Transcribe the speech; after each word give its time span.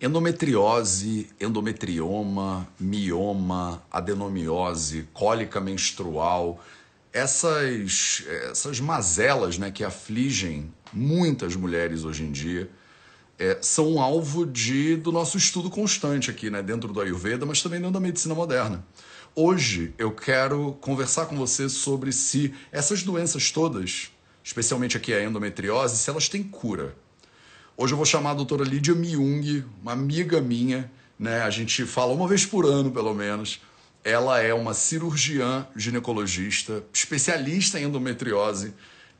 Endometriose, 0.00 1.28
endometrioma, 1.40 2.68
mioma, 2.78 3.82
adenomiose, 3.90 5.08
cólica 5.12 5.60
menstrual, 5.60 6.62
essas, 7.12 8.24
essas 8.50 8.80
mazelas 8.80 9.56
né, 9.56 9.70
que 9.70 9.84
afligem 9.84 10.72
muitas 10.92 11.54
mulheres 11.54 12.04
hoje 12.04 12.24
em 12.24 12.32
dia 12.32 12.68
é, 13.38 13.58
são 13.60 14.00
alvo 14.00 14.46
de, 14.46 14.96
do 14.96 15.10
nosso 15.10 15.36
estudo 15.36 15.70
constante 15.70 16.30
aqui, 16.30 16.50
né, 16.50 16.62
dentro 16.62 16.92
do 16.92 17.00
Ayurveda, 17.00 17.44
mas 17.46 17.62
também 17.62 17.78
dentro 17.78 17.94
da 17.94 18.00
medicina 18.00 18.34
moderna. 18.34 18.84
Hoje 19.34 19.92
eu 19.98 20.12
quero 20.12 20.72
conversar 20.80 21.26
com 21.26 21.36
você 21.36 21.68
sobre 21.68 22.12
se 22.12 22.54
essas 22.70 23.02
doenças 23.02 23.50
todas, 23.50 24.10
especialmente 24.42 24.96
aqui 24.96 25.12
a 25.12 25.24
endometriose, 25.24 25.96
se 25.96 26.08
elas 26.08 26.28
têm 26.28 26.42
cura. 26.42 26.94
Hoje 27.76 27.92
eu 27.92 27.96
vou 27.96 28.06
chamar 28.06 28.30
a 28.30 28.34
doutora 28.34 28.62
Lídia 28.62 28.94
Miung, 28.94 29.64
uma 29.82 29.90
amiga 29.90 30.40
minha, 30.40 30.88
né? 31.18 31.42
A 31.42 31.50
gente 31.50 31.84
fala 31.84 32.12
uma 32.12 32.28
vez 32.28 32.46
por 32.46 32.64
ano, 32.64 32.88
pelo 32.92 33.12
menos. 33.12 33.60
Ela 34.04 34.40
é 34.40 34.54
uma 34.54 34.72
cirurgiã 34.72 35.66
ginecologista, 35.74 36.84
especialista 36.92 37.80
em 37.80 37.84
endometriose. 37.86 38.72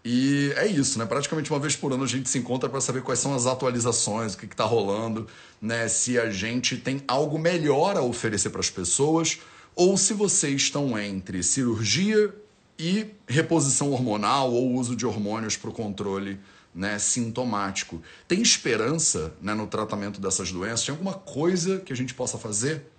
E 0.04 0.52
é 0.54 0.68
isso, 0.68 1.00
né? 1.00 1.04
Praticamente 1.04 1.50
uma 1.50 1.58
vez 1.58 1.74
por 1.74 1.92
ano 1.92 2.04
a 2.04 2.06
gente 2.06 2.28
se 2.28 2.38
encontra 2.38 2.68
para 2.68 2.80
saber 2.80 3.02
quais 3.02 3.18
são 3.18 3.34
as 3.34 3.44
atualizações, 3.44 4.34
o 4.34 4.38
que 4.38 4.46
está 4.46 4.64
rolando, 4.64 5.26
né? 5.60 5.88
Se 5.88 6.16
a 6.16 6.30
gente 6.30 6.76
tem 6.76 7.02
algo 7.08 7.40
melhor 7.40 7.96
a 7.96 8.02
oferecer 8.02 8.50
para 8.50 8.60
as 8.60 8.70
pessoas, 8.70 9.40
ou 9.74 9.96
se 9.96 10.14
vocês 10.14 10.62
estão 10.62 10.96
entre 10.96 11.42
cirurgia 11.42 12.32
e 12.78 13.06
reposição 13.26 13.90
hormonal 13.90 14.52
ou 14.52 14.74
uso 14.74 14.94
de 14.94 15.04
hormônios 15.04 15.56
para 15.56 15.70
o 15.70 15.72
controle 15.72 16.38
né, 16.74 16.98
sintomático. 16.98 18.02
Tem 18.26 18.42
esperança 18.42 19.32
né, 19.40 19.54
no 19.54 19.66
tratamento 19.66 20.20
dessas 20.20 20.50
doenças? 20.50 20.84
Tem 20.84 20.92
alguma 20.92 21.14
coisa 21.14 21.80
que 21.80 21.92
a 21.92 21.96
gente 21.96 22.14
possa 22.14 22.36
fazer? 22.36 22.90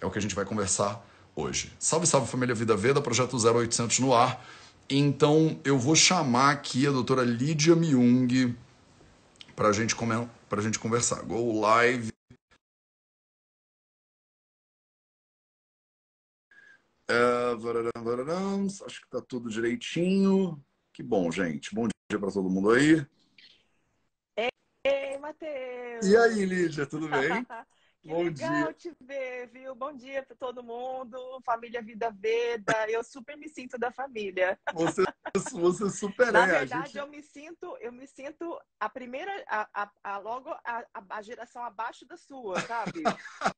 É 0.00 0.06
o 0.06 0.10
que 0.10 0.18
a 0.18 0.22
gente 0.22 0.34
vai 0.34 0.44
conversar 0.44 1.06
hoje. 1.36 1.72
Salve, 1.78 2.06
salve 2.06 2.26
família 2.26 2.54
Vida 2.54 2.76
Veda, 2.76 3.00
projeto 3.00 3.36
0800 3.36 3.98
no 4.00 4.14
ar. 4.14 4.44
Então 4.88 5.60
eu 5.64 5.78
vou 5.78 5.94
chamar 5.94 6.50
aqui 6.50 6.86
a 6.86 6.90
doutora 6.90 7.22
Lídia 7.22 7.76
Miung 7.76 8.56
para 9.54 9.68
gente 9.72 9.94
a 10.58 10.62
gente 10.62 10.78
conversar. 10.78 11.22
Go 11.22 11.60
live. 11.60 12.10
É, 17.08 17.54
acho 18.86 19.00
que 19.02 19.10
tá 19.10 19.20
tudo 19.20 19.50
direitinho. 19.50 20.62
Que 20.92 21.02
bom, 21.02 21.30
gente. 21.30 21.74
Bom 21.74 21.88
dia 22.10 22.18
para 22.18 22.30
todo 22.30 22.48
mundo 22.48 22.70
aí. 22.70 23.06
Ei, 24.82 25.18
Matheus! 25.18 26.06
E 26.06 26.16
aí, 26.16 26.44
Lídia, 26.46 26.86
tudo 26.86 27.06
bem? 27.06 27.28
que 28.00 28.08
Bom 28.08 28.22
legal 28.22 28.64
dia. 28.64 28.72
te 28.72 28.96
ver, 28.98 29.46
viu? 29.48 29.74
Bom 29.74 29.94
dia 29.94 30.22
para 30.22 30.34
todo 30.34 30.62
mundo, 30.62 31.18
família 31.44 31.82
Vida 31.82 32.10
Veda. 32.10 32.88
Eu 32.88 33.04
super 33.04 33.36
me 33.36 33.46
sinto 33.46 33.76
da 33.76 33.92
família. 33.92 34.58
Você, 34.72 35.04
você 35.52 35.90
super 35.90 36.32
Na 36.32 36.44
é. 36.44 36.60
verdade, 36.60 36.86
gente... 36.86 36.96
eu 36.96 37.06
me 37.08 37.22
sinto, 37.22 37.76
eu 37.78 37.92
me 37.92 38.06
sinto 38.06 38.58
a 38.80 38.88
primeira, 38.88 39.30
a, 39.48 39.68
a, 39.82 39.90
a 40.02 40.18
logo 40.18 40.48
a, 40.48 40.84
a, 41.10 41.20
geração 41.20 41.62
abaixo 41.62 42.06
da 42.06 42.16
sua, 42.16 42.58
sabe? 42.62 43.02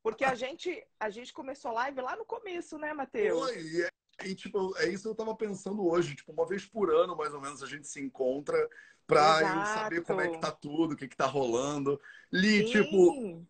Porque 0.02 0.24
a 0.24 0.34
gente, 0.34 0.84
a 0.98 1.08
gente 1.08 1.32
começou 1.32 1.70
live 1.70 2.00
lá 2.00 2.16
no 2.16 2.24
começo, 2.24 2.76
né, 2.78 2.92
Matheus? 2.92 3.38
Foi, 3.38 3.90
e, 4.24 4.34
tipo, 4.34 4.76
é 4.78 4.88
isso 4.88 5.04
que 5.04 5.08
eu 5.08 5.14
tava 5.14 5.34
pensando 5.36 5.86
hoje. 5.86 6.14
Tipo, 6.14 6.32
uma 6.32 6.46
vez 6.46 6.66
por 6.66 6.92
ano, 6.92 7.16
mais 7.16 7.32
ou 7.32 7.40
menos, 7.40 7.62
a 7.62 7.66
gente 7.66 7.86
se 7.86 8.00
encontra 8.00 8.56
pra 9.06 9.40
eu 9.40 9.66
saber 9.66 10.02
como 10.02 10.20
é 10.20 10.28
que 10.28 10.40
tá 10.40 10.50
tudo, 10.50 10.92
o 10.92 10.96
que 10.96 11.08
que 11.08 11.16
tá 11.16 11.26
rolando. 11.26 12.00
Li, 12.32 12.58
Sim. 12.58 12.72
tipo. 12.72 13.46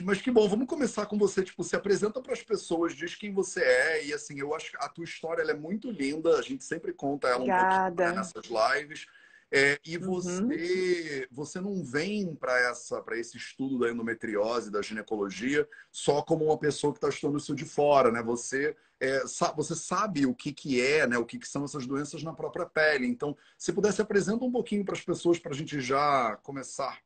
Mas 0.00 0.22
que 0.22 0.30
bom, 0.30 0.48
vamos 0.48 0.66
começar 0.66 1.04
com 1.04 1.18
você, 1.18 1.42
tipo, 1.42 1.62
se 1.62 1.76
apresenta 1.76 2.20
para 2.20 2.32
as 2.32 2.42
pessoas, 2.42 2.94
diz 2.94 3.14
quem 3.14 3.32
você 3.32 3.62
é 3.62 4.06
e 4.06 4.12
assim, 4.12 4.38
eu 4.38 4.54
acho 4.54 4.70
que 4.70 4.78
a 4.78 4.88
tua 4.88 5.04
história 5.04 5.42
é 5.42 5.54
muito 5.54 5.90
linda, 5.90 6.38
a 6.38 6.42
gente 6.42 6.64
sempre 6.64 6.94
conta 6.94 7.28
ela 7.28 7.36
Obrigada. 7.36 7.84
um 7.84 7.88
pouquinho 7.88 8.08
né, 8.08 8.16
nessas 8.16 8.46
lives. 8.46 9.06
É, 9.54 9.78
e 9.84 9.98
uhum. 9.98 10.06
você, 10.06 10.40
uhum. 10.40 11.26
você 11.30 11.60
não 11.60 11.84
vem 11.84 12.34
para 12.34 12.58
essa, 12.70 13.02
para 13.02 13.18
esse 13.18 13.36
estudo 13.36 13.78
da 13.78 13.90
endometriose, 13.90 14.70
da 14.70 14.80
ginecologia, 14.80 15.68
só 15.90 16.22
como 16.22 16.46
uma 16.46 16.58
pessoa 16.58 16.90
que 16.90 16.96
está 16.96 17.10
estudando 17.10 17.38
isso 17.38 17.54
de 17.54 17.66
fora, 17.66 18.10
né? 18.10 18.22
Você, 18.22 18.74
é, 18.98 19.20
você 19.54 19.74
sabe 19.74 20.24
o 20.24 20.34
que, 20.34 20.54
que 20.54 20.80
é, 20.80 21.06
né? 21.06 21.18
O 21.18 21.26
que, 21.26 21.38
que 21.38 21.46
são 21.46 21.64
essas 21.64 21.86
doenças 21.86 22.22
na 22.22 22.32
própria 22.32 22.64
pele. 22.64 23.06
Então, 23.06 23.36
se 23.58 23.74
pudesse 23.74 24.00
apresentar 24.00 24.46
um 24.46 24.50
pouquinho 24.50 24.86
para 24.86 24.94
as 24.94 25.04
pessoas 25.04 25.38
para 25.38 25.52
a 25.52 25.54
gente 25.54 25.78
já 25.82 26.34
começar. 26.42 27.02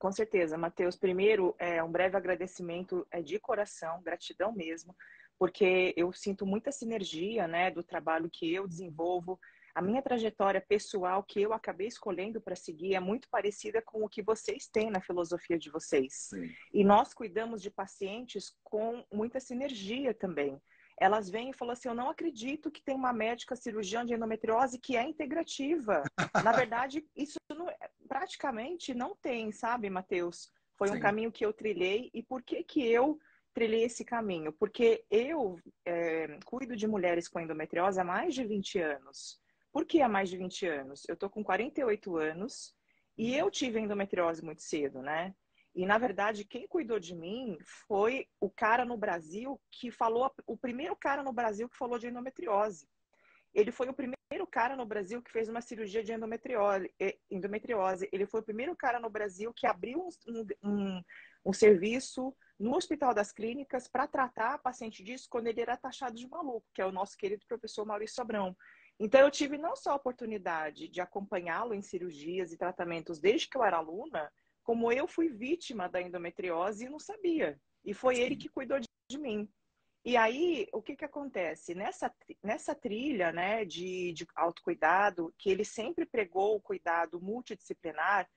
Com 0.00 0.10
certeza, 0.10 0.58
Matheus. 0.58 0.96
Primeiro, 0.96 1.54
é 1.56 1.80
um 1.84 1.92
breve 1.92 2.16
agradecimento 2.16 3.06
é 3.12 3.22
de 3.22 3.38
coração, 3.38 4.02
gratidão 4.02 4.50
mesmo, 4.52 4.96
porque 5.38 5.94
eu 5.96 6.12
sinto 6.12 6.44
muita 6.44 6.72
sinergia, 6.72 7.46
né, 7.46 7.70
do 7.70 7.84
trabalho 7.84 8.28
que 8.28 8.52
eu 8.52 8.66
desenvolvo 8.66 9.38
a 9.74 9.82
minha 9.82 10.02
trajetória 10.02 10.60
pessoal 10.60 11.22
que 11.22 11.40
eu 11.40 11.52
acabei 11.52 11.86
escolhendo 11.86 12.40
para 12.40 12.56
seguir 12.56 12.94
é 12.94 13.00
muito 13.00 13.28
parecida 13.28 13.80
com 13.82 14.04
o 14.04 14.08
que 14.08 14.22
vocês 14.22 14.66
têm 14.66 14.90
na 14.90 15.00
filosofia 15.00 15.58
de 15.58 15.70
vocês. 15.70 16.28
Sim. 16.30 16.52
E 16.72 16.84
nós 16.84 17.14
cuidamos 17.14 17.62
de 17.62 17.70
pacientes 17.70 18.54
com 18.64 19.04
muita 19.12 19.40
sinergia 19.40 20.12
também. 20.14 20.60
Elas 21.00 21.30
vêm 21.30 21.50
e 21.50 21.54
falam 21.54 21.72
assim: 21.72 21.88
Eu 21.88 21.94
não 21.94 22.10
acredito 22.10 22.70
que 22.70 22.82
tem 22.82 22.94
uma 22.94 23.12
médica 23.12 23.56
cirurgiã 23.56 24.04
de 24.04 24.12
endometriose 24.12 24.78
que 24.78 24.96
é 24.96 25.02
integrativa. 25.02 26.02
na 26.44 26.52
verdade, 26.52 27.02
isso 27.16 27.38
não, 27.48 27.70
é, 27.70 27.76
praticamente 28.06 28.92
não 28.92 29.16
tem, 29.16 29.50
sabe, 29.50 29.88
Matheus? 29.88 30.52
Foi 30.76 30.88
Sim. 30.88 30.96
um 30.96 31.00
caminho 31.00 31.32
que 31.32 31.44
eu 31.44 31.54
trilhei. 31.54 32.10
E 32.12 32.22
por 32.22 32.42
que, 32.42 32.62
que 32.62 32.86
eu 32.86 33.18
trilhei 33.54 33.84
esse 33.84 34.04
caminho? 34.04 34.52
Porque 34.52 35.04
eu 35.10 35.58
é, 35.86 36.38
cuido 36.44 36.76
de 36.76 36.86
mulheres 36.86 37.28
com 37.28 37.40
endometriose 37.40 37.98
há 37.98 38.04
mais 38.04 38.34
de 38.34 38.44
20 38.44 38.78
anos. 38.78 39.40
Por 39.72 39.84
que 39.84 40.00
há 40.00 40.08
mais 40.08 40.28
de 40.28 40.36
20 40.36 40.66
anos? 40.66 41.02
Eu 41.08 41.16
tô 41.16 41.30
com 41.30 41.44
48 41.44 42.16
anos 42.16 42.74
e 43.16 43.34
eu 43.36 43.50
tive 43.50 43.78
endometriose 43.78 44.44
muito 44.44 44.62
cedo, 44.62 45.00
né? 45.02 45.34
E 45.74 45.86
na 45.86 45.98
verdade, 45.98 46.44
quem 46.44 46.66
cuidou 46.66 46.98
de 46.98 47.14
mim 47.14 47.56
foi 47.86 48.26
o 48.40 48.50
cara 48.50 48.84
no 48.84 48.96
Brasil 48.96 49.60
que 49.70 49.90
falou, 49.90 50.32
o 50.46 50.56
primeiro 50.56 50.96
cara 50.96 51.22
no 51.22 51.32
Brasil 51.32 51.68
que 51.68 51.76
falou 51.76 51.98
de 51.98 52.08
endometriose. 52.08 52.88
Ele 53.54 53.70
foi 53.70 53.88
o 53.88 53.94
primeiro 53.94 54.46
cara 54.50 54.76
no 54.76 54.86
Brasil 54.86 55.22
que 55.22 55.30
fez 55.30 55.48
uma 55.48 55.60
cirurgia 55.60 56.02
de 56.02 56.12
endometriose. 56.12 56.92
endometriose. 57.30 58.08
Ele 58.12 58.26
foi 58.26 58.40
o 58.40 58.44
primeiro 58.44 58.74
cara 58.76 58.98
no 58.98 59.10
Brasil 59.10 59.52
que 59.52 59.66
abriu 59.66 60.08
um, 60.26 60.46
um, 60.62 61.02
um 61.44 61.52
serviço 61.52 62.34
no 62.58 62.74
Hospital 62.74 63.14
das 63.14 63.32
Clínicas 63.32 63.88
para 63.88 64.06
tratar 64.06 64.58
paciente 64.58 65.02
disso 65.02 65.28
quando 65.30 65.46
ele 65.46 65.60
era 65.60 65.76
taxado 65.76 66.14
de 66.14 66.28
maluco, 66.28 66.66
que 66.74 66.82
é 66.82 66.86
o 66.86 66.92
nosso 66.92 67.16
querido 67.16 67.44
professor 67.46 67.84
Maurício 67.86 68.16
Sobrão. 68.16 68.56
Então, 69.02 69.22
eu 69.22 69.30
tive 69.30 69.56
não 69.56 69.74
só 69.74 69.92
a 69.92 69.96
oportunidade 69.96 70.86
de 70.86 71.00
acompanhá-lo 71.00 71.72
em 71.72 71.80
cirurgias 71.80 72.52
e 72.52 72.58
tratamentos 72.58 73.18
desde 73.18 73.48
que 73.48 73.56
eu 73.56 73.64
era 73.64 73.78
aluna, 73.78 74.30
como 74.62 74.92
eu 74.92 75.08
fui 75.08 75.30
vítima 75.30 75.88
da 75.88 76.02
endometriose 76.02 76.84
e 76.84 76.88
não 76.90 76.98
sabia. 76.98 77.58
E 77.82 77.94
foi 77.94 78.16
Sim. 78.16 78.20
ele 78.20 78.36
que 78.36 78.50
cuidou 78.50 78.78
de, 78.78 79.18
mim. 79.18 79.48
E 80.04 80.18
aí, 80.18 80.68
o 80.70 80.82
que, 80.82 80.94
que 80.94 81.04
acontece? 81.04 81.74
Nessa, 81.74 82.14
nessa 82.42 82.74
trilha 82.74 83.32
né, 83.32 83.64
de, 83.64 84.12
de 84.12 84.26
autocuidado, 84.36 85.34
que 85.38 85.48
ele 85.48 85.64
sempre 85.64 86.04
pregou 86.04 86.54
o 86.56 86.60
cuidado 86.60 87.20
multidisciplinar, 87.22 88.28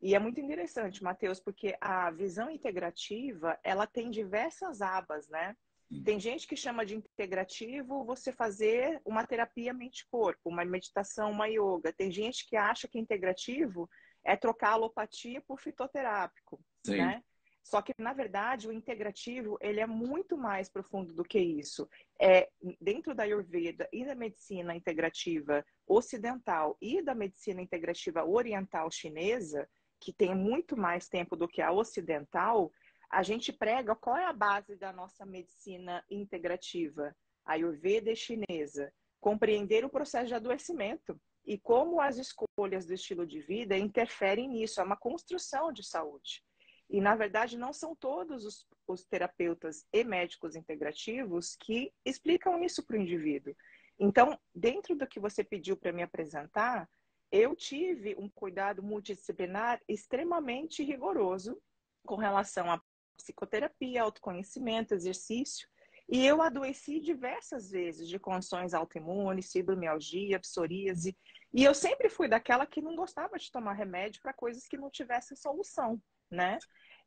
e 0.00 0.14
é 0.14 0.18
muito 0.18 0.40
interessante, 0.40 1.02
Matheus, 1.02 1.40
porque 1.40 1.76
a 1.80 2.10
visão 2.10 2.50
integrativa, 2.50 3.58
ela 3.62 3.86
tem 3.86 4.10
diversas 4.10 4.80
abas, 4.80 5.28
né? 5.28 5.56
Tem 6.04 6.18
gente 6.18 6.46
que 6.48 6.56
chama 6.56 6.84
de 6.84 6.96
integrativo 6.96 8.04
você 8.04 8.32
fazer 8.32 9.00
uma 9.04 9.24
terapia 9.24 9.72
mente-corpo, 9.72 10.50
uma 10.50 10.64
meditação, 10.64 11.30
uma 11.30 11.46
yoga. 11.46 11.92
Tem 11.92 12.10
gente 12.10 12.46
que 12.48 12.56
acha 12.56 12.88
que 12.88 12.98
integrativo 12.98 13.88
é 14.24 14.36
trocar 14.36 14.72
alopatia 14.72 15.40
por 15.40 15.60
fitoterápico, 15.60 16.60
Sim. 16.84 16.96
né? 16.96 17.22
Só 17.62 17.82
que, 17.82 17.92
na 17.98 18.12
verdade, 18.12 18.68
o 18.68 18.72
integrativo, 18.72 19.58
ele 19.60 19.80
é 19.80 19.86
muito 19.86 20.36
mais 20.36 20.68
profundo 20.68 21.12
do 21.12 21.24
que 21.24 21.38
isso. 21.38 21.88
É, 22.20 22.48
dentro 22.80 23.12
da 23.12 23.24
Ayurveda 23.24 23.88
e 23.92 24.04
da 24.04 24.14
medicina 24.14 24.74
integrativa 24.74 25.64
ocidental 25.86 26.76
e 26.80 27.02
da 27.02 27.12
medicina 27.12 27.60
integrativa 27.60 28.24
oriental 28.24 28.88
chinesa, 28.88 29.68
que 30.00 30.12
tem 30.12 30.32
muito 30.32 30.76
mais 30.76 31.08
tempo 31.08 31.34
do 31.34 31.48
que 31.48 31.60
a 31.60 31.72
ocidental, 31.72 32.70
a 33.10 33.22
gente 33.22 33.52
prega 33.52 33.94
qual 33.94 34.16
é 34.16 34.26
a 34.26 34.32
base 34.32 34.76
da 34.76 34.92
nossa 34.92 35.24
medicina 35.24 36.04
integrativa, 36.10 37.14
a 37.44 37.52
Ayurveda 37.52 38.14
chinesa, 38.14 38.92
compreender 39.20 39.84
o 39.84 39.90
processo 39.90 40.28
de 40.28 40.34
adoecimento 40.34 41.20
e 41.44 41.56
como 41.56 42.00
as 42.00 42.18
escolhas 42.18 42.86
do 42.86 42.94
estilo 42.94 43.26
de 43.26 43.40
vida 43.40 43.78
interferem 43.78 44.48
nisso, 44.48 44.80
é 44.80 44.84
uma 44.84 44.96
construção 44.96 45.72
de 45.72 45.84
saúde. 45.84 46.42
E, 46.90 47.00
na 47.00 47.14
verdade, 47.14 47.56
não 47.56 47.72
são 47.72 47.94
todos 47.94 48.44
os, 48.44 48.66
os 48.86 49.04
terapeutas 49.04 49.84
e 49.92 50.04
médicos 50.04 50.54
integrativos 50.54 51.56
que 51.56 51.92
explicam 52.04 52.62
isso 52.62 52.84
para 52.84 52.96
o 52.96 53.00
indivíduo. 53.00 53.54
Então, 53.98 54.38
dentro 54.54 54.94
do 54.94 55.06
que 55.06 55.20
você 55.20 55.42
pediu 55.42 55.76
para 55.76 55.92
me 55.92 56.02
apresentar, 56.02 56.88
eu 57.30 57.56
tive 57.56 58.14
um 58.16 58.28
cuidado 58.28 58.82
multidisciplinar 58.82 59.80
extremamente 59.88 60.82
rigoroso 60.84 61.60
com 62.04 62.16
relação 62.16 62.70
a 62.70 62.80
psicoterapia, 63.16 64.02
autoconhecimento, 64.02 64.94
exercício. 64.94 65.68
E 66.08 66.24
eu 66.24 66.40
adoeci 66.40 67.00
diversas 67.00 67.70
vezes 67.70 68.08
de 68.08 68.18
condições 68.18 68.74
autoimunes, 68.74 69.50
fibromialgia, 69.50 70.38
psoríase. 70.38 71.16
E 71.52 71.64
eu 71.64 71.74
sempre 71.74 72.08
fui 72.08 72.28
daquela 72.28 72.66
que 72.66 72.80
não 72.80 72.94
gostava 72.94 73.38
de 73.38 73.50
tomar 73.50 73.72
remédio 73.72 74.22
para 74.22 74.32
coisas 74.32 74.66
que 74.66 74.76
não 74.76 74.90
tivessem 74.90 75.36
solução, 75.36 76.00
né? 76.30 76.58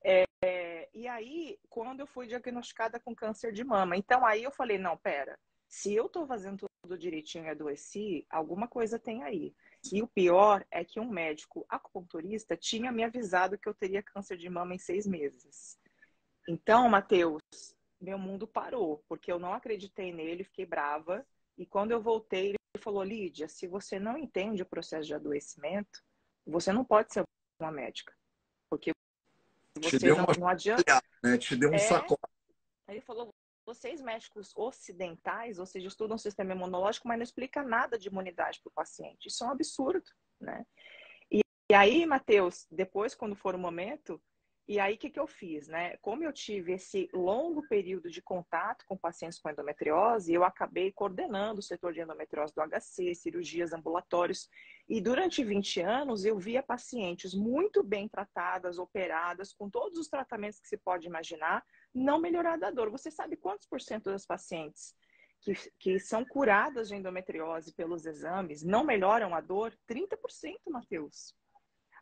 É, 0.03 0.89
e 0.93 1.07
aí, 1.07 1.57
quando 1.69 2.01
eu 2.01 2.07
fui 2.07 2.27
diagnosticada 2.27 2.99
com 2.99 3.15
câncer 3.15 3.53
de 3.53 3.63
mama, 3.63 3.95
então 3.95 4.25
aí 4.25 4.43
eu 4.43 4.51
falei, 4.51 4.77
não, 4.77 4.97
pera, 4.97 5.37
se 5.67 5.93
eu 5.93 6.07
estou 6.07 6.25
fazendo 6.25 6.67
tudo 6.83 6.97
direitinho 6.97 7.45
e 7.45 7.49
adoeci, 7.49 8.25
alguma 8.29 8.67
coisa 8.67 8.99
tem 8.99 9.23
aí. 9.23 9.53
E 9.93 10.01
o 10.01 10.07
pior 10.07 10.65
é 10.71 10.83
que 10.83 10.99
um 10.99 11.09
médico 11.09 11.65
acupunturista 11.69 12.57
tinha 12.57 12.91
me 12.91 13.03
avisado 13.03 13.57
que 13.57 13.69
eu 13.69 13.73
teria 13.73 14.03
câncer 14.03 14.35
de 14.35 14.49
mama 14.49 14.73
em 14.73 14.79
seis 14.79 15.07
meses. 15.07 15.78
Então, 16.47 16.89
Matheus, 16.89 17.41
meu 17.99 18.17
mundo 18.17 18.47
parou, 18.47 19.03
porque 19.07 19.31
eu 19.31 19.39
não 19.39 19.53
acreditei 19.53 20.11
nele, 20.11 20.43
fiquei 20.43 20.65
brava. 20.65 21.25
E 21.57 21.65
quando 21.65 21.91
eu 21.91 22.01
voltei, 22.01 22.49
ele 22.49 22.83
falou: 22.83 23.03
Lídia, 23.03 23.47
se 23.47 23.67
você 23.67 23.99
não 23.99 24.17
entende 24.17 24.63
o 24.63 24.65
processo 24.65 25.07
de 25.07 25.13
adoecimento, 25.13 26.01
você 26.45 26.71
não 26.71 26.85
pode 26.85 27.13
ser 27.13 27.23
uma 27.59 27.71
médica. 27.71 28.13
Porque 28.69 28.91
você 29.77 29.97
Te 29.97 29.99
deu 29.99 30.15
não, 30.15 30.23
uma 30.23 30.33
não 30.37 30.47
adianta. 30.47 31.01
Né? 31.23 31.37
Te 31.37 31.55
deu 31.55 31.69
um 31.69 31.75
é... 31.75 31.79
sacode. 31.79 32.19
Ele 32.87 33.01
falou: 33.01 33.33
vocês 33.65 34.01
médicos 34.01 34.51
ocidentais, 34.55 35.59
ou 35.59 35.65
seja, 35.65 35.87
estudam 35.87 36.15
o 36.15 36.19
sistema 36.19 36.53
imunológico, 36.53 37.07
mas 37.07 37.17
não 37.17 37.23
explica 37.23 37.61
nada 37.61 37.99
de 37.99 38.07
imunidade 38.07 38.59
para 38.61 38.69
o 38.69 38.73
paciente. 38.73 39.27
Isso 39.27 39.43
é 39.43 39.47
um 39.47 39.51
absurdo, 39.51 40.09
né? 40.39 40.65
E, 41.31 41.41
e 41.71 41.75
aí, 41.75 42.05
Matheus, 42.05 42.65
depois, 42.71 43.13
quando 43.13 43.35
for 43.35 43.53
o 43.53 43.59
momento, 43.59 44.21
e 44.69 44.79
aí, 44.79 44.93
o 44.93 44.97
que, 44.99 45.09
que 45.09 45.19
eu 45.19 45.25
fiz, 45.25 45.67
né? 45.67 45.97
Como 45.97 46.23
eu 46.23 46.31
tive 46.31 46.73
esse 46.73 47.09
longo 47.11 47.67
período 47.67 48.07
de 48.07 48.21
contato 48.21 48.85
com 48.85 48.95
pacientes 48.95 49.39
com 49.39 49.49
endometriose, 49.49 50.31
eu 50.31 50.43
acabei 50.43 50.91
coordenando 50.91 51.59
o 51.59 51.63
setor 51.63 51.91
de 51.91 52.01
endometriose 52.01 52.53
do 52.53 52.61
HC, 52.61 53.15
cirurgias 53.15 53.73
ambulatórios. 53.73 54.47
E 54.87 55.01
durante 55.01 55.43
20 55.43 55.81
anos, 55.81 56.23
eu 56.23 56.37
via 56.37 56.61
pacientes 56.61 57.33
muito 57.33 57.81
bem 57.81 58.07
tratadas, 58.07 58.77
operadas, 58.77 59.51
com 59.51 59.71
todos 59.71 59.97
os 59.97 60.07
tratamentos 60.07 60.59
que 60.59 60.67
se 60.67 60.77
pode 60.77 61.07
imaginar, 61.07 61.65
não 61.91 62.21
melhorar 62.21 62.59
da 62.59 62.69
dor. 62.69 62.91
Você 62.91 63.09
sabe 63.09 63.37
quantos 63.37 63.65
por 63.65 63.81
cento 63.81 64.11
das 64.11 64.23
pacientes 64.23 64.93
que, 65.41 65.53
que 65.79 65.99
são 65.99 66.23
curadas 66.23 66.89
de 66.89 66.95
endometriose 66.95 67.73
pelos 67.73 68.05
exames 68.05 68.61
não 68.61 68.83
melhoram 68.83 69.33
a 69.33 69.41
dor? 69.41 69.75
30%, 69.89 70.15
Matheus. 70.69 71.33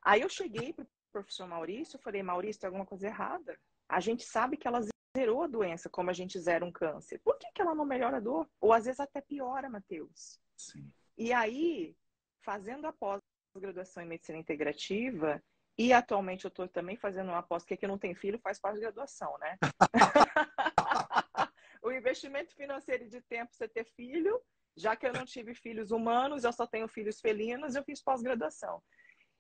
Aí 0.04 0.20
eu 0.20 0.30
cheguei 0.30 0.74
para 0.74 0.86
professor 1.24 1.48
Maurício, 1.48 1.98
eu 1.98 2.02
falei, 2.02 2.24
Maurício, 2.24 2.62
tem 2.62 2.68
alguma 2.68 2.86
coisa 2.86 3.08
errada. 3.08 3.58
A 3.90 4.00
gente 4.00 4.24
sabe 4.24 4.58
que 4.58 4.68
ela 4.68 4.82
zerou 5.18 5.44
a 5.44 5.48
doença, 5.48 5.90
como 5.90 6.10
a 6.10 6.14
gente 6.14 6.40
zera 6.40 6.66
um 6.66 6.72
câncer. 6.72 7.20
Por 7.24 7.38
que, 7.38 7.52
que 7.54 7.62
ela 7.62 7.74
não 7.74 7.86
melhora 7.86 8.18
a 8.18 8.20
dor? 8.20 8.50
Ou 8.60 8.74
às 8.74 8.86
vezes 8.86 9.00
até 9.00 9.22
piora, 9.22 9.70
Matheus. 9.70 10.40
Sim. 10.56 10.92
E 11.18 11.34
aí, 11.34 11.96
fazendo 12.42 12.86
a 12.86 12.94
pós-graduação 12.94 14.04
em 14.04 14.08
medicina 14.08 14.38
integrativa, 14.38 15.42
e 15.78 15.94
atualmente 15.94 16.46
eu 16.46 16.50
estou 16.50 16.68
também 16.68 16.98
fazendo 16.98 17.30
uma 17.30 17.44
pós, 17.44 17.64
que 17.64 17.78
quem 17.78 17.88
não 17.88 17.98
tem 17.98 18.16
filho 18.16 18.40
faz 18.40 18.60
pós-graduação, 18.60 19.38
né? 19.38 19.58
o 21.84 21.92
investimento 21.92 22.56
financeiro 22.56 23.08
de 23.08 23.22
tempo 23.22 23.54
você 23.54 23.68
ter 23.68 23.86
filho, 23.86 24.42
já 24.76 24.96
que 24.96 25.08
eu 25.08 25.14
não 25.14 25.26
tive 25.26 25.54
filhos 25.54 25.92
humanos, 25.92 26.44
eu 26.44 26.54
só 26.54 26.68
tenho 26.68 26.88
filhos 26.88 27.20
felinos, 27.20 27.76
eu 27.76 27.84
fiz 27.84 28.02
pós-graduação. 28.02 28.82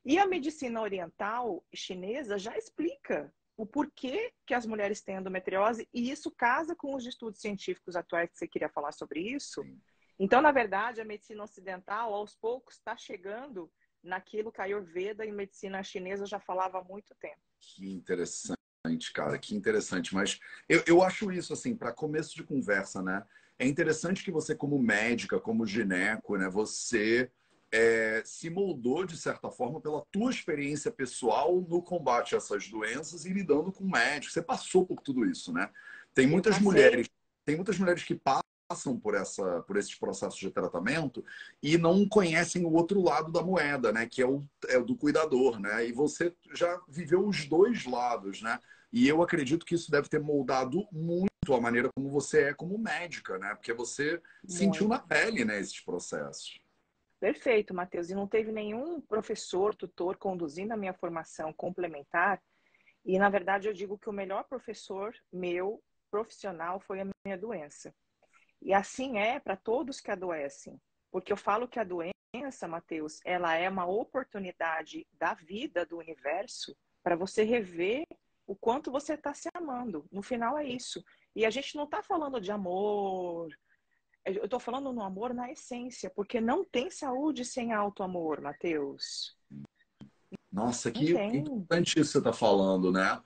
E 0.08 0.18
a 0.18 0.26
medicina 0.26 0.82
oriental 0.82 1.62
chinesa 1.76 2.40
já 2.40 2.58
explica 2.58 3.30
o 3.58 3.66
porquê 3.66 4.32
que 4.46 4.54
as 4.54 4.66
mulheres 4.66 5.02
têm 5.02 5.18
endometriose 5.18 5.86
e 5.94 6.10
isso 6.10 6.32
casa 6.32 6.74
com 6.74 6.96
os 6.96 7.06
estudos 7.06 7.42
científicos 7.42 7.94
atuais 7.94 8.30
que 8.32 8.38
você 8.38 8.48
queria 8.48 8.70
falar 8.70 8.94
sobre 8.94 9.20
isso. 9.20 9.62
Sim. 9.62 9.82
Então, 10.18 10.42
na 10.42 10.54
verdade, 10.54 11.02
a 11.02 11.06
medicina 11.06 11.44
ocidental, 11.44 12.14
aos 12.14 12.34
poucos, 12.34 12.76
está 12.76 12.96
chegando 12.96 13.70
naquilo 14.02 14.50
que 14.50 14.62
a 14.62 14.64
Ayurveda 14.64 15.26
e 15.26 15.32
medicina 15.32 15.84
chinesa 15.84 16.26
já 16.26 16.40
falava 16.40 16.80
há 16.80 16.84
muito 16.86 17.14
tempo. 17.16 17.42
Que 17.60 17.92
interessante, 17.92 19.12
cara, 19.14 19.38
que 19.38 19.54
interessante. 19.54 20.16
Mas 20.16 20.40
eu, 20.70 20.82
eu 20.88 21.04
acho 21.04 21.34
isso, 21.34 21.52
assim, 21.52 21.76
para 21.76 21.92
começo 21.92 22.34
de 22.34 22.46
conversa, 22.46 23.02
né? 23.04 23.26
É 23.60 23.68
interessante 23.68 24.24
que 24.24 24.32
você, 24.32 24.56
como 24.56 24.80
médica, 24.80 25.38
como 25.38 25.66
gineco, 25.66 26.38
né, 26.38 26.48
você 26.48 27.30
é, 27.78 28.24
se 28.26 28.50
moldou, 28.50 29.06
de 29.06 29.16
certa 29.16 29.52
forma, 29.52 29.80
pela 29.80 30.04
tua 30.12 30.32
experiência 30.32 30.92
pessoal 30.92 31.62
no 31.62 31.80
combate 31.80 32.34
a 32.34 32.40
essas 32.40 32.68
doenças 32.68 33.24
e 33.24 33.30
lidando 33.30 33.72
com 33.72 33.84
médicos. 33.84 34.34
Você 34.34 34.42
passou 34.42 34.84
por 34.84 35.00
tudo 35.00 35.24
isso, 35.24 35.54
né? 35.54 35.70
Tem 36.12 36.26
muitas 36.26 36.58
mulheres, 36.60 37.08
tem 37.46 37.56
muitas 37.56 37.78
mulheres 37.78 38.04
que 38.04 38.16
passam 38.16 39.00
por, 39.00 39.14
essa, 39.14 39.62
por 39.62 39.78
esses 39.78 39.94
processos 39.94 40.40
de 40.40 40.50
tratamento 40.50 41.24
e 41.62 41.78
não 41.78 42.10
conhecem 42.10 42.66
o 42.66 42.74
outro 42.74 43.00
lado 43.00 43.32
da 43.32 43.44
moeda, 43.44 43.92
né? 43.92 44.08
Que 44.08 44.24
é 44.24 44.28
o, 44.28 44.44
é 44.70 44.80
o 44.80 44.84
do 44.84 44.96
cuidador, 44.96 45.60
né? 45.60 45.88
E 45.88 45.92
você 45.92 46.34
já 46.56 46.82
viveu 46.88 47.28
os 47.28 47.46
dois 47.46 47.86
lados, 47.86 48.42
né? 48.42 48.60
E 48.92 49.08
eu 49.08 49.22
acredito 49.22 49.68
que 49.68 49.76
isso 49.76 49.92
deve 49.92 50.10
ter 50.10 50.20
moldado 50.20 50.88
muito 50.92 51.54
a 51.54 51.62
maneira 51.62 51.90
como 51.96 52.10
você 52.10 52.46
é 52.46 52.54
como 52.56 52.76
médica, 52.80 53.38
né? 53.38 53.54
Porque 53.54 53.72
você 53.72 54.14
muito. 54.14 54.58
sentiu 54.58 54.88
na 54.88 54.98
pele, 54.98 55.46
né, 55.46 55.60
esses 55.60 55.80
processos. 55.80 56.60
Perfeito, 57.20 57.74
Matheus. 57.74 58.10
E 58.10 58.16
não 58.16 58.28
teve 58.28 58.52
nenhum 58.52 59.02
professor, 59.02 59.74
tutor 59.74 60.18
conduzindo 60.18 60.74
a 60.74 60.78
minha 60.78 60.94
formação 60.94 61.52
complementar. 61.52 62.42
E, 63.04 63.18
na 63.18 63.30
verdade, 63.30 63.68
eu 63.68 63.74
digo 63.74 63.98
que 63.98 64.10
o 64.10 64.14
melhor 64.14 64.44
professor 64.44 65.16
meu, 65.32 65.82
profissional, 66.12 66.80
foi 66.80 67.02
a 67.02 67.08
minha 67.26 67.38
doença. 67.38 67.94
E 68.62 68.74
assim 68.74 69.18
é 69.18 69.40
para 69.40 69.56
todos 69.56 70.00
que 70.00 70.12
adoecem. 70.12 70.80
Porque 71.12 71.32
eu 71.32 71.38
falo 71.38 71.68
que 71.68 71.80
a 71.80 71.84
doença, 71.84 72.68
Matheus, 72.68 73.20
ela 73.26 73.56
é 73.56 73.70
uma 73.70 73.86
oportunidade 73.86 75.08
da 75.14 75.34
vida, 75.34 75.86
do 75.86 75.98
universo, 75.98 76.76
para 77.02 77.16
você 77.16 77.44
rever 77.44 78.06
o 78.46 78.56
quanto 78.56 78.92
você 78.92 79.14
está 79.14 79.34
se 79.34 79.50
amando. 79.54 80.06
No 80.12 80.22
final 80.22 80.58
é 80.58 80.66
isso. 80.66 81.04
E 81.36 81.46
a 81.46 81.50
gente 81.50 81.76
não 81.76 81.86
está 81.86 82.04
falando 82.04 82.40
de 82.40 82.52
amor, 82.52 83.50
eu 84.36 84.46
estou 84.46 84.60
falando 84.60 84.92
no 84.92 85.02
amor 85.02 85.34
na 85.34 85.52
essência, 85.52 86.10
porque 86.10 86.42
não 86.42 86.64
tem 86.64 86.90
saúde 86.90 87.46
sem 87.46 87.74
auto-amor, 87.74 88.42
Matheus. 88.42 89.36
Nossa, 90.52 90.92
que 90.92 91.12
importante 91.12 92.00
isso 92.00 92.10
que 92.10 92.12
você 92.14 92.18
está 92.18 92.34
falando, 92.34 92.92
né? 92.92 93.22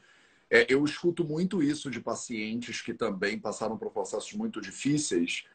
É, 0.49 0.65
eu 0.69 0.83
escuto 0.83 1.23
muito 1.23 1.63
isso 1.63 1.89
de 1.89 2.01
pacientes 2.01 2.81
que 2.81 2.93
também 2.93 3.39
passaram 3.39 3.77
por 3.77 3.89
processos 3.91 4.33
muito 4.33 4.59
difíceis 4.59 5.45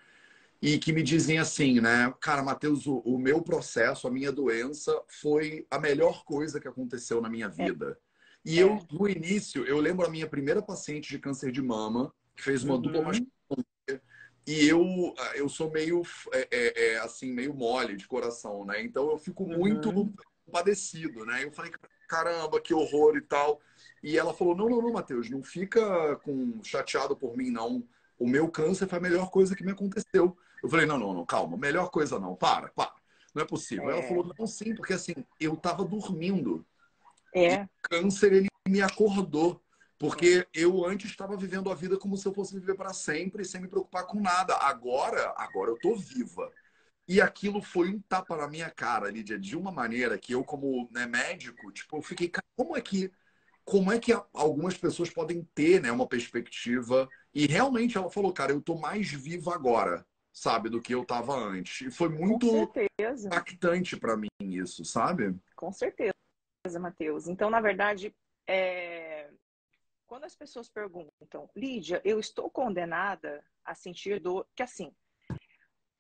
e 0.61 0.79
que 0.79 0.93
me 0.93 1.03
dizem 1.03 1.39
assim, 1.39 1.81
né? 1.81 2.13
Cara, 2.19 2.43
Matheus, 2.43 2.87
o, 2.87 2.99
o 3.01 3.19
meu 3.19 3.43
processo, 3.43 4.09
a 4.09 4.11
minha 4.11 4.33
doença 4.33 4.99
foi 5.07 5.67
a 5.71 5.79
melhor 5.79 6.25
coisa 6.25 6.59
que 6.59 6.67
aconteceu 6.67 7.21
na 7.21 7.29
minha 7.29 7.47
é. 7.47 7.51
vida. 7.51 7.99
É. 8.47 8.51
E 8.51 8.59
é. 8.59 8.63
eu, 8.63 8.81
no 8.91 9.09
início, 9.09 9.65
eu 9.67 9.79
lembro 9.79 10.07
a 10.07 10.11
minha 10.11 10.27
primeira 10.27 10.63
paciente 10.63 11.11
de 11.11 11.19
câncer 11.19 11.53
de 11.53 11.61
mama, 11.61 12.13
que 12.35 12.43
fez 12.43 12.65
uma 12.65 12.77
uhum. 12.77 12.81
dupla 12.81 13.03
e 14.47 14.69
eu, 14.69 14.85
eu 15.35 15.49
sou 15.49 15.71
meio, 15.71 16.03
é, 16.33 16.49
é, 16.51 16.85
é, 16.93 16.99
assim, 16.99 17.33
meio 17.33 17.53
mole 17.53 17.97
de 17.97 18.07
coração, 18.07 18.65
né? 18.65 18.81
Então 18.81 19.11
eu 19.11 19.19
fico 19.19 19.45
muito 19.45 19.91
uhum. 19.91 20.13
padecido, 20.53 21.27
né? 21.27 21.45
Eu 21.45 21.51
falei, 21.51 21.73
caramba, 22.07 22.61
que 22.61 22.73
horror 22.73 23.17
e 23.17 23.21
tal. 23.21 23.61
E 24.03 24.17
ela 24.17 24.33
falou, 24.33 24.57
não, 24.57 24.69
não, 24.69 24.81
não, 24.81 24.93
Matheus, 24.93 25.29
não 25.29 25.43
fica 25.43 26.17
com 26.17 26.61
chateado 26.63 27.17
por 27.17 27.37
mim, 27.37 27.51
não. 27.51 27.83
O 28.19 28.27
meu 28.27 28.49
câncer 28.49 28.87
foi 28.89 28.99
a 28.99 29.03
melhor 29.03 29.31
coisa 29.31 29.57
que 29.57 29.65
me 29.65 29.73
aconteceu. 29.73 30.37
Eu 30.63 30.69
falei, 30.69 30.87
não, 30.87 30.99
não, 30.99 31.13
não, 31.13 31.27
calma, 31.27 31.57
melhor 31.57 31.91
coisa 31.91 32.19
não, 32.19 32.37
para, 32.37 32.69
para. 32.69 32.95
Não 33.35 33.43
é 33.43 33.47
possível. 33.47 33.91
Ela 33.91 34.01
é. 34.01 34.09
falou, 34.09 34.33
não, 34.39 34.47
sim, 34.47 34.75
porque 34.77 34.93
assim, 34.93 35.15
eu 35.41 35.57
tava 35.57 35.85
dormindo. 35.85 36.65
É. 37.35 37.65
o 37.65 37.69
câncer, 37.83 38.33
ele 38.33 38.49
me 38.67 38.81
acordou. 38.81 39.61
Porque 39.99 40.47
eu 40.53 40.85
antes 40.85 41.11
estava 41.11 41.37
vivendo 41.37 41.71
a 41.71 41.75
vida 41.75 41.99
como 41.99 42.17
se 42.17 42.27
eu 42.27 42.35
fosse 42.35 42.59
viver 42.59 42.75
para 42.75 42.93
sempre, 42.93 43.45
sem 43.45 43.61
me 43.61 43.69
preocupar 43.69 44.07
com 44.07 44.21
nada. 44.21 44.55
Agora, 44.57 45.35
agora 45.37 45.71
eu 45.71 45.79
tô 45.79 45.97
viva. 45.97 46.53
E 47.09 47.21
aquilo 47.21 47.63
foi 47.63 47.89
um 47.91 48.01
tapa 48.01 48.37
na 48.37 48.49
minha 48.49 48.69
cara, 48.69 49.11
Lídia, 49.11 49.39
de 49.39 49.57
uma 49.57 49.71
maneira 49.71 50.19
que 50.19 50.33
eu, 50.33 50.45
como 50.45 50.89
né, 50.93 51.07
médico, 51.07 51.71
tipo, 51.73 51.97
eu 51.97 52.03
fiquei, 52.03 52.31
como 52.57 52.77
é 52.77 52.81
que 52.81 53.11
como 53.67 53.91
é 53.91 53.99
que 53.99 54.13
algumas 54.33 54.77
pessoas 54.79 55.11
podem 55.11 55.43
ter 55.53 55.83
né, 55.83 55.91
uma 55.91 56.07
perspectiva? 56.07 57.09
E 57.35 57.49
realmente 57.49 57.99
ela 57.99 58.09
falou, 58.09 58.33
cara, 58.33 58.53
eu 58.53 58.63
tô 58.63 58.77
mais 58.77 59.11
viva 59.11 59.53
agora, 59.53 60.07
sabe, 60.33 60.69
do 60.71 60.81
que 60.81 60.95
eu 60.95 61.05
tava 61.05 61.35
antes. 61.35 61.81
E 61.81 61.91
foi 61.91 62.09
muito 62.09 62.47
impactante 63.25 63.97
para 63.97 64.17
mim 64.17 64.29
isso, 64.41 64.85
sabe? 64.85 65.35
Com 65.57 65.73
certeza, 65.73 66.15
Matheus. 66.81 67.27
Então, 67.27 67.51
na 67.51 67.61
verdade, 67.61 68.15
é 68.47 69.31
quando 70.07 70.25
as 70.25 70.35
pessoas 70.35 70.69
perguntam, 70.69 71.51
Lídia, 71.55 72.01
eu 72.05 72.19
estou 72.19 72.51
condenada 72.51 73.45
a 73.65 73.75
sentir 73.75 74.21
dor, 74.21 74.47
que 74.55 74.63
assim, 74.63 74.95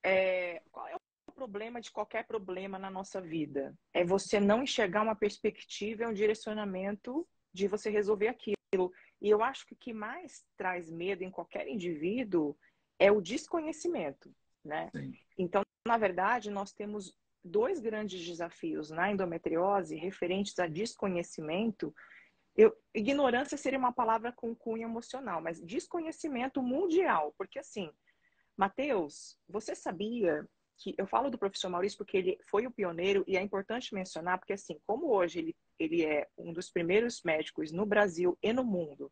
é, 0.02 0.62
qual 0.70 0.86
é 0.86 0.94
o 0.94 1.32
problema 1.32 1.80
de 1.80 1.90
qualquer 1.90 2.26
problema 2.26 2.78
na 2.78 2.90
nossa 2.90 3.20
vida? 3.20 3.76
É 3.92 4.04
você 4.04 4.38
não 4.38 4.62
enxergar 4.62 5.02
uma 5.02 5.16
perspectiva, 5.16 6.06
um 6.06 6.14
direcionamento 6.14 7.26
de 7.52 7.66
você 7.66 7.90
resolver 7.90 8.28
aquilo. 8.28 8.92
E 9.20 9.28
eu 9.28 9.42
acho 9.42 9.66
que 9.66 9.72
o 9.72 9.76
que 9.76 9.92
mais 9.92 10.44
traz 10.56 10.90
medo 10.90 11.24
em 11.24 11.30
qualquer 11.30 11.66
indivíduo 11.66 12.56
é 12.98 13.10
o 13.10 13.20
desconhecimento, 13.20 14.34
né? 14.64 14.90
Sim. 14.94 15.12
Então, 15.36 15.62
na 15.86 15.98
verdade, 15.98 16.50
nós 16.50 16.72
temos 16.72 17.16
dois 17.44 17.80
grandes 17.80 18.24
desafios 18.24 18.90
na 18.90 19.10
endometriose 19.10 19.96
referentes 19.96 20.58
a 20.58 20.66
desconhecimento. 20.66 21.94
Eu, 22.56 22.74
ignorância 22.94 23.56
seria 23.58 23.78
uma 23.78 23.92
palavra 23.92 24.32
com 24.32 24.54
cunho 24.54 24.84
emocional, 24.84 25.42
mas 25.42 25.60
desconhecimento 25.60 26.62
mundial, 26.62 27.34
porque 27.36 27.58
assim, 27.58 27.90
Mateus, 28.56 29.38
você 29.46 29.74
sabia 29.74 30.48
que 30.78 30.94
eu 30.96 31.06
falo 31.06 31.30
do 31.30 31.38
professor 31.38 31.68
Maurício 31.68 31.98
porque 31.98 32.16
ele 32.16 32.38
foi 32.48 32.66
o 32.66 32.70
pioneiro 32.70 33.24
e 33.26 33.36
é 33.36 33.42
importante 33.42 33.94
mencionar 33.94 34.38
porque 34.38 34.54
assim, 34.54 34.78
como 34.86 35.10
hoje 35.10 35.38
ele, 35.38 35.56
ele 35.78 36.04
é 36.04 36.26
um 36.36 36.52
dos 36.52 36.70
primeiros 36.70 37.22
médicos 37.22 37.72
no 37.72 37.86
Brasil 37.86 38.38
e 38.42 38.52
no 38.52 38.64
mundo 38.64 39.10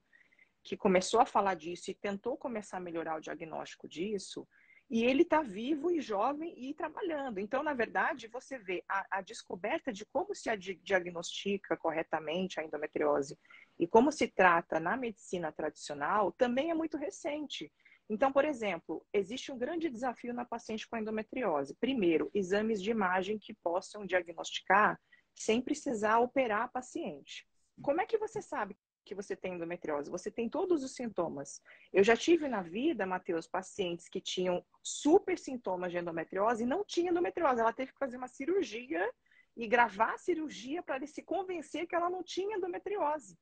que 0.62 0.76
começou 0.76 1.20
a 1.20 1.26
falar 1.26 1.54
disso 1.54 1.90
e 1.90 1.94
tentou 1.94 2.38
começar 2.38 2.78
a 2.78 2.80
melhorar 2.80 3.16
o 3.16 3.20
diagnóstico 3.20 3.86
disso, 3.86 4.48
e 4.90 5.04
ele 5.04 5.22
está 5.22 5.42
vivo 5.42 5.90
e 5.90 6.00
jovem 6.00 6.54
e 6.56 6.74
trabalhando. 6.74 7.38
Então, 7.38 7.62
na 7.62 7.72
verdade, 7.72 8.28
você 8.28 8.58
vê 8.58 8.84
a, 8.88 9.18
a 9.18 9.20
descoberta 9.22 9.92
de 9.92 10.04
como 10.06 10.34
se 10.34 10.54
diagnostica 10.56 11.76
corretamente 11.76 12.60
a 12.60 12.64
endometriose 12.64 13.38
e 13.78 13.86
como 13.86 14.12
se 14.12 14.28
trata 14.28 14.78
na 14.78 14.96
medicina 14.96 15.50
tradicional 15.50 16.32
também 16.32 16.70
é 16.70 16.74
muito 16.74 16.96
recente. 16.96 17.72
Então, 18.08 18.30
por 18.30 18.44
exemplo, 18.44 19.04
existe 19.12 19.50
um 19.50 19.58
grande 19.58 19.88
desafio 19.88 20.34
na 20.34 20.44
paciente 20.44 20.86
com 20.86 20.96
endometriose. 20.96 21.74
Primeiro, 21.80 22.30
exames 22.34 22.82
de 22.82 22.90
imagem 22.90 23.38
que 23.38 23.54
possam 23.54 24.04
diagnosticar 24.04 25.00
sem 25.34 25.60
precisar 25.60 26.18
operar 26.18 26.62
a 26.62 26.68
paciente. 26.68 27.46
Como 27.82 28.00
é 28.00 28.06
que 28.06 28.18
você 28.18 28.40
sabe 28.40 28.76
que 29.04 29.14
você 29.14 29.36
tem 29.36 29.54
endometriose? 29.54 30.10
Você 30.10 30.30
tem 30.30 30.48
todos 30.48 30.82
os 30.82 30.94
sintomas. 30.94 31.62
Eu 31.92 32.02
já 32.02 32.16
tive 32.16 32.48
na 32.48 32.62
vida, 32.62 33.06
Matheus, 33.06 33.46
pacientes 33.46 34.08
que 34.08 34.20
tinham 34.20 34.64
super 34.82 35.38
sintomas 35.38 35.92
de 35.92 35.98
endometriose 35.98 36.64
e 36.64 36.66
não 36.66 36.84
tinha 36.84 37.10
endometriose. 37.10 37.60
Ela 37.60 37.72
teve 37.72 37.92
que 37.92 37.98
fazer 37.98 38.16
uma 38.16 38.28
cirurgia 38.28 39.08
e 39.56 39.68
gravar 39.68 40.14
a 40.14 40.18
cirurgia 40.18 40.82
para 40.82 40.96
ele 40.96 41.06
se 41.06 41.22
convencer 41.22 41.86
que 41.86 41.94
ela 41.94 42.10
não 42.10 42.22
tinha 42.22 42.56
endometriose. 42.56 43.38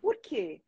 Por 0.00 0.16
quê? 0.16 0.62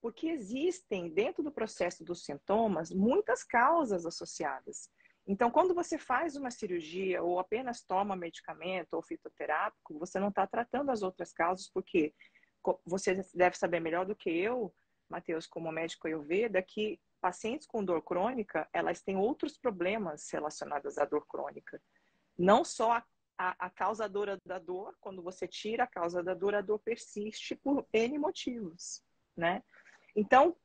Porque 0.00 0.28
existem, 0.28 1.10
dentro 1.10 1.42
do 1.42 1.52
processo 1.52 2.02
dos 2.02 2.24
sintomas, 2.24 2.90
muitas 2.90 3.44
causas 3.44 4.06
associadas. 4.06 4.90
Então, 5.26 5.50
quando 5.50 5.74
você 5.74 5.98
faz 5.98 6.34
uma 6.34 6.50
cirurgia 6.50 7.22
ou 7.22 7.38
apenas 7.38 7.82
toma 7.82 8.16
medicamento 8.16 8.94
ou 8.94 9.02
fitoterápico, 9.02 9.98
você 9.98 10.18
não 10.18 10.28
está 10.28 10.46
tratando 10.46 10.90
as 10.90 11.02
outras 11.02 11.32
causas, 11.32 11.70
porque 11.72 12.14
você 12.84 13.24
deve 13.34 13.56
saber 13.56 13.80
melhor 13.80 14.04
do 14.04 14.14
que 14.14 14.30
eu, 14.30 14.72
Matheus, 15.08 15.46
como 15.46 15.72
médico 15.72 16.06
Ayurveda, 16.06 16.62
que 16.62 17.00
pacientes 17.20 17.66
com 17.66 17.84
dor 17.84 18.02
crônica, 18.02 18.68
elas 18.72 19.02
têm 19.02 19.16
outros 19.16 19.58
problemas 19.58 20.28
relacionados 20.30 20.98
à 20.98 21.04
dor 21.04 21.26
crônica. 21.26 21.82
Não 22.38 22.64
só 22.64 22.92
a, 22.92 23.04
a, 23.36 23.66
a 23.66 23.70
causadora 23.70 24.38
da 24.46 24.58
dor, 24.58 24.96
quando 25.00 25.22
você 25.22 25.46
tira 25.46 25.84
a 25.84 25.86
causa 25.86 26.22
da 26.22 26.34
dor, 26.34 26.54
a 26.54 26.60
dor 26.60 26.78
persiste 26.78 27.54
por 27.56 27.86
N 27.92 28.18
motivos, 28.18 29.02
né? 29.36 29.62
Então, 30.14 30.56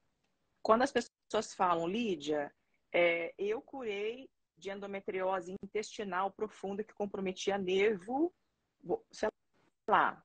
quando 0.62 0.84
as 0.84 0.92
pessoas 0.92 1.54
falam, 1.54 1.88
Lídia, 1.88 2.54
é, 2.92 3.34
eu 3.38 3.62
curei 3.62 4.30
de 4.58 4.70
endometriose 4.70 5.56
intestinal 5.64 6.32
profunda 6.32 6.84
que 6.84 6.94
comprometia 6.94 7.58
nervo, 7.58 8.34
sei 9.12 9.30
lá, 9.88 10.25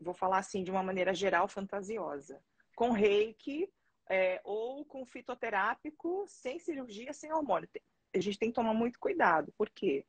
vou 0.00 0.14
falar 0.14 0.38
assim 0.38 0.62
de 0.62 0.70
uma 0.70 0.82
maneira 0.82 1.14
geral, 1.14 1.48
fantasiosa, 1.48 2.42
com 2.74 2.90
reiki 2.90 3.70
é, 4.08 4.40
ou 4.44 4.84
com 4.84 5.04
fitoterápico, 5.04 6.24
sem 6.28 6.58
cirurgia, 6.58 7.12
sem 7.12 7.32
hormônio. 7.32 7.68
A 8.14 8.20
gente 8.20 8.38
tem 8.38 8.50
que 8.50 8.54
tomar 8.54 8.74
muito 8.74 8.98
cuidado, 8.98 9.52
porque 9.58 10.06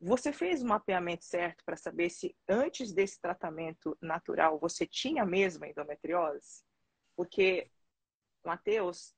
você 0.00 0.32
fez 0.32 0.62
o 0.62 0.66
mapeamento 0.66 1.24
certo 1.24 1.62
para 1.64 1.76
saber 1.76 2.08
se 2.08 2.34
antes 2.48 2.92
desse 2.92 3.20
tratamento 3.20 3.96
natural 4.00 4.58
você 4.58 4.86
tinha 4.86 5.26
mesmo 5.26 5.64
endometriose? 5.64 6.62
Porque 7.14 7.70
Matheus, 8.44 9.14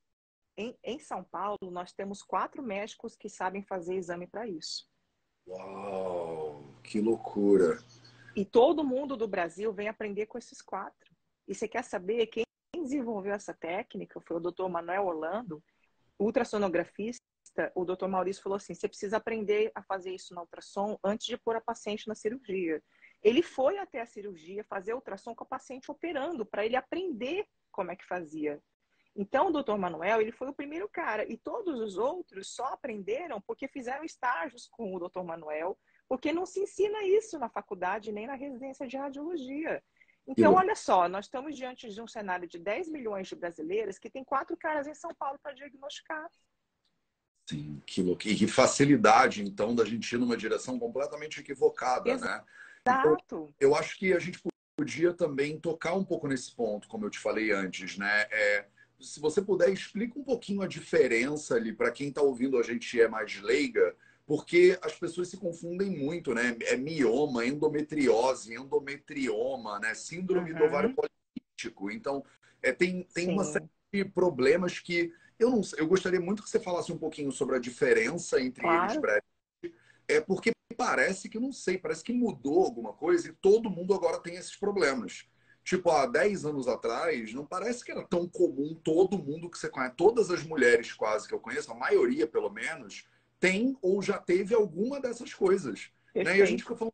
em, 0.57 0.77
em 0.83 0.99
São 0.99 1.23
Paulo, 1.23 1.71
nós 1.71 1.93
temos 1.93 2.21
quatro 2.21 2.61
médicos 2.61 3.15
que 3.15 3.29
sabem 3.29 3.63
fazer 3.63 3.95
exame 3.95 4.27
para 4.27 4.45
isso. 4.45 4.85
Uau, 5.47 6.63
que 6.83 6.99
loucura! 6.99 7.77
E 8.35 8.43
todo 8.43 8.83
mundo 8.83 9.15
do 9.15 9.27
Brasil 9.27 9.71
vem 9.71 9.87
aprender 9.87 10.25
com 10.25 10.39
esses 10.39 10.59
quatro. 10.59 11.13
E 11.47 11.53
você 11.53 11.67
quer 11.67 11.83
saber 11.83 12.25
quem 12.27 12.43
desenvolveu 12.75 13.33
essa 13.33 13.53
técnica? 13.53 14.19
Foi 14.21 14.37
o 14.37 14.39
Dr. 14.39 14.67
Manuel 14.69 15.05
Orlando, 15.05 15.63
ultrassonografista. 16.19 17.21
O 17.75 17.85
Dr. 17.85 18.07
Maurício 18.07 18.41
falou 18.41 18.55
assim: 18.55 18.73
você 18.73 18.87
precisa 18.87 19.17
aprender 19.17 19.71
a 19.75 19.83
fazer 19.83 20.15
isso 20.15 20.33
na 20.33 20.41
ultrassom 20.41 20.97
antes 21.03 21.27
de 21.27 21.37
pôr 21.37 21.55
a 21.55 21.61
paciente 21.61 22.07
na 22.07 22.15
cirurgia. 22.15 22.81
Ele 23.21 23.43
foi 23.43 23.77
até 23.77 24.01
a 24.01 24.05
cirurgia 24.05 24.63
fazer 24.63 24.95
ultrassom 24.95 25.35
com 25.35 25.43
a 25.43 25.47
paciente 25.47 25.91
operando, 25.91 26.43
para 26.43 26.65
ele 26.65 26.75
aprender 26.75 27.45
como 27.71 27.91
é 27.91 27.95
que 27.95 28.05
fazia. 28.05 28.59
Então, 29.15 29.49
o 29.49 29.51
doutor 29.51 29.77
Manuel, 29.77 30.21
ele 30.21 30.31
foi 30.31 30.49
o 30.49 30.55
primeiro 30.55 30.89
cara. 30.89 31.23
E 31.31 31.37
todos 31.37 31.79
os 31.79 31.97
outros 31.97 32.49
só 32.53 32.65
aprenderam 32.73 33.39
porque 33.41 33.67
fizeram 33.67 34.03
estágios 34.03 34.67
com 34.67 34.95
o 34.95 34.99
doutor 34.99 35.23
Manuel, 35.23 35.77
porque 36.13 36.31
não 36.31 36.45
se 36.45 36.59
ensina 36.59 37.03
isso 37.05 37.39
na 37.39 37.49
faculdade 37.49 38.11
nem 38.11 38.27
na 38.27 38.35
residência 38.35 38.85
de 38.85 38.95
radiologia. 38.95 39.81
Então, 40.27 40.53
olha 40.53 40.75
só, 40.75 41.09
nós 41.09 41.25
estamos 41.25 41.57
diante 41.57 41.89
de 41.89 41.99
um 41.99 42.05
cenário 42.07 42.47
de 42.47 42.59
10 42.59 42.87
milhões 42.89 43.27
de 43.27 43.35
brasileiras 43.35 43.97
que 43.97 44.11
tem 44.11 44.23
quatro 44.23 44.55
caras 44.55 44.85
em 44.85 44.93
São 44.93 45.09
Paulo 45.15 45.39
para 45.41 45.53
diagnosticar. 45.53 46.29
Sim, 47.49 47.81
que, 47.87 48.01
e 48.01 48.35
que 48.35 48.45
facilidade, 48.45 49.41
então, 49.41 49.73
da 49.73 49.83
gente 49.83 50.13
ir 50.13 50.19
numa 50.19 50.37
direção 50.37 50.77
completamente 50.77 51.39
equivocada, 51.39 52.11
Exato. 52.11 52.45
né? 52.45 52.51
Exato. 52.87 53.17
Então, 53.25 53.55
eu 53.59 53.73
acho 53.73 53.97
que 53.97 54.13
a 54.13 54.19
gente 54.19 54.39
podia 54.77 55.15
também 55.15 55.59
tocar 55.59 55.95
um 55.95 56.05
pouco 56.05 56.27
nesse 56.27 56.55
ponto, 56.55 56.87
como 56.87 57.07
eu 57.07 57.09
te 57.09 57.17
falei 57.17 57.51
antes, 57.51 57.97
né? 57.97 58.27
É, 58.29 58.67
se 58.99 59.19
você 59.19 59.41
puder, 59.41 59.73
explica 59.73 60.19
um 60.19 60.23
pouquinho 60.23 60.61
a 60.61 60.67
diferença 60.67 61.55
ali 61.55 61.73
para 61.73 61.91
quem 61.91 62.09
está 62.09 62.21
ouvindo 62.21 62.59
a 62.59 62.61
gente 62.61 63.01
é 63.01 63.07
mais 63.07 63.41
leiga, 63.41 63.95
porque 64.25 64.77
as 64.81 64.93
pessoas 64.93 65.27
se 65.27 65.37
confundem 65.37 65.89
muito, 65.89 66.33
né? 66.33 66.55
É 66.61 66.77
mioma, 66.77 67.45
endometriose, 67.45 68.53
endometrioma, 68.53 69.79
né? 69.79 69.93
Síndrome 69.93 70.51
uhum. 70.51 70.57
do 70.57 70.63
ovário 70.65 70.95
político. 70.95 71.91
Então, 71.91 72.23
é, 72.61 72.71
tem, 72.71 73.03
tem 73.13 73.29
uma 73.29 73.43
série 73.43 73.69
de 73.93 74.05
problemas 74.05 74.79
que 74.79 75.13
eu 75.37 75.49
não 75.49 75.61
eu 75.77 75.87
gostaria 75.87 76.19
muito 76.19 76.43
que 76.43 76.49
você 76.49 76.59
falasse 76.59 76.91
um 76.91 76.97
pouquinho 76.97 77.31
sobre 77.31 77.55
a 77.55 77.59
diferença 77.59 78.39
entre 78.39 78.61
claro. 78.61 78.85
eles 78.85 79.01
brevemente. 79.01 79.79
É 80.07 80.21
porque 80.21 80.51
parece 80.77 81.29
que 81.29 81.39
não 81.39 81.51
sei, 81.51 81.77
parece 81.77 82.03
que 82.03 82.13
mudou 82.13 82.63
alguma 82.63 82.93
coisa 82.93 83.29
e 83.29 83.33
todo 83.33 83.69
mundo 83.69 83.93
agora 83.93 84.19
tem 84.19 84.35
esses 84.35 84.55
problemas. 84.55 85.25
Tipo, 85.63 85.91
há 85.91 86.05
10 86.05 86.45
anos 86.45 86.67
atrás, 86.67 87.33
não 87.33 87.45
parece 87.45 87.85
que 87.85 87.91
era 87.91 88.05
tão 88.05 88.27
comum 88.27 88.75
todo 88.83 89.17
mundo 89.17 89.49
que 89.49 89.57
você 89.57 89.69
conhece. 89.69 89.95
Todas 89.95 90.29
as 90.29 90.43
mulheres 90.43 90.91
quase 90.91 91.27
que 91.27 91.33
eu 91.33 91.39
conheço, 91.39 91.71
a 91.71 91.75
maioria 91.75 92.27
pelo 92.27 92.49
menos, 92.49 93.07
tem 93.43 93.77
ou 93.81 94.01
já 94.01 94.17
teve 94.17 94.55
alguma 94.55 95.01
dessas 95.01 95.33
coisas. 95.33 95.89
Né? 96.15 96.37
E 96.37 96.41
a 96.41 96.45
gente 96.45 96.63
fica 96.63 96.77
falando, 96.77 96.93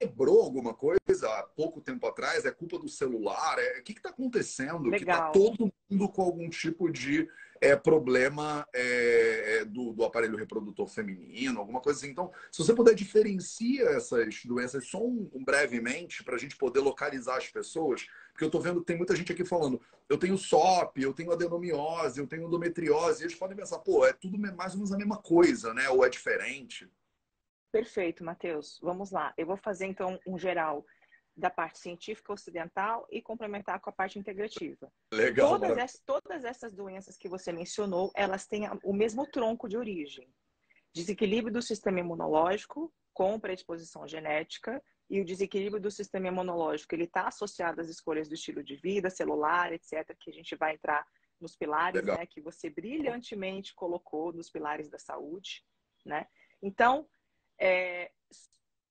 quebrou 0.00 0.40
alguma 0.40 0.72
coisa 0.72 1.28
há 1.28 1.42
pouco 1.42 1.82
tempo 1.82 2.06
atrás, 2.06 2.46
é 2.46 2.50
culpa 2.50 2.78
do 2.78 2.88
celular, 2.88 3.58
é... 3.58 3.80
o 3.80 3.82
que 3.82 3.92
está 3.92 4.08
acontecendo? 4.08 4.88
Legal. 4.88 4.94
Que 4.94 5.02
está 5.04 5.30
todo 5.30 5.70
mundo 5.90 6.08
com 6.08 6.22
algum 6.22 6.48
tipo 6.48 6.90
de 6.90 7.28
é, 7.60 7.76
problema 7.76 8.66
é, 8.74 9.58
é, 9.58 9.64
do, 9.64 9.92
do, 9.92 10.04
aparelho 10.04 10.36
reprodutor 10.36 10.88
feminino, 10.88 11.60
alguma 11.60 11.80
coisa 11.80 11.98
assim. 11.98 12.10
Então, 12.10 12.32
se 12.50 12.64
você 12.64 12.74
puder 12.74 12.94
diferenciar 12.94 13.94
essas 13.94 14.42
doenças 14.44 14.86
só 14.86 14.98
um, 15.04 15.30
um 15.34 15.44
brevemente, 15.44 16.24
para 16.24 16.36
a 16.36 16.38
gente 16.38 16.56
poder 16.56 16.80
localizar 16.80 17.36
as 17.36 17.48
pessoas, 17.48 18.06
porque 18.32 18.44
eu 18.44 18.48
estou 18.48 18.60
vendo 18.60 18.82
tem 18.82 18.96
muita 18.96 19.14
gente 19.14 19.32
aqui 19.32 19.44
falando, 19.44 19.80
eu 20.08 20.16
tenho 20.16 20.38
SOP, 20.38 21.02
eu 21.02 21.12
tenho 21.12 21.32
adenomiose, 21.32 22.18
eu 22.18 22.26
tenho 22.26 22.46
endometriose, 22.46 23.22
e 23.22 23.26
eles 23.26 23.36
podem 23.36 23.56
pensar, 23.56 23.78
pô, 23.80 24.06
é 24.06 24.12
tudo 24.12 24.38
mais 24.38 24.72
ou 24.72 24.78
menos 24.78 24.92
a 24.92 24.96
mesma 24.96 25.18
coisa, 25.18 25.74
né? 25.74 25.88
Ou 25.90 26.04
é 26.04 26.08
diferente. 26.08 26.90
Perfeito, 27.70 28.24
Matheus. 28.24 28.80
Vamos 28.82 29.10
lá. 29.10 29.32
Eu 29.36 29.46
vou 29.46 29.56
fazer, 29.56 29.86
então, 29.86 30.18
um 30.26 30.38
geral 30.38 30.84
da 31.36 31.50
parte 31.50 31.78
científica 31.78 32.32
ocidental 32.32 33.06
e 33.10 33.22
complementar 33.22 33.80
com 33.80 33.90
a 33.90 33.92
parte 33.92 34.18
integrativa. 34.18 34.92
Legal. 35.12 35.50
Todas, 35.50 35.78
essas, 35.78 36.02
todas 36.04 36.44
essas 36.44 36.74
doenças 36.74 37.16
que 37.16 37.28
você 37.28 37.52
mencionou, 37.52 38.10
elas 38.14 38.46
têm 38.46 38.68
o 38.84 38.92
mesmo 38.92 39.26
tronco 39.26 39.68
de 39.68 39.76
origem. 39.76 40.28
Desequilíbrio 40.92 41.52
do 41.52 41.62
sistema 41.62 42.00
imunológico 42.00 42.92
com 43.12 43.38
predisposição 43.38 44.06
genética 44.06 44.82
e 45.08 45.20
o 45.20 45.24
desequilíbrio 45.24 45.82
do 45.82 45.90
sistema 45.90 46.28
imunológico, 46.28 46.94
ele 46.94 47.04
está 47.04 47.26
associado 47.26 47.80
às 47.80 47.88
escolhas 47.88 48.28
do 48.28 48.34
estilo 48.34 48.62
de 48.62 48.76
vida, 48.76 49.10
celular, 49.10 49.72
etc., 49.72 50.16
que 50.18 50.30
a 50.30 50.32
gente 50.32 50.54
vai 50.54 50.74
entrar 50.74 51.04
nos 51.40 51.56
pilares, 51.56 52.04
né, 52.04 52.26
que 52.26 52.40
você 52.40 52.70
brilhantemente 52.70 53.74
colocou 53.74 54.32
nos 54.32 54.50
pilares 54.50 54.88
da 54.88 54.98
saúde, 54.98 55.64
né? 56.04 56.26
Então, 56.62 57.08
é, 57.58 58.12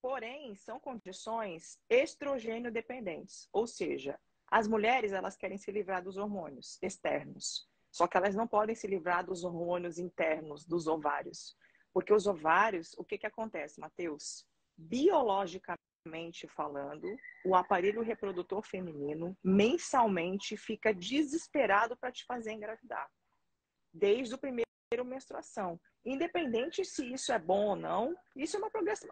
Porém, 0.02 0.56
são 0.56 0.80
condições 0.80 1.78
estrogênio 1.90 2.72
dependentes, 2.72 3.48
ou 3.52 3.68
seja, 3.68 4.20
As 4.52 4.68
mulheres, 4.68 5.12
elas 5.12 5.38
querem 5.38 5.58
se 5.58 5.72
livrar 5.72 6.04
dos 6.04 6.18
hormônios 6.18 6.80
externos. 6.82 7.68
Só 7.92 8.08
que 8.08 8.18
elas 8.18 8.36
não 8.36 8.48
podem 8.48 8.76
se 8.76 8.88
livrar 8.88 9.26
dos 9.26 9.44
hormônios 9.44 10.00
internos, 10.00 10.66
dos 10.66 10.88
ovários. 10.88 11.56
Porque 11.94 12.14
os 12.14 12.26
ovários, 12.26 12.94
o 12.98 13.04
que, 13.04 13.18
que 13.18 13.28
acontece, 13.28 13.80
Matheus? 13.80 14.46
Biologicamente 14.76 16.48
falando, 16.48 17.08
o 17.46 17.56
aparelho 17.56 18.02
reprodutor 18.02 18.64
feminino 18.64 19.38
mensalmente 19.44 20.58
fica 20.58 20.94
desesperado 20.94 21.96
para 21.98 22.12
te 22.12 22.26
fazer 22.26 22.52
engravidar. 22.52 23.10
Desde 23.94 24.34
o 24.34 24.38
primeiro 24.38 24.69
menstruação. 25.06 25.80
Independente 26.04 26.84
se 26.84 27.14
isso 27.14 27.32
é 27.32 27.38
bom 27.38 27.68
ou 27.68 27.76
não, 27.76 28.16
isso 28.36 28.58
é 28.58 28.60
uma 28.60 28.72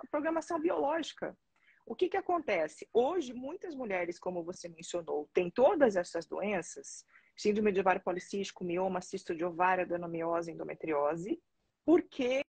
programação 0.10 0.60
biológica. 0.60 1.38
O 1.86 1.96
que, 1.96 2.10
que 2.10 2.18
acontece? 2.18 2.88
Hoje, 2.92 3.32
muitas 3.32 3.76
mulheres, 3.76 4.20
como 4.20 4.44
você 4.44 4.68
mencionou, 4.68 5.30
têm 5.34 5.52
todas 5.52 5.96
essas 5.96 6.26
doenças, 6.26 7.06
síndrome 7.36 7.72
de 7.72 7.80
ovário 7.80 8.02
policístico, 8.02 8.64
mioma, 8.64 9.02
cisto 9.02 9.36
de 9.36 9.46
ovário, 9.46 9.84
adenomiose, 9.84 10.52
endometriose, 10.52 11.40
porque 11.86 12.42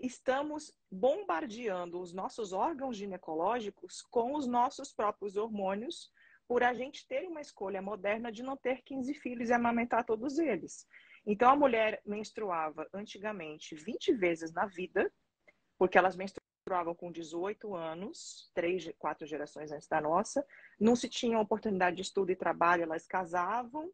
estamos 0.00 0.72
bombardeando 0.90 2.00
os 2.00 2.14
nossos 2.14 2.52
órgãos 2.52 2.96
ginecológicos 2.96 4.02
com 4.02 4.36
os 4.36 4.46
nossos 4.46 4.92
próprios 4.92 5.36
hormônios, 5.36 6.10
por 6.46 6.62
a 6.62 6.72
gente 6.72 7.06
ter 7.08 7.26
uma 7.26 7.40
escolha 7.40 7.82
moderna 7.82 8.30
de 8.30 8.42
não 8.42 8.56
ter 8.56 8.82
15 8.82 9.14
filhos 9.14 9.50
e 9.50 9.52
amamentar 9.52 10.04
todos 10.04 10.38
eles. 10.38 10.86
Então, 11.24 11.50
a 11.50 11.56
mulher 11.56 12.00
menstruava 12.04 12.86
antigamente 12.92 13.74
20 13.74 14.12
vezes 14.14 14.52
na 14.52 14.66
vida, 14.66 15.10
porque 15.78 15.96
elas 15.96 16.16
menstruavam 16.16 16.94
com 16.94 17.12
18 17.12 17.74
anos, 17.74 18.50
três, 18.54 18.90
quatro 18.98 19.26
gerações 19.26 19.70
antes 19.70 19.86
da 19.86 20.00
nossa, 20.00 20.44
não 20.78 20.96
se 20.96 21.08
tinha 21.08 21.38
oportunidade 21.38 21.96
de 21.96 22.02
estudo 22.02 22.30
e 22.30 22.36
trabalho, 22.36 22.82
elas 22.82 23.06
casavam, 23.06 23.92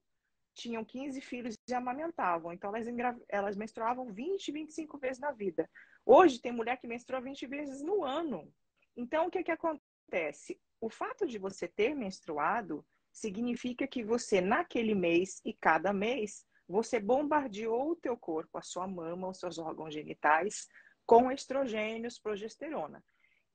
tinham 0.54 0.84
15 0.84 1.20
filhos 1.20 1.54
e 1.68 1.74
amamentavam. 1.74 2.52
Então, 2.52 2.74
elas, 2.74 2.86
elas 3.28 3.56
menstruavam 3.56 4.12
20, 4.12 4.50
25 4.50 4.98
vezes 4.98 5.20
na 5.20 5.30
vida. 5.30 5.70
Hoje, 6.04 6.40
tem 6.40 6.50
mulher 6.50 6.78
que 6.78 6.88
menstrua 6.88 7.20
20 7.20 7.46
vezes 7.46 7.82
no 7.82 8.04
ano. 8.04 8.52
Então, 8.96 9.26
o 9.26 9.30
que, 9.30 9.44
que 9.44 9.52
acontece? 9.52 10.60
O 10.80 10.88
fato 10.88 11.26
de 11.26 11.38
você 11.38 11.68
ter 11.68 11.94
menstruado 11.94 12.84
significa 13.12 13.86
que 13.86 14.02
você, 14.02 14.40
naquele 14.40 14.94
mês 14.94 15.40
e 15.44 15.52
cada 15.52 15.92
mês, 15.92 16.46
você 16.68 17.00
bombardeou 17.00 17.92
o 17.92 17.96
teu 17.96 18.16
corpo, 18.16 18.58
a 18.58 18.62
sua 18.62 18.86
mama, 18.86 19.28
os 19.28 19.38
seus 19.38 19.58
órgãos 19.58 19.94
genitais, 19.94 20.68
com 21.06 21.32
estrogênios, 21.32 22.18
progesterona. 22.18 23.02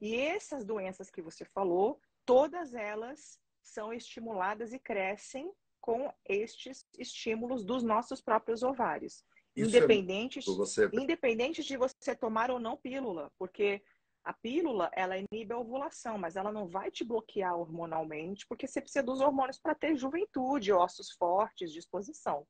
E 0.01 0.15
essas 0.15 0.65
doenças 0.65 1.11
que 1.11 1.21
você 1.21 1.45
falou, 1.45 2.01
todas 2.25 2.73
elas 2.73 3.39
são 3.61 3.93
estimuladas 3.93 4.73
e 4.73 4.79
crescem 4.79 5.51
com 5.79 6.11
estes 6.25 6.85
estímulos 6.97 7.63
dos 7.63 7.83
nossos 7.83 8.21
próprios 8.21 8.63
ovários. 8.63 9.23
Isso 9.55 9.69
independente, 9.69 10.39
é 10.39 10.41
você... 10.41 10.89
independente 10.91 11.63
de 11.63 11.77
você 11.77 12.15
tomar 12.15 12.49
ou 12.49 12.59
não 12.59 12.75
pílula, 12.75 13.31
porque 13.37 13.83
a 14.23 14.33
pílula, 14.33 14.89
ela 14.93 15.17
inibe 15.17 15.53
a 15.53 15.59
ovulação, 15.59 16.17
mas 16.17 16.35
ela 16.35 16.51
não 16.51 16.67
vai 16.67 16.89
te 16.89 17.03
bloquear 17.03 17.55
hormonalmente, 17.55 18.47
porque 18.47 18.65
você 18.65 18.81
precisa 18.81 19.03
dos 19.03 19.19
hormônios 19.19 19.59
para 19.59 19.75
ter 19.75 19.95
juventude, 19.95 20.71
ossos 20.71 21.11
fortes, 21.11 21.71
disposição. 21.71 22.47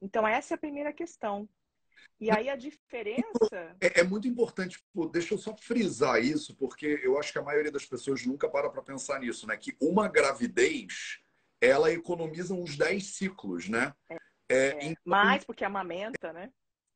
Então, 0.00 0.26
essa 0.26 0.54
é 0.54 0.56
a 0.56 0.58
primeira 0.58 0.92
questão. 0.92 1.48
E 2.20 2.30
aí 2.30 2.48
a 2.48 2.56
diferença. 2.56 3.76
É, 3.80 4.00
é, 4.00 4.02
muito 4.02 4.26
importante, 4.26 4.82
deixa 5.12 5.34
eu 5.34 5.38
só 5.38 5.56
frisar 5.56 6.20
isso, 6.20 6.56
porque 6.56 7.00
eu 7.02 7.18
acho 7.18 7.32
que 7.32 7.38
a 7.38 7.42
maioria 7.42 7.70
das 7.70 7.86
pessoas 7.86 8.26
nunca 8.26 8.48
para 8.48 8.68
para 8.68 8.82
pensar 8.82 9.20
nisso, 9.20 9.46
né? 9.46 9.56
Que 9.56 9.76
uma 9.80 10.08
gravidez 10.08 11.20
ela 11.60 11.92
economiza 11.92 12.54
uns 12.54 12.76
10 12.76 13.04
ciclos, 13.14 13.68
né? 13.68 13.94
É, 14.08 14.16
é, 14.48 14.78
então... 14.82 15.02
Mais 15.04 15.44
porque 15.44 15.64
amamenta, 15.64 16.32
né? 16.32 16.50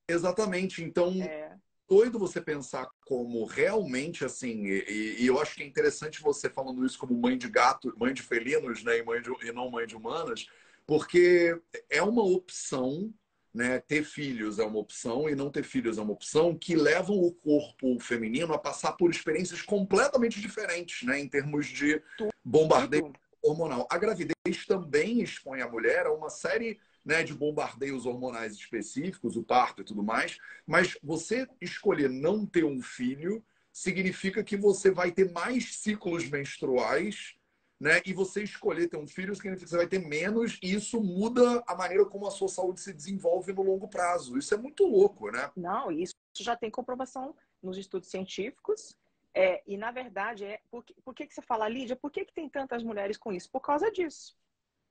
Exatamente. 0.09 0.83
Então, 0.83 1.13
é. 1.23 1.57
doido 1.89 2.19
você 2.19 2.41
pensar 2.41 2.89
como 3.07 3.45
realmente 3.45 4.25
assim, 4.25 4.67
e, 4.67 5.23
e, 5.23 5.27
eu 5.27 5.41
acho 5.41 5.55
que 5.55 5.63
é 5.63 5.67
interessante 5.67 6.21
você 6.21 6.51
falando 6.51 6.85
isso 6.85 6.99
como 6.99 7.15
mãe 7.15 7.39
de 7.39 7.49
gato, 7.49 7.95
mãe 7.97 8.13
de 8.13 8.23
felinos, 8.23 8.83
né? 8.83 8.99
E, 8.99 9.05
mãe 9.05 9.23
de, 9.23 9.31
e 9.47 9.53
não 9.53 9.71
mãe 9.71 9.87
de 9.87 9.95
humanas, 9.95 10.47
porque 10.87 11.59
é 11.91 12.03
uma 12.03 12.23
opção. 12.23 13.13
Né, 13.55 13.81
ter 13.81 14.03
filhos 14.03 14.59
é 14.59 14.65
uma 14.65 14.79
opção 14.79 15.29
e 15.29 15.35
não 15.35 15.51
ter 15.51 15.63
filhos 15.63 15.99
é 15.99 16.01
uma 16.01 16.15
opção 16.15 16.57
que 16.57 16.75
levam 16.75 17.19
o 17.19 17.31
corpo 17.31 18.01
feminino 18.01 18.55
a 18.55 18.59
passar 18.59 18.93
por 18.93 19.11
experiências 19.11 19.61
completamente 19.61 20.41
diferentes, 20.41 21.07
né, 21.07 21.21
em 21.21 21.29
termos 21.29 21.67
de 21.67 22.03
bombardeio 22.43 23.13
hormonal. 23.43 23.87
A 23.91 23.99
gravidez 23.99 24.65
também 24.67 25.21
expõe 25.21 25.61
a 25.61 25.69
mulher 25.69 26.07
a 26.07 26.15
uma 26.15 26.31
série 26.31 26.81
né, 27.05 27.23
de 27.23 27.35
bombardeios 27.35 28.07
hormonais 28.07 28.55
específicos, 28.55 29.37
o 29.37 29.43
parto 29.43 29.83
e 29.83 29.85
tudo 29.85 30.03
mais, 30.03 30.39
mas 30.67 30.97
você 31.03 31.47
escolher 31.61 32.09
não 32.09 32.47
ter 32.47 32.65
um 32.65 32.81
filho 32.81 33.45
significa 33.73 34.45
que 34.45 34.57
você 34.57 34.91
vai 34.91 35.11
ter 35.11 35.33
mais 35.33 35.77
ciclos 35.77 36.29
menstruais, 36.29 37.35
né? 37.83 38.01
E 38.07 38.13
você 38.13 38.45
escolher 38.45 38.89
ter 38.89 38.97
um 38.97 39.09
filho 39.09 39.35
significa 39.35 39.65
que 39.65 39.71
você 39.71 39.77
vai 39.77 39.89
ter 39.89 39.99
menos, 39.99 40.57
e 40.63 40.73
isso 40.73 41.03
muda 41.03 41.65
a 41.67 41.75
maneira 41.75 42.07
como 42.07 42.29
a 42.29 42.31
sua 42.31 42.49
saúde 42.49 42.81
se 42.81 42.93
desenvolve 42.93 43.53
no 43.53 43.65
longo 43.65 43.89
prazo. 43.89 44.39
Isso 44.39 44.55
é 44.55 44.57
muito 44.57 44.87
louco, 44.87 45.33
né? 45.33 45.51
Não, 45.57 45.91
isso 45.91 46.15
já 46.39 46.55
tem 46.55 46.71
comprovação 46.71 47.35
nos 47.61 47.77
estudos 47.77 48.09
científicos 48.09 48.97
é, 49.35 49.63
e, 49.67 49.77
na 49.77 49.91
verdade, 49.91 50.45
é 50.45 50.61
por, 50.71 50.85
que, 50.85 50.95
por 51.03 51.13
que, 51.13 51.27
que 51.27 51.35
você 51.35 51.43
fala, 51.43 51.69
Lídia, 51.69 51.97
por 51.97 52.13
que, 52.13 52.25
que 52.25 52.33
tem 52.33 52.49
tantas 52.49 52.85
mulheres 52.85 53.17
com 53.17 53.33
isso? 53.33 53.51
Por 53.51 53.61
causa 53.61 53.91
disso. 53.91 54.37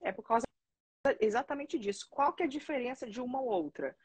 É 0.02 0.12
por 0.12 0.24
causa 0.24 0.44
exatamente 1.22 1.80
disso. 1.80 2.08
Qual 2.10 2.34
que 2.34 2.44
é 2.44 2.46
a 2.46 2.50
diferença 2.50 3.08
de 3.08 3.22
uma 3.22 3.40
ou 3.40 3.48
outra? 3.48 3.96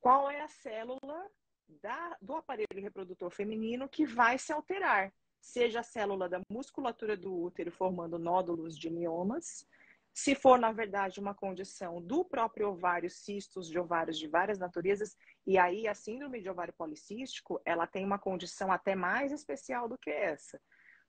Qual 0.00 0.28
é 0.28 0.40
a 0.40 0.48
célula 0.48 1.30
da, 1.68 2.16
do 2.20 2.34
aparelho 2.34 2.82
reprodutor 2.82 3.30
feminino 3.30 3.88
que 3.88 4.04
vai 4.04 4.36
se 4.36 4.52
alterar? 4.52 5.12
Seja 5.40 5.80
a 5.80 5.82
célula 5.82 6.28
da 6.28 6.40
musculatura 6.50 7.16
do 7.16 7.34
útero 7.34 7.72
formando 7.72 8.18
nódulos 8.18 8.78
de 8.78 8.90
miomas, 8.90 9.66
se 10.12 10.34
for, 10.34 10.58
na 10.58 10.72
verdade, 10.72 11.20
uma 11.20 11.34
condição 11.34 12.00
do 12.00 12.24
próprio 12.24 12.70
ovário, 12.70 13.08
cistos 13.08 13.68
de 13.68 13.78
ovários 13.78 14.18
de 14.18 14.26
várias 14.26 14.58
naturezas, 14.58 15.16
e 15.46 15.56
aí 15.56 15.86
a 15.86 15.94
síndrome 15.94 16.40
de 16.40 16.50
ovário 16.50 16.74
policístico, 16.76 17.60
ela 17.64 17.86
tem 17.86 18.04
uma 18.04 18.18
condição 18.18 18.72
até 18.72 18.94
mais 18.94 19.32
especial 19.32 19.88
do 19.88 19.96
que 19.96 20.10
essa. 20.10 20.60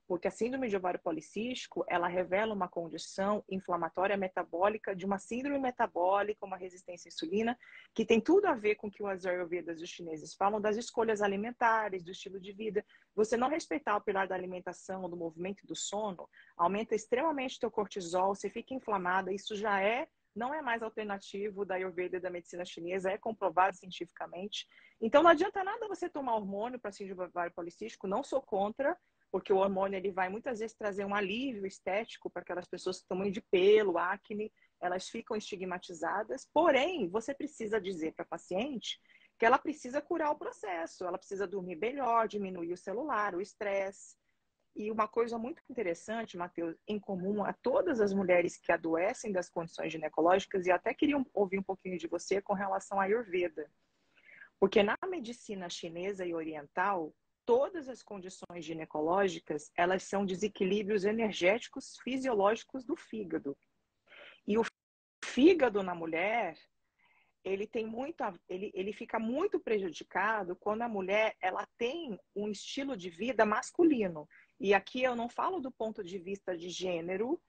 Porque 0.06 0.28
a 0.28 0.30
síndrome 0.30 0.68
de 0.68 0.76
ovário 0.76 1.00
policístico, 1.00 1.84
ela 1.88 2.08
revela 2.08 2.54
uma 2.54 2.68
condição 2.68 3.44
inflamatória 3.48 4.16
metabólica 4.16 4.94
de 4.94 5.06
uma 5.06 5.18
síndrome 5.18 5.58
metabólica, 5.58 6.44
uma 6.44 6.56
resistência 6.56 7.08
à 7.08 7.10
insulina, 7.10 7.58
que 7.94 8.04
tem 8.04 8.20
tudo 8.20 8.46
a 8.46 8.54
ver 8.54 8.74
com 8.74 8.88
o 8.88 8.90
que 8.90 9.02
os 9.02 9.26
ayurvedas 9.26 9.80
e 9.80 9.84
os 9.84 9.90
chineses 9.90 10.34
falam 10.34 10.60
das 10.60 10.76
escolhas 10.76 11.22
alimentares, 11.22 12.02
do 12.02 12.10
estilo 12.10 12.40
de 12.40 12.52
vida. 12.52 12.84
Você 13.14 13.36
não 13.36 13.48
respeitar 13.48 13.96
o 13.96 14.00
pilar 14.00 14.26
da 14.26 14.34
alimentação, 14.34 15.08
do 15.08 15.16
movimento 15.16 15.64
e 15.64 15.66
do 15.66 15.76
sono, 15.76 16.28
aumenta 16.56 16.94
extremamente 16.94 17.58
teu 17.58 17.70
cortisol, 17.70 18.34
você 18.34 18.50
fica 18.50 18.74
inflamada, 18.74 19.32
isso 19.32 19.56
já 19.56 19.80
é 19.80 20.08
não 20.34 20.52
é 20.54 20.62
mais 20.62 20.82
alternativo 20.82 21.64
da 21.64 21.74
Ayurveda 21.74 22.16
e 22.16 22.20
da 22.20 22.30
medicina 22.30 22.64
chinesa, 22.64 23.10
é 23.10 23.18
comprovado 23.18 23.76
cientificamente. 23.76 24.66
Então 25.00 25.22
não 25.22 25.30
adianta 25.30 25.62
nada 25.62 25.88
você 25.88 26.08
tomar 26.08 26.36
hormônio 26.36 26.78
para 26.78 26.92
síndrome 26.92 27.24
ovário 27.24 27.52
policístico, 27.52 28.06
não 28.06 28.22
sou 28.22 28.40
contra, 28.40 28.96
porque 29.32 29.50
o 29.50 29.56
hormônio 29.56 29.96
ele 29.96 30.12
vai 30.12 30.28
muitas 30.28 30.58
vezes 30.60 30.76
trazer 30.76 31.06
um 31.06 31.14
alívio 31.14 31.66
estético 31.66 32.28
para 32.28 32.42
aquelas 32.42 32.68
pessoas 32.68 33.00
que 33.00 33.08
tomam 33.08 33.30
de 33.30 33.40
pelo, 33.40 33.96
acne, 33.96 34.52
elas 34.78 35.08
ficam 35.08 35.34
estigmatizadas. 35.34 36.46
Porém, 36.52 37.08
você 37.08 37.32
precisa 37.32 37.80
dizer 37.80 38.12
para 38.12 38.24
a 38.24 38.28
paciente 38.28 39.00
que 39.38 39.46
ela 39.46 39.58
precisa 39.58 40.02
curar 40.02 40.30
o 40.30 40.38
processo, 40.38 41.06
ela 41.06 41.16
precisa 41.16 41.46
dormir 41.46 41.76
melhor, 41.76 42.28
diminuir 42.28 42.74
o 42.74 42.76
celular, 42.76 43.34
o 43.34 43.40
estresse. 43.40 44.16
E 44.76 44.90
uma 44.90 45.08
coisa 45.08 45.38
muito 45.38 45.62
interessante, 45.68 46.36
Matheus, 46.36 46.76
em 46.86 47.00
comum 47.00 47.42
a 47.42 47.54
todas 47.54 48.00
as 48.00 48.12
mulheres 48.12 48.58
que 48.58 48.70
adoecem 48.70 49.32
das 49.32 49.48
condições 49.48 49.92
ginecológicas, 49.92 50.66
e 50.66 50.70
até 50.70 50.92
queria 50.92 51.16
ouvir 51.32 51.58
um 51.58 51.62
pouquinho 51.62 51.98
de 51.98 52.06
você 52.06 52.40
com 52.42 52.52
relação 52.52 53.00
à 53.00 53.04
Ayurveda. 53.04 53.70
Porque 54.60 54.82
na 54.82 54.96
medicina 55.08 55.68
chinesa 55.68 56.24
e 56.24 56.34
oriental, 56.34 57.14
todas 57.44 57.88
as 57.88 58.02
condições 58.02 58.64
ginecológicas, 58.64 59.70
elas 59.76 60.04
são 60.04 60.24
desequilíbrios 60.24 61.04
energéticos 61.04 61.96
fisiológicos 62.02 62.84
do 62.84 62.96
fígado. 62.96 63.56
E 64.46 64.58
o 64.58 64.62
fígado 65.24 65.82
na 65.82 65.94
mulher, 65.94 66.56
ele 67.44 67.66
tem 67.66 67.86
muito, 67.86 68.22
ele, 68.48 68.70
ele 68.74 68.92
fica 68.92 69.18
muito 69.18 69.58
prejudicado 69.58 70.56
quando 70.56 70.82
a 70.82 70.88
mulher 70.88 71.36
ela 71.40 71.66
tem 71.76 72.18
um 72.34 72.48
estilo 72.48 72.96
de 72.96 73.10
vida 73.10 73.44
masculino. 73.44 74.28
E 74.60 74.74
aqui 74.74 75.02
eu 75.02 75.16
não 75.16 75.28
falo 75.28 75.60
do 75.60 75.72
ponto 75.72 76.04
de 76.04 76.18
vista 76.18 76.56
de 76.56 76.68
gênero 76.68 77.40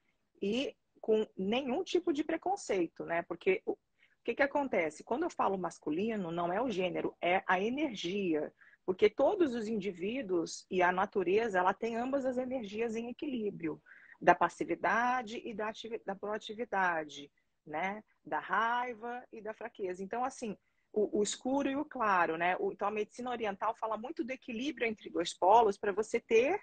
e 0.42 0.76
com 1.00 1.26
nenhum 1.36 1.84
tipo 1.84 2.12
de 2.12 2.24
preconceito, 2.24 3.04
né? 3.04 3.22
Porque 3.22 3.62
o 3.66 3.76
que, 4.24 4.34
que 4.34 4.42
acontece? 4.42 5.04
Quando 5.04 5.24
eu 5.24 5.30
falo 5.30 5.58
masculino, 5.58 6.32
não 6.32 6.52
é 6.52 6.60
o 6.60 6.70
gênero, 6.70 7.14
é 7.20 7.44
a 7.46 7.60
energia. 7.60 8.52
Porque 8.86 9.08
todos 9.08 9.54
os 9.54 9.66
indivíduos 9.66 10.66
e 10.70 10.82
a 10.82 10.92
natureza, 10.92 11.58
ela 11.58 11.72
tem 11.72 11.96
ambas 11.96 12.24
as 12.26 12.36
energias 12.36 12.96
em 12.96 13.08
equilíbrio. 13.08 13.80
da 14.20 14.34
passividade 14.34 15.40
e 15.44 15.52
da, 15.52 15.70
da 16.06 16.14
proatividade, 16.14 17.30
né? 17.66 18.02
Da 18.24 18.38
raiva 18.38 19.22
e 19.32 19.40
da 19.40 19.52
fraqueza. 19.52 20.02
Então, 20.02 20.24
assim, 20.24 20.56
o, 20.92 21.18
o 21.18 21.22
escuro 21.22 21.68
e 21.68 21.76
o 21.76 21.84
claro, 21.84 22.36
né? 22.36 22.56
O, 22.58 22.72
então, 22.72 22.88
a 22.88 22.90
medicina 22.90 23.30
oriental 23.30 23.74
fala 23.74 23.96
muito 23.96 24.24
do 24.24 24.30
equilíbrio 24.30 24.86
entre 24.86 25.10
dois 25.10 25.34
polos 25.36 25.76
para 25.76 25.92
você 25.92 26.20
ter. 26.20 26.58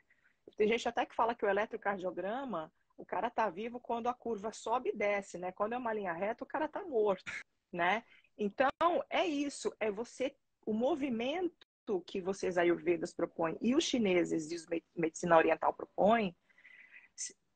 Tem 0.57 0.67
gente 0.67 0.87
até 0.87 1.05
que 1.05 1.15
fala 1.15 1.35
que 1.35 1.45
o 1.45 1.49
eletrocardiograma, 1.49 2.71
o 2.97 3.05
cara 3.05 3.29
tá 3.29 3.49
vivo 3.49 3.79
quando 3.79 4.07
a 4.07 4.13
curva 4.13 4.51
sobe 4.51 4.89
e 4.89 4.97
desce, 4.97 5.37
né? 5.37 5.51
Quando 5.51 5.73
é 5.73 5.77
uma 5.77 5.93
linha 5.93 6.13
reta, 6.13 6.43
o 6.43 6.47
cara 6.47 6.67
tá 6.67 6.83
morto, 6.83 7.31
né? 7.71 8.03
Então, 8.37 8.69
é 9.09 9.25
isso, 9.25 9.71
é 9.79 9.91
você 9.91 10.35
o 10.65 10.73
movimento 10.73 11.67
que 11.99 12.21
vocês 12.21 12.57
ayurvedas 12.57 13.13
propõem 13.13 13.57
e 13.59 13.75
os 13.75 13.83
chineses 13.83 14.51
e 14.51 14.55
os 14.55 14.65
medicina 14.95 15.35
oriental 15.35 15.73
propõem 15.73 16.35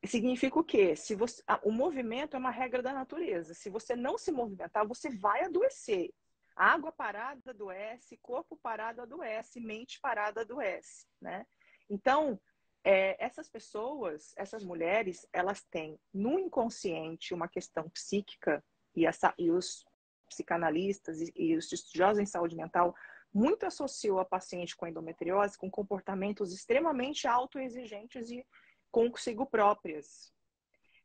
significa 0.04 0.58
o 0.58 0.64
quê? 0.64 0.94
Se 0.94 1.14
você, 1.14 1.42
o 1.62 1.72
movimento 1.72 2.34
é 2.34 2.38
uma 2.38 2.50
regra 2.50 2.82
da 2.82 2.92
natureza. 2.92 3.54
Se 3.54 3.70
você 3.70 3.96
não 3.96 4.18
se 4.18 4.30
movimentar, 4.30 4.86
você 4.86 5.10
vai 5.10 5.44
adoecer. 5.44 6.10
Água 6.54 6.90
parada 6.90 7.50
adoece, 7.50 8.18
corpo 8.22 8.56
parado 8.56 9.02
adoece, 9.02 9.60
mente 9.60 10.00
parada 10.00 10.40
adoece, 10.40 11.06
né? 11.20 11.46
Então, 11.88 12.40
é, 12.82 13.22
essas 13.22 13.48
pessoas, 13.48 14.32
essas 14.36 14.64
mulheres, 14.64 15.26
elas 15.32 15.62
têm 15.64 15.98
no 16.14 16.38
inconsciente 16.38 17.34
uma 17.34 17.48
questão 17.48 17.90
psíquica 17.90 18.64
e, 18.94 19.04
essa, 19.04 19.34
e 19.38 19.50
os 19.50 19.84
psicanalistas 20.28 21.20
e, 21.20 21.32
e 21.36 21.56
os 21.56 21.70
estudiosos 21.70 22.20
em 22.20 22.26
saúde 22.26 22.56
mental 22.56 22.94
muito 23.36 23.66
associou 23.66 24.18
a 24.18 24.24
paciente 24.24 24.74
com 24.74 24.86
endometriose 24.86 25.58
com 25.58 25.70
comportamentos 25.70 26.54
extremamente 26.54 27.28
autoexigentes 27.28 28.30
e 28.30 28.42
consigo 28.90 29.44
próprias, 29.44 30.32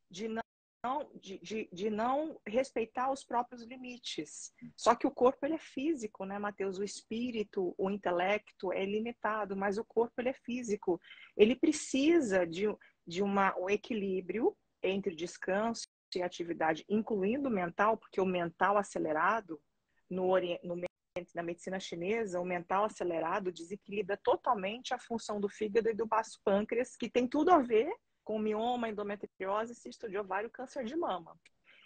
de 0.10 0.30
não, 0.30 1.12
de, 1.14 1.38
de, 1.40 1.70
de, 1.74 1.90
não 1.90 2.40
respeitar 2.48 3.12
os 3.12 3.24
próprios 3.26 3.64
limites. 3.64 4.54
Só 4.78 4.96
que 4.96 5.06
o 5.06 5.12
corpo 5.12 5.46
ele 5.46 5.56
é 5.56 5.60
físico, 5.60 6.24
né, 6.24 6.40
Mateus? 6.40 6.80
O 6.80 6.84
espírito, 6.86 7.76
o 7.78 7.92
intelecto 7.92 8.72
é 8.72 8.86
limitado, 8.86 9.56
mas 9.56 9.78
o 9.78 9.84
corpo 9.84 10.14
ele 10.20 10.30
é 10.30 10.34
físico. 10.34 11.02
Ele 11.36 11.54
precisa 11.54 12.48
de, 12.48 12.64
de 13.06 13.22
uma, 13.22 13.54
um 13.60 13.70
equilíbrio 13.70 14.56
entre 14.82 15.14
descanso 15.14 15.86
e 16.16 16.24
atividade, 16.24 16.86
incluindo 16.90 17.50
mental, 17.50 17.98
porque 17.98 18.22
o 18.22 18.26
mental 18.26 18.78
acelerado 18.78 19.62
no, 20.10 20.34
no 20.64 20.76
na 21.34 21.44
medicina 21.44 21.80
chinesa, 21.80 22.40
o 22.40 22.46
mental 22.46 22.86
acelerado 22.86 23.52
desequilibra 23.52 24.18
totalmente 24.18 24.94
a 24.94 25.00
função 25.00 25.40
do 25.40 25.50
fígado 25.50 25.90
e 25.90 25.94
do 25.94 26.06
baço 26.06 26.40
pâncreas, 26.44 26.96
que 26.96 27.10
tem 27.10 27.28
tudo 27.28 27.52
a 27.52 27.60
ver 27.60 27.92
com 28.24 28.40
mioma, 28.40 28.88
endometriose, 28.88 29.76
cisto 29.76 30.10
de 30.10 30.18
ovário, 30.18 30.50
câncer 30.50 30.86
de 30.86 30.96
mama. 30.96 31.38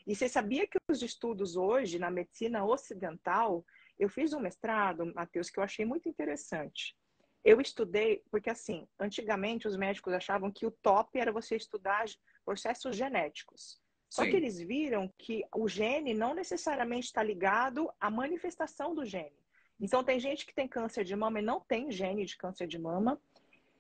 E 0.05 0.15
você 0.15 0.29
sabia 0.29 0.67
que 0.67 0.77
os 0.89 1.01
estudos 1.01 1.55
hoje 1.55 1.97
na 1.97 2.11
medicina 2.11 2.63
ocidental, 2.63 3.65
eu 3.97 4.09
fiz 4.09 4.31
um 4.33 4.39
mestrado, 4.39 5.11
Matheus, 5.15 5.49
que 5.49 5.59
eu 5.59 5.63
achei 5.63 5.85
muito 5.85 6.07
interessante. 6.07 6.95
Eu 7.43 7.59
estudei, 7.59 8.23
porque 8.29 8.49
assim, 8.49 8.88
antigamente 8.99 9.67
os 9.67 9.75
médicos 9.75 10.13
achavam 10.13 10.51
que 10.51 10.67
o 10.67 10.71
top 10.71 11.17
era 11.17 11.31
você 11.31 11.55
estudar 11.55 12.05
processos 12.43 12.95
genéticos. 12.95 13.81
Só 14.09 14.23
Sim. 14.23 14.29
que 14.29 14.35
eles 14.37 14.59
viram 14.59 15.11
que 15.17 15.43
o 15.53 15.67
gene 15.67 16.13
não 16.13 16.33
necessariamente 16.33 17.07
está 17.07 17.21
ligado 17.23 17.91
à 17.99 18.09
manifestação 18.09 18.93
do 18.93 19.05
gene. 19.05 19.35
Então, 19.79 20.03
tem 20.03 20.19
gente 20.19 20.45
que 20.45 20.53
tem 20.53 20.67
câncer 20.67 21.03
de 21.03 21.15
mama 21.15 21.39
e 21.39 21.43
não 21.43 21.59
tem 21.59 21.91
gene 21.91 22.25
de 22.25 22.37
câncer 22.37 22.67
de 22.67 22.79
mama. 22.79 23.21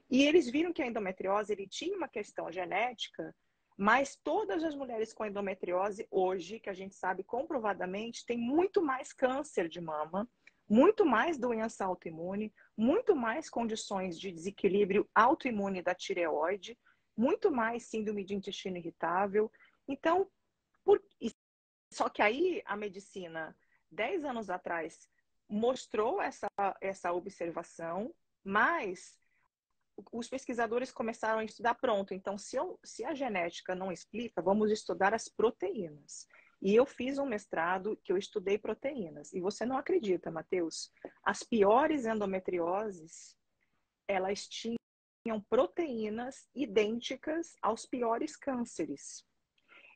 E 0.09 0.23
eles 0.23 0.49
viram 0.49 0.73
que 0.73 0.81
a 0.81 0.87
endometriose 0.87 1.53
ele 1.53 1.67
tinha 1.67 1.95
uma 1.95 2.07
questão 2.07 2.51
genética, 2.51 3.33
mas 3.77 4.15
todas 4.15 4.63
as 4.63 4.75
mulheres 4.75 5.13
com 5.13 5.25
endometriose 5.25 6.07
hoje, 6.11 6.59
que 6.59 6.69
a 6.69 6.73
gente 6.73 6.95
sabe 6.95 7.23
comprovadamente, 7.23 8.25
tem 8.25 8.37
muito 8.37 8.81
mais 8.81 9.11
câncer 9.11 9.67
de 9.67 9.81
mama, 9.81 10.29
muito 10.67 11.05
mais 11.05 11.37
doença 11.37 11.85
autoimune, 11.85 12.53
muito 12.77 13.15
mais 13.15 13.49
condições 13.49 14.19
de 14.19 14.31
desequilíbrio 14.31 15.07
autoimune 15.13 15.81
da 15.81 15.93
tireoide, 15.93 16.77
muito 17.15 17.51
mais 17.51 17.83
síndrome 17.83 18.23
de 18.23 18.35
intestino 18.35 18.77
irritável, 18.77 19.51
então, 19.87 20.29
por... 20.83 21.01
só 21.91 22.09
que 22.09 22.21
aí 22.21 22.61
a 22.65 22.75
medicina, 22.75 23.55
10 23.91 24.25
anos 24.25 24.49
atrás, 24.49 25.09
mostrou 25.47 26.21
essa, 26.21 26.47
essa 26.81 27.13
observação, 27.13 28.13
mas 28.43 29.19
os 30.11 30.27
pesquisadores 30.27 30.91
começaram 30.91 31.39
a 31.39 31.43
estudar 31.43 31.75
pronto. 31.75 32.13
Então, 32.13 32.37
se, 32.37 32.57
eu, 32.57 32.79
se 32.83 33.05
a 33.05 33.13
genética 33.13 33.73
não 33.73 33.91
explica, 33.91 34.41
vamos 34.41 34.71
estudar 34.71 35.13
as 35.13 35.29
proteínas. 35.29 36.27
E 36.61 36.75
eu 36.75 36.85
fiz 36.85 37.17
um 37.17 37.25
mestrado 37.25 37.97
que 38.03 38.11
eu 38.11 38.17
estudei 38.17 38.57
proteínas. 38.57 39.33
E 39.33 39.39
você 39.39 39.65
não 39.65 39.77
acredita, 39.77 40.31
Matheus? 40.31 40.91
As 41.23 41.43
piores 41.43 42.05
endometrioses, 42.05 43.37
elas 44.07 44.47
tinham 44.47 44.79
proteínas 45.49 46.47
idênticas 46.53 47.55
aos 47.61 47.85
piores 47.85 48.35
cânceres. 48.35 49.25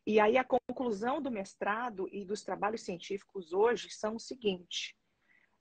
E 0.06 0.20
aí 0.20 0.38
a 0.38 0.44
conclusão 0.44 1.22
do 1.22 1.32
mestrado 1.32 2.08
e 2.12 2.26
dos 2.26 2.42
trabalhos 2.44 2.82
científicos 2.82 3.54
hoje 3.54 3.90
são 3.90 4.16
o 4.16 4.20
seguinte: 4.20 4.96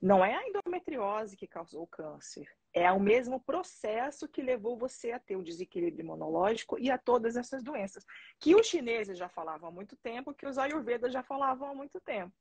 não 0.00 0.24
é 0.24 0.34
a 0.34 0.48
endometriose 0.48 1.36
que 1.36 1.46
causou 1.46 1.82
o 1.82 1.86
câncer, 1.86 2.48
é 2.72 2.90
o 2.92 3.00
mesmo 3.00 3.40
processo 3.40 4.28
que 4.28 4.42
levou 4.42 4.76
você 4.76 5.10
a 5.10 5.18
ter 5.18 5.36
o 5.36 5.42
desequilíbrio 5.42 6.04
imunológico 6.04 6.78
e 6.78 6.90
a 6.90 6.98
todas 6.98 7.36
essas 7.36 7.62
doenças, 7.62 8.04
que 8.38 8.54
os 8.54 8.66
chineses 8.66 9.18
já 9.18 9.28
falavam 9.28 9.68
há 9.68 9.72
muito 9.72 9.96
tempo, 9.96 10.34
que 10.34 10.46
os 10.46 10.58
ayurvedas 10.58 11.12
já 11.12 11.22
falavam 11.22 11.70
há 11.70 11.74
muito 11.74 12.00
tempo. 12.00 12.32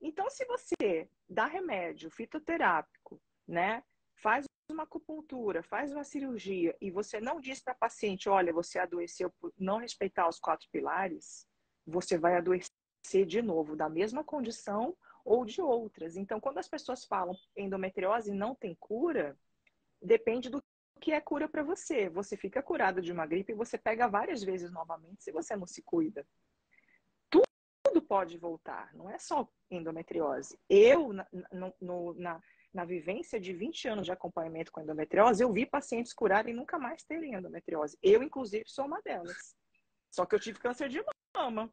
Então, 0.00 0.30
se 0.30 0.46
você 0.46 1.08
dá 1.28 1.46
remédio 1.46 2.10
fitoterápico, 2.10 3.20
né, 3.46 3.82
faz 4.14 4.46
uma 4.70 4.84
acupuntura, 4.84 5.62
faz 5.62 5.92
uma 5.92 6.04
cirurgia 6.04 6.76
e 6.80 6.90
você 6.90 7.20
não 7.20 7.40
diz 7.40 7.60
para 7.60 7.72
a 7.72 7.76
paciente, 7.76 8.28
olha, 8.28 8.52
você 8.52 8.78
adoeceu 8.78 9.30
por 9.40 9.52
não 9.58 9.78
respeitar 9.78 10.28
os 10.28 10.38
quatro 10.38 10.68
pilares, 10.70 11.46
você 11.86 12.18
vai 12.18 12.36
adoecer 12.36 13.26
de 13.26 13.42
novo 13.42 13.76
da 13.76 13.88
mesma 13.88 14.22
condição 14.22 14.96
ou 15.24 15.44
de 15.44 15.60
outras. 15.60 16.16
Então, 16.16 16.40
quando 16.40 16.58
as 16.58 16.68
pessoas 16.68 17.04
falam 17.04 17.34
endometriose 17.56 18.32
não 18.32 18.54
tem 18.54 18.74
cura, 18.78 19.36
depende 20.00 20.48
do 20.48 20.62
que 21.00 21.12
é 21.12 21.20
cura 21.20 21.48
para 21.48 21.62
você. 21.62 22.08
Você 22.08 22.36
fica 22.36 22.62
curado 22.62 23.00
de 23.00 23.12
uma 23.12 23.26
gripe 23.26 23.52
e 23.52 23.56
você 23.56 23.78
pega 23.78 24.06
várias 24.06 24.42
vezes 24.42 24.70
novamente 24.70 25.24
se 25.24 25.32
você 25.32 25.56
não 25.56 25.66
se 25.66 25.82
cuida. 25.82 26.26
Tudo 27.30 28.02
pode 28.02 28.36
voltar, 28.36 28.94
não 28.94 29.10
é 29.10 29.18
só 29.18 29.48
endometriose. 29.70 30.58
Eu, 30.68 31.12
na, 31.12 31.26
no, 31.80 32.14
na, 32.14 32.40
na 32.72 32.84
vivência 32.84 33.40
de 33.40 33.52
20 33.52 33.88
anos 33.88 34.06
de 34.06 34.12
acompanhamento 34.12 34.70
com 34.70 34.80
endometriose, 34.80 35.42
eu 35.42 35.52
vi 35.52 35.66
pacientes 35.66 36.12
curarem 36.12 36.54
e 36.54 36.56
nunca 36.56 36.78
mais 36.78 37.02
terem 37.02 37.34
endometriose. 37.34 37.98
Eu, 38.02 38.22
inclusive, 38.22 38.64
sou 38.66 38.86
uma 38.86 39.00
delas. 39.02 39.54
Só 40.10 40.24
que 40.24 40.34
eu 40.34 40.40
tive 40.40 40.58
câncer 40.58 40.88
de 40.88 41.02
mama. 41.34 41.72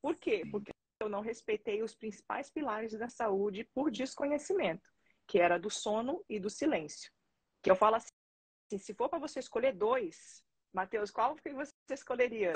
Por 0.00 0.16
quê? 0.16 0.44
Porque 0.50 0.70
eu 1.00 1.08
não 1.08 1.20
respeitei 1.20 1.82
os 1.82 1.94
principais 1.94 2.50
pilares 2.50 2.92
da 2.92 3.08
saúde 3.08 3.68
por 3.74 3.90
desconhecimento, 3.90 4.88
que 5.26 5.38
era 5.38 5.58
do 5.58 5.70
sono 5.70 6.24
e 6.28 6.38
do 6.38 6.50
silêncio. 6.50 7.10
Que 7.62 7.70
eu 7.70 7.76
falo 7.76 7.96
assim, 7.96 8.78
se 8.78 8.94
for 8.94 9.08
para 9.08 9.18
você 9.18 9.40
escolher 9.40 9.74
dois, 9.74 10.42
Matheus, 10.72 11.10
qual 11.10 11.34
que 11.36 11.52
você 11.52 11.72
escolheria? 11.90 12.52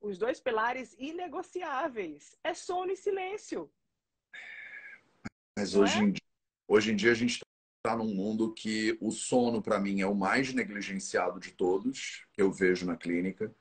Os 0.00 0.18
dois 0.18 0.40
pilares 0.40 0.94
inegociáveis 0.98 2.36
é 2.44 2.54
sono 2.54 2.92
e 2.92 2.96
silêncio. 2.96 3.72
Mas 5.58 5.74
hoje, 5.74 5.98
é? 5.98 6.02
em 6.02 6.12
dia, 6.12 6.25
hoje 6.66 6.92
em 6.92 6.96
dia 6.96 7.12
a 7.12 7.14
gente 7.14 7.40
está 7.86 7.96
num 7.96 8.12
mundo 8.14 8.52
que 8.52 8.98
o 9.00 9.10
sono, 9.10 9.62
para 9.62 9.78
mim, 9.78 10.00
é 10.00 10.06
o 10.06 10.14
mais 10.14 10.52
negligenciado 10.52 11.38
de 11.38 11.52
todos 11.52 12.26
que 12.32 12.42
eu 12.42 12.50
vejo 12.50 12.84
na 12.84 12.96
clínica. 12.96 13.54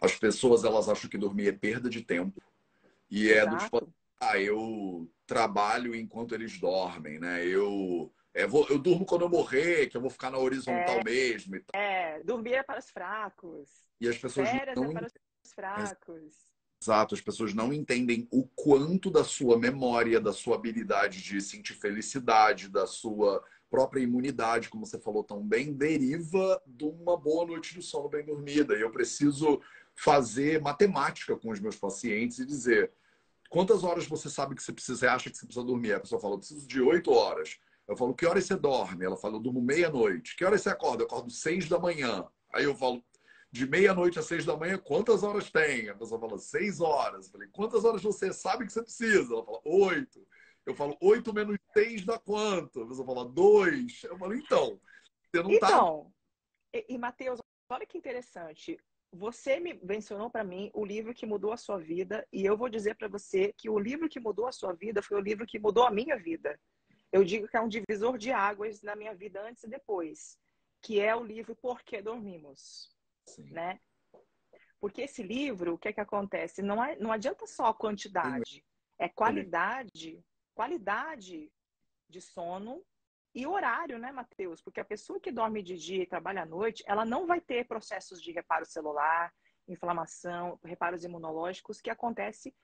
As 0.00 0.16
pessoas 0.16 0.64
elas 0.64 0.88
acham 0.88 1.08
que 1.08 1.18
dormir 1.18 1.48
é 1.48 1.52
perda 1.52 1.88
de 1.88 2.02
tempo. 2.02 2.42
E 3.10 3.32
é 3.32 3.46
do 3.46 3.56
tipo, 3.56 3.92
ah, 4.20 4.38
eu 4.38 5.10
trabalho 5.26 5.94
enquanto 5.94 6.34
eles 6.34 6.58
dormem, 6.58 7.18
né? 7.18 7.44
Eu, 7.46 8.12
é, 8.34 8.46
vou, 8.46 8.66
eu 8.68 8.78
durmo 8.78 9.06
quando 9.06 9.22
eu 9.22 9.28
morrer, 9.28 9.86
que 9.86 9.96
eu 9.96 10.00
vou 10.00 10.10
ficar 10.10 10.30
na 10.30 10.38
horizontal 10.38 10.98
é, 10.98 11.04
mesmo. 11.04 11.56
E 11.56 11.60
tal. 11.60 11.80
É, 11.80 12.22
dormir 12.22 12.54
é 12.54 12.62
para 12.62 12.78
os 12.78 12.90
fracos. 12.90 13.68
E 14.00 14.08
as 14.08 14.18
pessoas 14.18 14.48
Férias 14.48 14.76
não... 14.76 14.90
é 14.90 14.92
para 14.92 15.06
os 15.06 15.52
fracos. 15.54 16.34
Exato, 16.80 17.14
as 17.14 17.20
pessoas 17.20 17.52
não 17.52 17.72
entendem 17.72 18.28
o 18.30 18.44
quanto 18.44 19.10
da 19.10 19.24
sua 19.24 19.58
memória, 19.58 20.20
da 20.20 20.32
sua 20.32 20.54
habilidade 20.54 21.20
de 21.22 21.40
sentir 21.40 21.74
felicidade, 21.74 22.68
da 22.68 22.86
sua 22.86 23.42
própria 23.68 24.00
imunidade, 24.00 24.68
como 24.68 24.86
você 24.86 24.98
falou 24.98 25.24
tão 25.24 25.42
bem, 25.42 25.72
deriva 25.72 26.62
de 26.66 26.84
uma 26.84 27.16
boa 27.16 27.44
noite 27.44 27.74
de 27.74 27.82
sono 27.82 28.08
bem 28.08 28.24
dormida. 28.24 28.76
E 28.76 28.80
eu 28.80 28.90
preciso 28.90 29.60
fazer 29.94 30.60
matemática 30.60 31.36
com 31.36 31.50
os 31.50 31.58
meus 31.58 31.76
pacientes 31.76 32.38
e 32.38 32.46
dizer 32.46 32.92
quantas 33.50 33.82
horas 33.82 34.06
você 34.06 34.30
sabe 34.30 34.54
que 34.54 34.62
você 34.62 34.72
precisa, 34.72 35.12
acha 35.12 35.28
que 35.30 35.36
você 35.36 35.44
precisa 35.44 35.66
dormir. 35.66 35.94
A 35.94 36.00
pessoa 36.00 36.20
fala, 36.20 36.34
eu 36.34 36.38
preciso 36.38 36.66
de 36.66 36.80
oito 36.80 37.10
horas. 37.10 37.58
Eu 37.88 37.96
falo, 37.96 38.14
que 38.14 38.24
horas 38.24 38.44
você 38.44 38.54
dorme? 38.54 39.04
Ela 39.04 39.16
fala, 39.16 39.36
eu 39.36 39.40
durmo 39.40 39.60
meia-noite. 39.60 40.36
Que 40.36 40.44
horas 40.44 40.62
você 40.62 40.68
acorda? 40.68 41.02
Eu 41.02 41.06
acordo 41.06 41.30
seis 41.30 41.68
da 41.68 41.78
manhã. 41.78 42.24
Aí 42.54 42.64
eu 42.64 42.74
falo, 42.76 43.02
de 43.50 43.66
meia-noite 43.66 44.18
às 44.18 44.26
seis 44.26 44.44
da 44.44 44.56
manhã, 44.56 44.78
quantas 44.78 45.22
horas 45.22 45.50
tem? 45.50 45.88
A 45.88 45.94
pessoa 45.94 46.20
fala, 46.20 46.38
seis 46.38 46.80
horas. 46.80 47.26
Eu 47.26 47.32
falei, 47.32 47.48
quantas 47.48 47.84
horas 47.84 48.02
você 48.02 48.32
sabe 48.32 48.66
que 48.66 48.72
você 48.72 48.82
precisa? 48.82 49.32
Ela 49.32 49.44
fala, 49.44 49.60
oito. 49.64 50.26
Eu 50.66 50.74
falo, 50.74 50.96
oito 51.00 51.32
menos 51.32 51.56
seis 51.72 52.04
dá 52.04 52.18
quanto? 52.18 52.82
A 52.82 52.88
pessoa 52.88 53.06
fala, 53.06 53.24
dois. 53.24 54.02
Eu 54.04 54.18
falo, 54.18 54.34
então, 54.34 54.78
você 55.24 55.42
não 55.42 55.58
tá 55.58 55.68
então, 55.68 56.12
tá... 56.72 56.78
e, 56.78 56.86
e 56.90 56.98
Matheus, 56.98 57.40
olha 57.70 57.86
que 57.86 57.96
interessante. 57.96 58.78
Você 59.10 59.58
me 59.58 59.80
mencionou 59.82 60.28
para 60.28 60.44
mim 60.44 60.70
o 60.74 60.84
livro 60.84 61.14
que 61.14 61.24
mudou 61.24 61.52
a 61.52 61.56
sua 61.56 61.78
vida 61.78 62.26
e 62.30 62.44
eu 62.44 62.56
vou 62.58 62.68
dizer 62.68 62.94
para 62.96 63.08
você 63.08 63.54
que 63.56 63.70
o 63.70 63.78
livro 63.78 64.08
que 64.08 64.20
mudou 64.20 64.46
a 64.46 64.52
sua 64.52 64.74
vida 64.74 65.02
foi 65.02 65.16
o 65.16 65.22
livro 65.22 65.46
que 65.46 65.58
mudou 65.58 65.84
a 65.84 65.90
minha 65.90 66.16
vida. 66.18 66.60
Eu 67.10 67.24
digo 67.24 67.48
que 67.48 67.56
é 67.56 67.60
um 67.60 67.68
divisor 67.68 68.18
de 68.18 68.30
águas 68.30 68.82
na 68.82 68.94
minha 68.94 69.14
vida 69.14 69.40
antes 69.42 69.62
e 69.64 69.68
depois, 69.68 70.38
que 70.82 71.00
é 71.00 71.16
o 71.16 71.24
livro 71.24 71.56
Por 71.56 71.82
que 71.82 72.02
Dormimos, 72.02 72.94
Sim. 73.34 73.50
né? 73.50 73.80
Porque 74.80 75.02
esse 75.02 75.22
livro, 75.22 75.74
o 75.74 75.78
que 75.78 75.88
é 75.88 75.92
que 75.92 76.00
acontece? 76.00 76.62
Não, 76.62 76.82
é, 76.82 76.96
não 76.96 77.10
adianta 77.10 77.46
só 77.46 77.66
a 77.66 77.74
quantidade, 77.74 78.64
é 78.98 79.08
qualidade, 79.08 80.24
qualidade 80.54 81.50
de 82.08 82.20
sono 82.20 82.84
e 83.34 83.46
horário, 83.46 83.98
né, 83.98 84.12
Matheus? 84.12 84.62
Porque 84.62 84.80
a 84.80 84.84
pessoa 84.84 85.20
que 85.20 85.32
dorme 85.32 85.62
de 85.62 85.76
dia 85.76 86.02
e 86.02 86.06
trabalha 86.06 86.42
à 86.42 86.46
noite, 86.46 86.82
ela 86.86 87.04
não 87.04 87.26
vai 87.26 87.40
ter 87.40 87.66
processos 87.66 88.22
de 88.22 88.32
reparo 88.32 88.64
celular, 88.64 89.32
inflamação, 89.66 90.58
reparos 90.64 91.04
imunológicos 91.04 91.80
que 91.80 91.90
acontece 91.90 92.54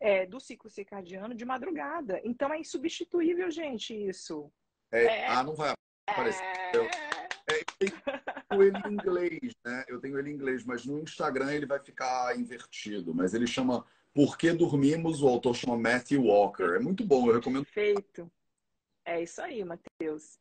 é, 0.00 0.26
do 0.26 0.38
ciclo 0.38 0.70
circadiano 0.70 1.34
de 1.34 1.44
madrugada. 1.44 2.20
Então 2.24 2.52
é 2.52 2.58
insubstituível, 2.58 3.50
gente, 3.50 3.94
isso. 3.94 4.52
É, 4.92 5.04
é... 5.04 5.26
Ah, 5.26 5.42
não 5.42 5.54
vai 5.54 5.72
aparecer. 6.06 6.44
É... 6.44 8.23
Ele 8.62 8.78
em 8.86 8.92
inglês, 8.92 9.52
né? 9.64 9.84
Eu 9.88 10.00
tenho 10.00 10.18
ele 10.18 10.30
em 10.30 10.34
inglês, 10.34 10.64
mas 10.64 10.84
no 10.84 11.00
Instagram 11.00 11.52
ele 11.52 11.66
vai 11.66 11.80
ficar 11.80 12.38
invertido. 12.38 13.14
Mas 13.14 13.34
ele 13.34 13.46
chama 13.46 13.84
Por 14.12 14.36
que 14.36 14.52
Dormimos? 14.52 15.22
O 15.22 15.28
autor 15.28 15.54
chama 15.54 15.76
Matthew 15.76 16.24
Walker. 16.24 16.76
É 16.76 16.78
muito 16.78 17.04
bom, 17.04 17.28
eu 17.28 17.34
recomendo. 17.34 17.64
Perfeito. 17.64 18.30
É 19.04 19.22
isso 19.22 19.40
aí, 19.42 19.64
Matheus. 19.64 20.38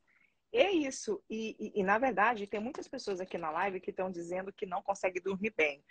É 0.51 0.71
isso. 0.71 1.21
E, 1.29 1.55
e, 1.59 1.81
e, 1.81 1.83
na 1.83 1.97
verdade, 1.97 2.45
tem 2.45 2.59
muitas 2.59 2.87
pessoas 2.87 3.19
aqui 3.19 3.37
na 3.37 3.49
live 3.49 3.79
que 3.79 3.89
estão 3.89 4.11
dizendo 4.11 4.53
que 4.53 4.65
não 4.65 4.81
conseguem 4.83 5.21
dormir 5.21 5.53
bem. 5.57 5.83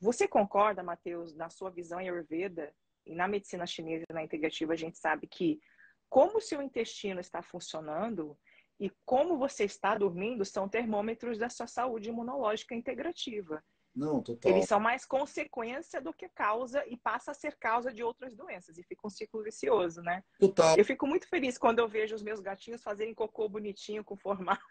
Você 0.00 0.26
concorda, 0.26 0.82
Matheus, 0.82 1.34
na 1.34 1.48
sua 1.48 1.70
visão 1.70 1.98
Ayurveda 1.98 2.72
e 3.06 3.14
na 3.14 3.26
medicina 3.28 3.66
chinesa 3.66 4.04
na 4.12 4.22
integrativa, 4.22 4.72
a 4.72 4.76
gente 4.76 4.98
sabe 4.98 5.26
que 5.26 5.60
como 6.08 6.38
o 6.38 6.40
seu 6.40 6.60
intestino 6.62 7.20
está 7.20 7.42
funcionando 7.42 8.36
e 8.78 8.90
como 9.04 9.36
você 9.36 9.64
está 9.64 9.96
dormindo 9.96 10.44
são 10.44 10.68
termômetros 10.68 11.38
da 11.38 11.48
sua 11.48 11.66
saúde 11.66 12.08
imunológica 12.08 12.74
integrativa. 12.74 13.62
Não, 13.94 14.22
total. 14.22 14.52
Eles 14.52 14.66
são 14.66 14.78
mais 14.78 15.04
consequência 15.04 16.00
do 16.00 16.12
que 16.12 16.28
causa 16.28 16.84
e 16.86 16.96
passa 16.96 17.32
a 17.32 17.34
ser 17.34 17.56
causa 17.56 17.92
de 17.92 18.02
outras 18.02 18.36
doenças. 18.36 18.78
E 18.78 18.84
fica 18.84 19.04
um 19.04 19.10
ciclo 19.10 19.42
vicioso, 19.42 20.00
né? 20.02 20.22
Total. 20.38 20.76
Eu 20.76 20.84
fico 20.84 21.06
muito 21.06 21.28
feliz 21.28 21.58
quando 21.58 21.80
eu 21.80 21.88
vejo 21.88 22.14
os 22.14 22.22
meus 22.22 22.38
gatinhos 22.38 22.82
fazerem 22.82 23.12
cocô 23.14 23.48
bonitinho 23.48 24.04
com 24.04 24.16
formato. 24.16 24.62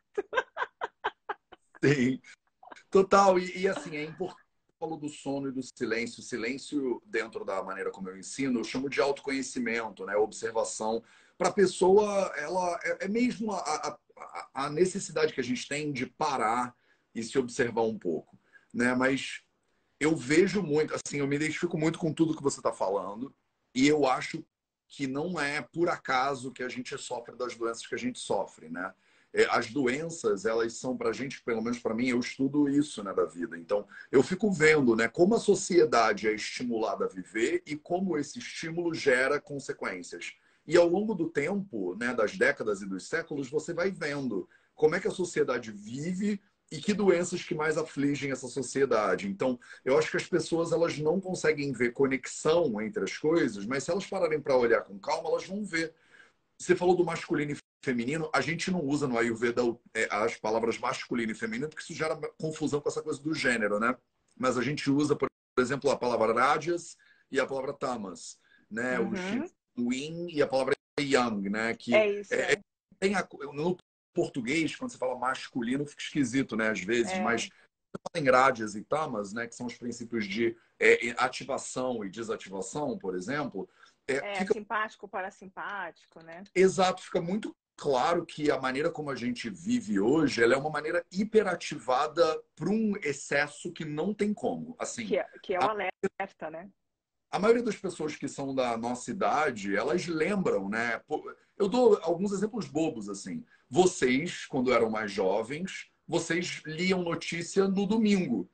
Sim. 1.84 2.22
Total. 2.90 3.38
E, 3.38 3.64
e 3.64 3.68
assim, 3.68 3.98
é 3.98 4.04
importante 4.06 4.47
falou 4.80 4.98
do 4.98 5.10
sono 5.10 5.50
e 5.50 5.52
do 5.52 5.62
silêncio. 5.62 6.22
Silêncio, 6.22 7.02
dentro 7.06 7.44
da 7.44 7.64
maneira 7.64 7.92
como 7.92 8.10
eu 8.10 8.18
ensino, 8.18 8.60
eu 8.60 8.64
chamo 8.64 8.90
de 8.90 9.02
autoconhecimento, 9.02 10.06
né? 10.06 10.16
Observação. 10.16 11.04
Para 11.38 11.50
a 11.50 11.54
pessoa, 11.54 12.32
ela 12.38 12.80
é, 12.84 13.06
é 13.06 13.08
mesmo 13.08 13.52
a, 13.52 13.60
a, 13.60 14.50
a 14.66 14.70
necessidade 14.70 15.34
que 15.34 15.42
a 15.42 15.44
gente 15.44 15.68
tem 15.68 15.92
de 15.92 16.06
parar 16.06 16.76
e 17.14 17.24
se 17.24 17.38
observar 17.38 17.84
um 17.84 17.98
pouco 17.98 18.38
né? 18.78 18.94
Mas 18.94 19.42
eu 20.00 20.16
vejo 20.16 20.62
muito, 20.62 20.94
assim, 20.94 21.18
eu 21.18 21.28
me 21.28 21.36
identifico 21.36 21.78
muito 21.78 21.98
com 21.98 22.14
tudo 22.14 22.36
que 22.36 22.44
você 22.44 22.60
está 22.60 22.72
falando 22.72 23.36
e 23.74 23.88
eu 23.88 24.06
acho 24.06 24.46
que 24.88 25.08
não 25.08 25.40
é 25.40 25.62
por 25.62 25.90
acaso 25.90 26.52
que 26.52 26.64
a 26.64 26.70
gente 26.70 26.96
sofre 26.98 27.36
das 27.36 27.56
doenças 27.56 27.86
que 27.86 27.96
a 27.96 27.98
gente 27.98 28.20
sofre, 28.20 28.70
né? 28.70 28.94
É, 29.34 29.46
as 29.50 29.70
doenças, 29.70 30.46
elas 30.46 30.74
são 30.74 30.98
para 30.98 31.10
a 31.10 31.14
gente, 31.14 31.44
pelo 31.44 31.62
menos 31.62 31.80
para 31.80 31.94
mim, 31.94 32.08
eu 32.08 32.20
estudo 32.20 32.68
isso 32.70 33.04
né, 33.04 33.14
da 33.14 33.26
vida. 33.26 33.58
Então, 33.58 33.86
eu 34.12 34.24
fico 34.24 34.52
vendo 34.52 34.96
né, 34.96 35.08
como 35.08 35.36
a 35.36 35.40
sociedade 35.40 36.28
é 36.28 36.34
estimulada 36.34 37.06
a 37.06 37.10
viver 37.10 37.62
e 37.66 37.76
como 37.76 38.18
esse 38.18 38.40
estímulo 38.40 38.94
gera 38.94 39.40
consequências. 39.40 40.34
E 40.66 40.76
ao 40.76 40.88
longo 40.88 41.14
do 41.14 41.30
tempo, 41.30 41.96
né, 41.96 42.14
das 42.14 42.38
décadas 42.38 42.82
e 42.82 42.86
dos 42.86 43.08
séculos, 43.08 43.50
você 43.50 43.74
vai 43.74 43.92
vendo 43.92 44.48
como 44.76 44.96
é 44.96 45.00
que 45.00 45.08
a 45.08 45.12
sociedade 45.12 45.72
vive 45.72 46.42
e 46.72 46.80
que 46.80 46.94
doenças 46.94 47.44
que 47.44 47.56
mais 47.56 47.78
afligem 47.78 48.32
essa 48.32 48.48
sociedade. 48.48 49.28
Então, 49.28 49.58
eu 49.86 49.98
acho 49.98 50.12
que 50.12 50.18
as 50.18 50.28
pessoas 50.28 50.72
elas 50.72 50.98
não 50.98 51.20
conseguem 51.20 51.72
ver 51.72 51.94
conexão 51.94 52.82
entre 52.82 53.04
as 53.04 53.18
coisas, 53.18 53.66
mas 53.66 53.84
se 53.84 53.92
elas 53.92 54.06
pararem 54.06 54.42
para 54.42 54.58
olhar 54.58 54.82
com 54.82 55.00
calma, 55.00 55.30
elas 55.30 55.46
vão 55.46 55.64
ver. 55.64 55.94
Você 56.58 56.76
falou 56.76 56.96
do 56.96 57.06
masculino 57.06 57.52
e 57.52 57.67
feminino, 57.88 58.30
a 58.34 58.42
gente 58.42 58.70
não 58.70 58.84
usa 58.84 59.08
no 59.08 59.18
Ayurveda 59.18 59.62
é, 59.94 60.10
as 60.12 60.36
palavras 60.36 60.78
masculino 60.78 61.32
e 61.32 61.36
feminino 61.36 61.70
porque 61.70 61.82
isso 61.82 61.94
gera 61.94 62.20
confusão 62.38 62.82
com 62.82 62.90
essa 62.90 63.02
coisa 63.02 63.22
do 63.22 63.34
gênero, 63.34 63.80
né? 63.80 63.96
Mas 64.38 64.58
a 64.58 64.62
gente 64.62 64.92
usa, 64.92 65.16
por 65.16 65.30
exemplo, 65.58 65.90
a 65.90 65.98
palavra 65.98 66.34
rajas 66.34 66.98
e 67.32 67.40
a 67.40 67.48
palavra 67.48 67.72
tamas, 67.72 68.38
né? 68.70 69.00
Uhum. 69.00 69.50
O 69.78 69.94
yin 69.94 70.28
e 70.30 70.42
a 70.42 70.48
palavra 70.48 70.76
yang, 71.00 71.50
né? 71.50 71.74
Que 71.76 71.96
é 71.96 72.20
isso. 72.20 72.34
É, 72.34 72.54
é. 72.54 72.62
Tem 73.00 73.16
a, 73.16 73.26
no 73.54 73.78
português, 74.14 74.76
quando 74.76 74.92
você 74.92 74.98
fala 74.98 75.18
masculino, 75.18 75.86
fica 75.86 76.02
esquisito, 76.02 76.58
né? 76.58 76.70
Às 76.70 76.82
vezes, 76.82 77.14
é. 77.14 77.22
mas 77.22 77.48
em 78.16 78.30
rádias 78.30 78.76
e 78.76 78.84
tamas, 78.84 79.32
né? 79.32 79.48
Que 79.48 79.56
são 79.56 79.68
os 79.68 79.76
princípios 79.76 80.28
de 80.28 80.58
é, 80.78 81.12
ativação 81.18 82.04
e 82.04 82.10
desativação, 82.10 82.98
por 82.98 83.16
exemplo. 83.16 83.70
É, 84.10 84.16
é 84.16 84.36
fica... 84.36 84.54
simpático, 84.54 85.08
parasimpático, 85.08 86.22
né? 86.22 86.44
Exato, 86.54 87.02
fica 87.02 87.22
muito 87.22 87.56
claro 87.78 88.26
que 88.26 88.50
a 88.50 88.60
maneira 88.60 88.92
como 88.92 89.12
a 89.12 89.16
gente 89.16 89.50
vive 89.50 90.00
hoje, 90.00 90.44
ela 90.44 90.56
é 90.56 90.58
uma 90.58 90.70
maneira 90.70 91.06
hiperativada 91.12 92.44
para 92.56 92.70
um 92.70 92.94
excesso 93.04 93.72
que 93.72 93.86
não 93.86 94.14
tem 94.14 94.34
como. 94.34 94.76
Assim, 94.80 95.06
que 95.06 95.18
é, 95.18 95.26
que 95.42 95.54
é 95.54 95.60
o 95.60 95.64
a... 95.64 95.70
alerta, 95.70 96.50
né? 96.50 96.70
A 97.30 97.38
maioria 97.38 97.64
das 97.64 97.76
pessoas 97.76 98.16
que 98.16 98.28
são 98.28 98.56
da 98.56 98.76
nossa 98.78 99.12
idade, 99.12 99.76
elas 99.76 100.08
lembram, 100.08 100.68
né? 100.68 101.02
Eu 101.58 101.68
dou 101.68 102.00
alguns 102.02 102.32
exemplos 102.32 102.68
bobos, 102.68 103.10
assim. 103.10 103.46
Vocês, 103.70 104.46
quando 104.46 104.74
eram 104.74 104.90
mais 104.90 105.12
jovens, 105.12 105.92
vocês 106.08 106.62
liam 106.66 107.04
notícia 107.04 107.68
no 107.68 107.86
domingo. 107.86 108.50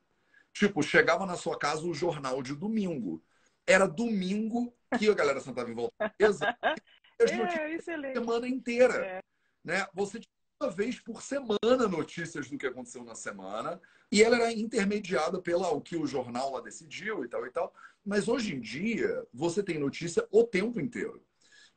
Tipo, 0.51 0.81
chegava 0.81 1.25
na 1.25 1.35
sua 1.35 1.57
casa 1.57 1.83
o 1.83 1.93
jornal 1.93 2.41
de 2.41 2.55
domingo. 2.55 3.23
Era 3.65 3.87
domingo 3.87 4.73
que 4.97 5.09
a 5.09 5.13
galera 5.13 5.39
sentava 5.39 5.69
em 5.69 5.75
volta 5.75 5.93
da 5.99 6.13
mesa 6.19 6.57
as 7.21 7.31
é, 7.31 7.35
notícias 7.35 8.03
a 8.03 8.13
semana 8.13 8.47
inteira. 8.47 9.05
É. 9.05 9.19
Né? 9.63 9.85
Você 9.93 10.19
tinha 10.19 10.33
uma 10.61 10.69
vez 10.69 10.99
por 10.99 11.21
semana 11.21 11.87
notícias 11.89 12.49
do 12.49 12.57
que 12.57 12.67
aconteceu 12.67 13.03
na 13.03 13.15
semana 13.15 13.81
e 14.11 14.21
ela 14.21 14.37
era 14.37 14.53
intermediada 14.53 15.41
pela 15.41 15.69
o 15.71 15.81
que 15.81 15.95
o 15.95 16.05
jornal 16.05 16.51
lá 16.51 16.61
decidiu 16.61 17.23
e 17.25 17.27
tal 17.27 17.45
e 17.45 17.51
tal. 17.51 17.73
Mas 18.05 18.27
hoje 18.27 18.55
em 18.55 18.59
dia, 18.59 19.25
você 19.33 19.63
tem 19.63 19.79
notícia 19.79 20.27
o 20.31 20.43
tempo 20.43 20.79
inteiro 20.79 21.23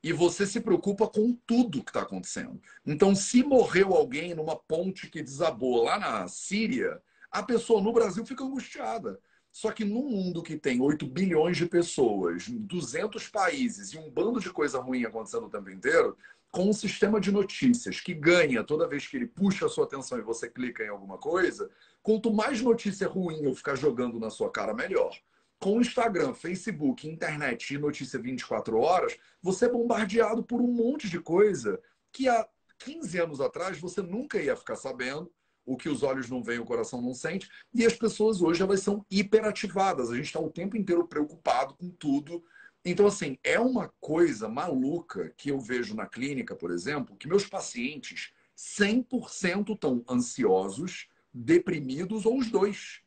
e 0.03 0.13
você 0.13 0.47
se 0.47 0.61
preocupa 0.61 1.09
com 1.09 1.33
tudo 1.47 1.83
que 1.83 1.91
está 1.91 2.03
acontecendo. 2.03 2.61
Então, 2.85 3.15
se 3.15 3.43
morreu 3.43 3.95
alguém 3.95 4.35
numa 4.35 4.57
ponte 4.57 5.09
que 5.09 5.23
desabou 5.23 5.83
lá 5.83 5.99
na 5.99 6.29
Síria, 6.29 7.03
a 7.31 7.43
pessoa 7.43 7.81
no 7.81 7.93
Brasil 7.93 8.25
fica 8.25 8.45
angustiada. 8.45 9.19
Só 9.57 9.73
que 9.73 9.87
num 9.87 10.07
mundo 10.07 10.43
que 10.43 10.55
tem 10.55 10.83
8 10.83 11.07
bilhões 11.07 11.57
de 11.57 11.65
pessoas, 11.65 12.47
200 12.47 13.27
países 13.29 13.95
e 13.95 13.97
um 13.97 14.11
bando 14.11 14.39
de 14.39 14.51
coisa 14.51 14.79
ruim 14.79 15.07
acontecendo 15.07 15.47
o 15.47 15.49
tempo 15.49 15.71
inteiro, 15.71 16.15
com 16.53 16.69
um 16.69 16.75
sistema 16.75 17.19
de 17.19 17.33
notícias 17.33 17.99
que 17.99 18.13
ganha 18.13 18.63
toda 18.63 18.87
vez 18.87 19.07
que 19.07 19.17
ele 19.17 19.27
puxa 19.27 19.65
a 19.65 19.69
sua 19.71 19.85
atenção 19.85 20.19
e 20.19 20.21
você 20.21 20.47
clica 20.47 20.85
em 20.85 20.91
alguma 20.91 21.17
coisa, 21.17 21.71
quanto 22.03 22.31
mais 22.31 22.61
notícia 22.61 23.09
ruim 23.09 23.45
eu 23.45 23.55
ficar 23.55 23.77
jogando 23.77 24.21
na 24.21 24.29
sua 24.29 24.51
cara, 24.51 24.75
melhor 24.75 25.19
com 25.59 25.81
Instagram, 25.81 26.35
Facebook, 26.35 27.09
internet 27.09 27.73
e 27.73 27.79
notícia 27.79 28.21
24 28.21 28.79
horas, 28.79 29.17
você 29.41 29.65
é 29.65 29.71
bombardeado 29.71 30.43
por 30.43 30.61
um 30.61 30.71
monte 30.71 31.09
de 31.09 31.19
coisa 31.19 31.81
que 32.13 32.29
há 32.29 32.47
15 32.81 33.19
anos 33.21 33.41
atrás 33.41 33.79
você 33.79 34.03
nunca 34.03 34.39
ia 34.39 34.55
ficar 34.55 34.77
sabendo. 34.77 35.33
O 35.67 35.77
que 35.77 35.89
os 35.89 36.03
olhos 36.03 36.31
não 36.31 36.43
veem, 36.43 36.61
o 36.61 36.65
coração 36.65 37.03
não 37.03 37.13
sente. 37.13 37.51
E 37.75 37.85
as 37.85 37.95
pessoas 37.95 38.41
hoje 38.41 38.63
elas 38.63 38.81
são 38.81 39.05
hiperativadas. 39.11 40.11
A 40.11 40.15
gente 40.15 40.27
está 40.27 40.41
o 40.41 40.51
tempo 40.51 40.77
inteiro 40.77 41.07
preocupado 41.07 41.75
com 41.75 41.91
tudo. 41.91 42.43
Então, 42.85 43.07
assim, 43.07 43.37
é 43.43 43.59
uma 43.59 43.93
coisa 44.01 44.49
maluca 44.49 45.35
que 45.37 45.51
eu 45.51 45.59
vejo 45.59 45.95
na 45.95 46.07
clínica, 46.07 46.55
por 46.55 46.71
exemplo, 46.71 47.17
que 47.17 47.27
meus 47.27 47.45
pacientes 47.45 48.33
100% 48.57 49.75
estão 49.75 50.05
ansiosos, 50.09 51.09
deprimidos 51.35 52.25
ou 52.25 52.39
os 52.39 52.49
dois. 52.49 53.03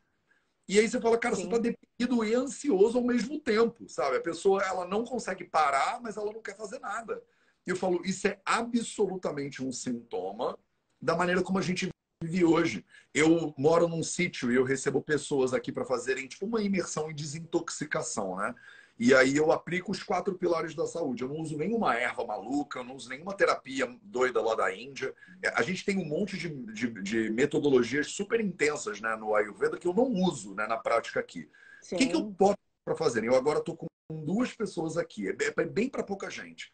E 0.67 0.77
aí 0.77 0.87
você 0.87 1.01
fala, 1.01 1.17
cara, 1.17 1.35
Sim. 1.35 1.43
você 1.43 1.47
está 1.47 1.57
deprimido 1.57 2.23
e 2.23 2.35
ansioso 2.35 2.97
ao 2.97 3.03
mesmo 3.03 3.39
tempo, 3.39 3.89
sabe? 3.89 4.17
A 4.17 4.21
pessoa, 4.21 4.61
ela 4.61 4.85
não 4.85 5.03
consegue 5.03 5.43
parar, 5.43 5.99
mas 6.01 6.15
ela 6.15 6.31
não 6.31 6.41
quer 6.41 6.55
fazer 6.55 6.79
nada. 6.79 7.23
E 7.65 7.71
eu 7.71 7.75
falo, 7.75 8.01
isso 8.05 8.27
é 8.27 8.39
absolutamente 8.45 9.63
um 9.63 9.71
sintoma 9.71 10.57
da 11.01 11.15
maneira 11.15 11.41
como 11.41 11.57
a 11.57 11.61
gente 11.61 11.89
vive 12.21 12.43
hoje. 12.43 12.85
Eu 13.13 13.53
moro 13.57 13.87
num 13.87 14.03
sítio 14.03 14.51
e 14.51 14.55
eu 14.55 14.63
recebo 14.63 15.01
pessoas 15.01 15.53
aqui 15.53 15.71
para 15.71 15.85
fazerem 15.85 16.27
tipo 16.27 16.45
uma 16.45 16.61
imersão 16.61 17.09
em 17.09 17.15
desintoxicação, 17.15 18.35
né? 18.35 18.53
E 18.97 19.13
aí 19.13 19.37
eu 19.37 19.49
aplico 19.53 19.93
os 19.93 20.03
quatro 20.03 20.35
pilares 20.35 20.75
da 20.75 20.85
saúde. 20.85 21.23
Eu 21.23 21.29
não 21.29 21.37
uso 21.37 21.57
nenhuma 21.57 21.95
erva 21.95 22.25
maluca, 22.25 22.79
eu 22.79 22.83
não 22.83 22.95
uso 22.95 23.07
nenhuma 23.07 23.33
terapia 23.33 23.87
doida 24.03 24.41
lá 24.41 24.55
da 24.55 24.75
Índia. 24.75 25.15
A 25.55 25.61
gente 25.61 25.85
tem 25.85 25.97
um 25.97 26.03
monte 26.03 26.37
de, 26.37 26.49
de, 26.49 27.01
de 27.01 27.29
metodologias 27.29 28.07
super 28.07 28.41
intensas 28.41 28.99
né, 28.99 29.15
no 29.15 29.33
Ayurveda 29.33 29.77
que 29.77 29.87
eu 29.87 29.93
não 29.93 30.11
uso 30.11 30.53
né, 30.53 30.67
na 30.67 30.75
prática 30.75 31.21
aqui. 31.21 31.49
O 31.93 31.95
que, 31.95 32.07
que 32.07 32.15
eu 32.15 32.29
posso 32.31 32.57
para 32.83 32.95
fazer? 32.97 33.23
Eu 33.23 33.35
agora 33.35 33.59
estou 33.59 33.77
com 33.77 33.87
duas 34.11 34.53
pessoas 34.53 34.97
aqui, 34.97 35.29
é, 35.29 35.35
é 35.57 35.65
bem 35.65 35.87
para 35.87 36.03
pouca 36.03 36.29
gente. 36.29 36.69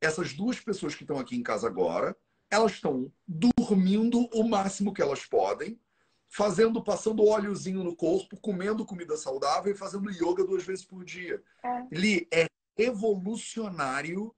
Essas 0.00 0.32
duas 0.32 0.60
pessoas 0.60 0.94
que 0.94 1.02
estão 1.02 1.18
aqui 1.18 1.34
em 1.34 1.42
casa 1.42 1.66
agora, 1.66 2.16
elas 2.54 2.72
estão 2.72 3.12
dormindo 3.26 4.28
o 4.32 4.48
máximo 4.48 4.94
que 4.94 5.02
elas 5.02 5.26
podem, 5.26 5.80
fazendo, 6.28 6.82
passando 6.82 7.26
óleozinho 7.26 7.82
no 7.82 7.96
corpo, 7.96 8.40
comendo 8.40 8.86
comida 8.86 9.16
saudável 9.16 9.72
e 9.72 9.76
fazendo 9.76 10.10
yoga 10.10 10.44
duas 10.44 10.64
vezes 10.64 10.84
por 10.84 11.04
dia. 11.04 11.42
É. 11.64 11.86
Li, 11.90 12.28
é 12.32 12.46
evolucionário 12.76 14.34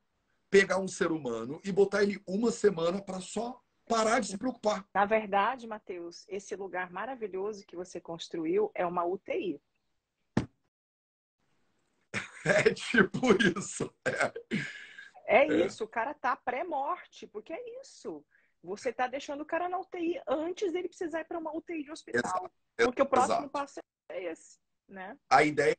pegar 0.51 0.79
um 0.79 0.89
ser 0.89 1.13
humano 1.13 1.61
e 1.63 1.71
botar 1.71 2.03
ele 2.03 2.23
uma 2.27 2.51
semana 2.51 3.03
para 3.03 3.21
só 3.21 3.61
parar 3.87 4.21
de 4.21 4.29
se 4.29 4.39
preocupar. 4.39 4.87
Na 4.95 5.05
verdade, 5.05 5.67
Matheus, 5.67 6.25
esse 6.29 6.57
lugar 6.57 6.91
maravilhoso 6.91 7.67
que 7.67 7.77
você 7.77 8.01
construiu 8.01 8.71
é 8.75 8.87
uma 8.87 9.05
UTI. 9.05 9.61
É 12.49 12.73
tipo 12.73 13.33
isso. 13.59 13.93
É, 14.07 14.33
é, 15.27 15.47
é. 15.47 15.67
isso, 15.67 15.85
o 15.85 15.89
cara 15.89 16.15
tá 16.15 16.37
pré-morte, 16.37 17.27
porque 17.27 17.53
é 17.53 17.81
isso. 17.81 18.25
Você 18.63 18.91
está 18.91 19.07
deixando 19.07 19.43
o 19.43 19.47
cara 19.47 19.69
na 19.69 19.79
UTI 19.79 20.21
antes 20.27 20.73
dele 20.73 20.89
precisar 20.89 21.21
ir 21.21 21.25
para 21.25 21.39
uma 21.39 21.55
UTI 21.57 21.85
de 21.85 21.93
hospital. 21.93 22.23
Exato. 22.25 22.51
Porque 22.77 23.03
o 23.03 23.07
próximo 23.07 23.35
Exato. 23.35 23.51
passo 23.51 23.81
é 24.11 24.25
esse, 24.25 24.59
né? 24.89 25.17
A 25.31 25.45
ideia 25.45 25.77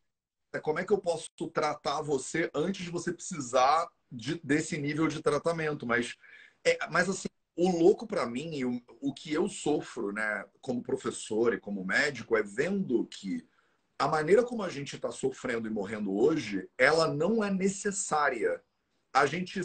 é 0.54 0.60
como 0.60 0.80
é 0.80 0.86
que 0.86 0.94
eu 0.94 0.98
posso 0.98 1.30
tratar 1.54 2.02
você 2.02 2.50
antes 2.54 2.86
de 2.86 2.92
você 2.92 3.14
precisar 3.14 3.88
de, 4.12 4.40
desse 4.44 4.78
nível 4.78 5.08
de 5.08 5.22
tratamento. 5.22 5.86
Mas, 5.86 6.16
é, 6.66 6.78
mas 6.90 7.10
assim, 7.10 7.28
o 7.56 7.70
louco 7.70 8.08
para 8.08 8.26
mim, 8.26 8.64
o, 8.64 8.82
o 9.02 9.14
que 9.14 9.34
eu 9.34 9.48
sofro, 9.50 10.12
né, 10.12 10.46
como 10.62 10.84
professor 10.84 11.54
e 11.54 11.60
como 11.60 11.86
médico, 11.86 12.38
é 12.38 12.44
vendo 12.44 13.06
que 13.08 13.48
a 14.00 14.08
maneira 14.08 14.44
como 14.44 14.62
a 14.64 14.70
gente 14.70 14.96
está 14.96 15.12
sofrendo 15.12 15.68
e 15.68 15.72
morrendo 15.72 16.16
hoje, 16.16 16.70
ela 16.78 17.08
não 17.08 17.44
é 17.44 17.52
necessária. 17.52 18.62
A 19.18 19.26
gente 19.26 19.62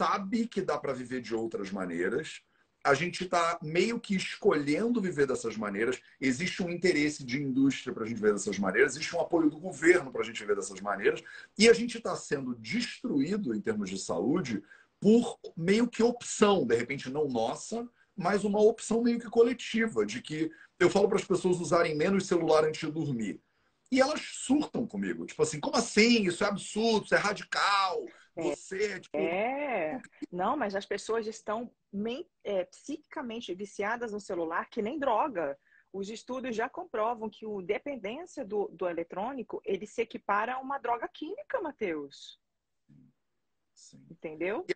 sabe 0.00 0.46
que 0.46 0.60
dá 0.60 0.78
para 0.78 0.92
viver 0.92 1.20
de 1.20 1.34
outras 1.34 1.70
maneiras 1.70 2.42
a 2.84 2.92
gente 2.92 3.24
está 3.24 3.58
meio 3.62 3.98
que 3.98 4.14
escolhendo 4.14 5.00
viver 5.00 5.26
dessas 5.26 5.56
maneiras. 5.56 5.98
Existe 6.20 6.62
um 6.62 6.68
interesse 6.68 7.24
de 7.24 7.42
indústria 7.42 7.94
para 7.94 8.04
a 8.04 8.06
gente 8.06 8.16
viver 8.16 8.34
dessas 8.34 8.58
maneiras, 8.58 8.92
existe 8.92 9.16
um 9.16 9.20
apoio 9.20 9.48
do 9.48 9.58
governo 9.58 10.12
para 10.12 10.20
a 10.20 10.24
gente 10.24 10.38
viver 10.38 10.54
dessas 10.54 10.82
maneiras, 10.82 11.22
e 11.58 11.66
a 11.66 11.72
gente 11.72 11.96
está 11.96 12.14
sendo 12.14 12.54
destruído 12.56 13.54
em 13.54 13.60
termos 13.60 13.88
de 13.88 13.98
saúde 13.98 14.62
por 15.00 15.38
meio 15.56 15.88
que 15.88 16.02
opção, 16.02 16.66
de 16.66 16.76
repente 16.76 17.08
não 17.08 17.26
nossa, 17.26 17.88
mas 18.14 18.44
uma 18.44 18.60
opção 18.60 19.02
meio 19.02 19.18
que 19.18 19.30
coletiva, 19.30 20.04
de 20.04 20.20
que 20.20 20.50
eu 20.78 20.90
falo 20.90 21.08
para 21.08 21.18
as 21.18 21.24
pessoas 21.24 21.58
usarem 21.60 21.96
menos 21.96 22.26
celular 22.26 22.64
antes 22.64 22.86
de 22.86 22.92
dormir. 22.92 23.40
E 23.90 24.00
elas 24.00 24.20
surtam 24.20 24.86
comigo. 24.86 25.24
Tipo 25.24 25.42
assim, 25.42 25.60
como 25.60 25.76
assim? 25.76 26.26
Isso 26.26 26.44
é 26.44 26.48
absurdo, 26.48 27.04
isso 27.04 27.14
é 27.14 27.18
radical. 27.18 28.04
É. 28.36 28.42
Você, 28.42 29.00
tipo... 29.00 29.16
É, 29.16 30.00
não, 30.30 30.56
mas 30.56 30.74
as 30.74 30.84
pessoas 30.84 31.26
estão 31.26 31.70
é, 32.42 32.64
psiquicamente 32.64 33.54
viciadas 33.54 34.12
no 34.12 34.20
celular 34.20 34.68
que 34.68 34.82
nem 34.82 34.98
droga. 34.98 35.58
Os 35.92 36.10
estudos 36.10 36.56
já 36.56 36.68
comprovam 36.68 37.30
que 37.30 37.46
a 37.46 37.62
dependência 37.62 38.44
do, 38.44 38.66
do 38.68 38.88
eletrônico 38.88 39.60
ele 39.64 39.86
se 39.86 40.02
equipara 40.02 40.54
a 40.54 40.60
uma 40.60 40.78
droga 40.78 41.08
química, 41.08 41.60
Matheus. 41.60 42.40
Sim. 43.72 44.04
Entendeu? 44.10 44.66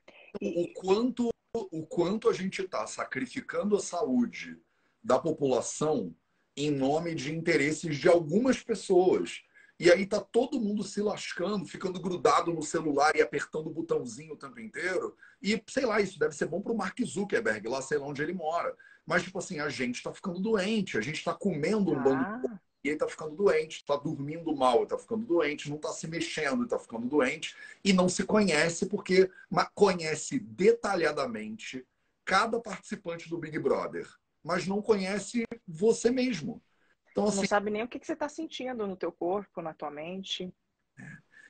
E... 0.40 0.72
O, 0.76 0.80
quanto, 0.80 1.28
o 1.52 1.86
quanto 1.86 2.28
a 2.28 2.32
gente 2.32 2.62
está 2.62 2.86
sacrificando 2.86 3.76
a 3.76 3.80
saúde 3.80 4.56
da 5.02 5.18
população 5.18 6.14
em 6.56 6.70
nome 6.70 7.14
de 7.14 7.34
interesses 7.34 7.96
de 7.96 8.08
algumas 8.08 8.62
pessoas. 8.62 9.42
E 9.78 9.90
aí 9.92 10.04
tá 10.04 10.20
todo 10.20 10.60
mundo 10.60 10.82
se 10.82 11.00
lascando, 11.00 11.64
ficando 11.64 12.00
grudado 12.00 12.52
no 12.52 12.62
celular 12.62 13.14
e 13.14 13.22
apertando 13.22 13.68
o 13.68 13.72
botãozinho 13.72 14.34
o 14.34 14.36
tempo 14.36 14.58
inteiro. 14.58 15.16
E, 15.40 15.62
sei 15.68 15.86
lá, 15.86 16.00
isso 16.00 16.18
deve 16.18 16.34
ser 16.34 16.46
bom 16.46 16.60
para 16.60 16.72
o 16.72 16.76
Mark 16.76 16.98
Zuckerberg, 17.04 17.68
lá 17.68 17.80
sei 17.80 17.98
lá 17.98 18.06
onde 18.06 18.20
ele 18.20 18.32
mora. 18.32 18.74
Mas, 19.06 19.22
tipo 19.22 19.38
assim, 19.38 19.60
a 19.60 19.68
gente 19.68 19.96
está 19.96 20.12
ficando 20.12 20.40
doente, 20.40 20.98
a 20.98 21.00
gente 21.00 21.18
está 21.18 21.32
comendo 21.32 21.92
um 21.92 21.98
ah. 21.98 22.02
bando 22.02 22.60
e 22.82 22.88
ele 22.88 22.98
tá 22.98 23.08
ficando 23.08 23.36
doente, 23.36 23.84
tá 23.84 23.96
dormindo 23.96 24.54
mal, 24.54 24.84
tá 24.86 24.98
ficando 24.98 25.24
doente, 25.24 25.70
não 25.70 25.78
tá 25.78 25.92
se 25.92 26.06
mexendo, 26.08 26.66
tá 26.66 26.78
ficando 26.78 27.06
doente 27.06 27.54
e 27.84 27.92
não 27.92 28.08
se 28.08 28.24
conhece 28.24 28.86
porque 28.86 29.30
conhece 29.74 30.38
detalhadamente 30.38 31.86
cada 32.24 32.60
participante 32.60 33.28
do 33.28 33.38
Big 33.38 33.58
Brother, 33.58 34.06
mas 34.44 34.66
não 34.66 34.82
conhece 34.82 35.44
você 35.66 36.10
mesmo. 36.10 36.62
Então, 37.18 37.28
assim, 37.28 37.40
não 37.40 37.46
sabe 37.46 37.70
nem 37.70 37.82
o 37.82 37.88
que, 37.88 37.98
que 37.98 38.06
você 38.06 38.12
está 38.12 38.28
sentindo 38.28 38.86
no 38.86 38.96
teu 38.96 39.12
corpo, 39.12 39.60
na 39.60 39.74
tua 39.74 39.90
mente. 39.90 40.52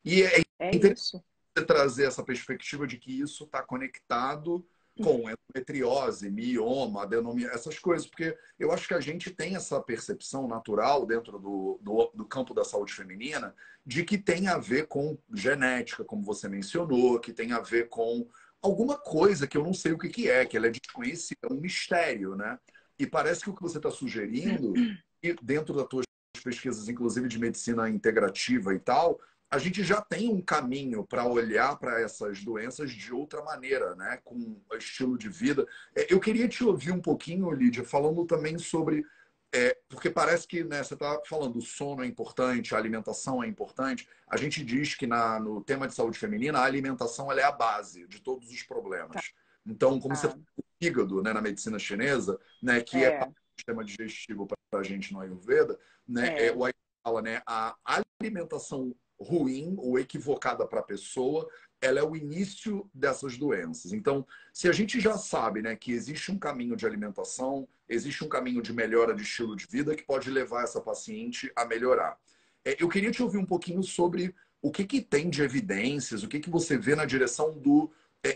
E 0.05 0.23
é, 0.23 0.43
é 0.59 0.77
isso. 0.77 1.23
Você 1.57 1.65
trazer 1.65 2.07
essa 2.07 2.23
perspectiva 2.23 2.87
de 2.87 2.97
que 2.99 3.21
isso 3.21 3.45
está 3.45 3.63
conectado 3.63 4.67
com 5.03 5.31
endometriose, 5.31 6.29
mioma, 6.29 7.03
adenomia, 7.03 7.49
essas 7.49 7.79
coisas, 7.79 8.07
porque 8.07 8.37
eu 8.59 8.73
acho 8.73 8.89
que 8.89 8.95
a 8.95 9.01
gente 9.01 9.31
tem 9.31 9.55
essa 9.55 9.81
percepção 9.81 10.49
natural 10.49 11.07
dentro 11.07 11.39
do, 11.39 11.79
do, 11.81 12.11
do, 12.13 12.25
campo 12.25 12.53
da 12.53 12.65
saúde 12.65 12.93
feminina 12.93 13.55
de 13.87 14.05
que 14.05 14.19
tem 14.19 14.49
a 14.49 14.59
ver 14.59 14.89
com 14.89 15.17
genética, 15.33 16.05
como 16.05 16.25
você 16.25 16.49
mencionou, 16.49 17.21
que 17.21 17.33
tem 17.33 17.53
a 17.53 17.61
ver 17.61 17.89
com 17.89 18.29
alguma 18.61 18.99
coisa 18.99 19.47
que 19.47 19.57
eu 19.57 19.63
não 19.63 19.73
sei 19.73 19.93
o 19.93 19.99
que, 19.99 20.09
que 20.09 20.29
é, 20.29 20.45
que 20.45 20.57
ela 20.57 20.67
é 20.67 20.71
desconhecida, 20.71 21.41
é 21.45 21.53
um 21.53 21.61
mistério, 21.61 22.35
né? 22.35 22.59
E 22.99 23.07
parece 23.07 23.45
que 23.45 23.51
o 23.51 23.55
que 23.55 23.63
você 23.63 23.77
está 23.77 23.93
sugerindo 23.93 24.73
dentro 25.43 25.75
das 25.75 25.87
tuas 25.87 26.05
pesquisas, 26.43 26.89
inclusive 26.89 27.29
de 27.29 27.39
medicina 27.39 27.89
integrativa 27.89 28.75
e 28.75 28.79
tal, 28.79 29.21
a 29.51 29.59
gente 29.59 29.83
já 29.83 30.01
tem 30.01 30.29
um 30.29 30.43
caminho 30.43 31.05
para 31.05 31.25
olhar 31.25 31.79
para 31.79 32.01
essas 32.01 32.45
doenças 32.45 32.91
de 32.91 33.13
outra 33.13 33.43
maneira, 33.43 33.95
né? 33.95 34.19
Com 34.23 34.61
estilo 34.77 35.17
de 35.17 35.29
vida. 35.29 35.67
É, 35.97 36.13
eu 36.13 36.21
queria 36.21 36.47
te 36.47 36.63
ouvir 36.63 36.93
um 36.93 37.01
pouquinho, 37.01 37.51
Lídia, 37.51 37.85
falando 37.85 38.27
também 38.27 38.59
sobre. 38.59 39.05
É, 39.51 39.79
porque 39.89 40.11
parece 40.11 40.47
que 40.47 40.63
né, 40.63 40.83
você 40.83 40.93
está 40.93 41.23
falando 41.27 41.57
o 41.57 41.63
sono 41.63 42.05
é 42.05 42.07
importante, 42.07 42.75
a 42.75 42.79
alimentação 42.79 43.43
é 43.43 43.47
importante. 43.47 44.07
A 44.29 44.37
gente 44.37 44.63
diz 44.63 44.95
que 44.95 45.07
na, 45.07 45.41
no 45.41 45.63
tema 45.63 45.89
de 45.89 45.95
saúde 45.95 46.19
feminina, 46.19 46.59
a 46.59 46.65
alimentação 46.65 47.33
é 47.33 47.43
a 47.43 47.51
base 47.51 48.07
de 48.07 48.21
todos 48.21 48.51
os 48.51 48.63
problemas. 48.63 49.15
Tá. 49.15 49.33
Então, 49.67 49.99
como 49.99 50.13
ah. 50.13 50.17
você 50.17 50.27
o 50.27 50.45
fígado 50.79 51.23
né, 51.23 51.33
na 51.33 51.41
medicina 51.41 51.79
chinesa, 51.79 52.39
né, 52.63 52.83
que 52.83 52.99
é, 52.99 53.15
é 53.15 53.29
sistema 53.59 53.85
digestivo 53.85 54.47
para 54.47 54.81
a 54.81 54.83
gente 54.83 55.13
no 55.13 55.21
Ayurveda, 55.21 55.79
né? 56.07 56.29
É. 56.37 56.47
é. 56.47 56.51
o 56.51 56.65
Ayurveda 56.65 56.75
fala, 57.03 57.23
né? 57.23 57.43
A 57.47 57.77
alimentação 58.21 58.95
ruim 59.21 59.75
ou 59.79 59.99
equivocada 59.99 60.67
para 60.67 60.81
a 60.81 60.83
pessoa, 60.83 61.49
ela 61.81 61.99
é 61.99 62.03
o 62.03 62.17
início 62.17 62.89
dessas 62.95 63.37
doenças. 63.37 63.93
Então, 63.93 64.27
se 64.53 64.69
a 64.69 64.73
gente 64.73 65.01
já 65.01 65.17
sabe, 65.17 65.61
né, 65.61 65.75
que 65.75 65.93
existe 65.93 66.31
um 66.31 66.39
caminho 66.39 66.77
de 66.77 66.87
alimentação, 66.87 67.69
existe 67.89 68.25
um 68.25 68.29
caminho 68.29 68.63
de 68.63 68.73
melhora 68.73 69.15
de 69.15 69.23
estilo 69.23 69.57
de 69.57 69.67
vida 69.67 69.97
que 69.97 70.05
pode 70.05 70.31
levar 70.31 70.63
essa 70.63 70.81
paciente 70.81 71.51
a 71.57 71.65
melhorar. 71.65 72.17
É, 72.65 72.77
eu 72.81 72.89
queria 72.89 73.11
te 73.11 73.23
ouvir 73.23 73.39
um 73.39 73.47
pouquinho 73.47 73.83
sobre 73.83 74.35
o 74.61 74.71
que, 74.71 74.85
que 74.85 75.01
tem 75.01 75.31
de 75.31 75.43
evidências, 75.43 76.23
o 76.23 76.29
que, 76.29 76.41
que 76.41 76.51
você 76.51 76.77
vê 76.77 76.95
na 76.95 77.05
direção 77.05 77.57
do 77.59 77.91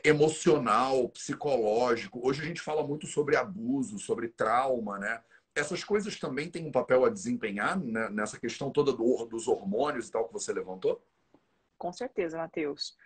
emocional, 0.05 1.09
psicológico. 1.09 2.21
Hoje 2.27 2.43
a 2.43 2.45
gente 2.45 2.61
fala 2.61 2.87
muito 2.87 3.07
sobre 3.07 3.37
abuso, 3.37 3.99
sobre 3.99 4.29
trauma, 4.29 4.99
né? 4.99 5.23
Essas 5.55 5.85
coisas 5.85 6.19
também 6.19 6.51
têm 6.51 6.67
um 6.67 6.73
papel 6.73 7.05
a 7.05 7.11
desempenhar 7.11 7.79
né? 7.79 8.09
nessa 8.09 8.41
questão 8.41 8.71
toda 8.71 8.93
do, 8.93 9.27
dos 9.27 9.47
hormônios 9.49 10.09
e 10.09 10.13
tal 10.13 10.27
que 10.27 10.33
você 10.33 10.53
levantou? 10.53 11.05
Com 11.77 11.93
certeza, 11.93 12.39
Matheus. 12.39 12.97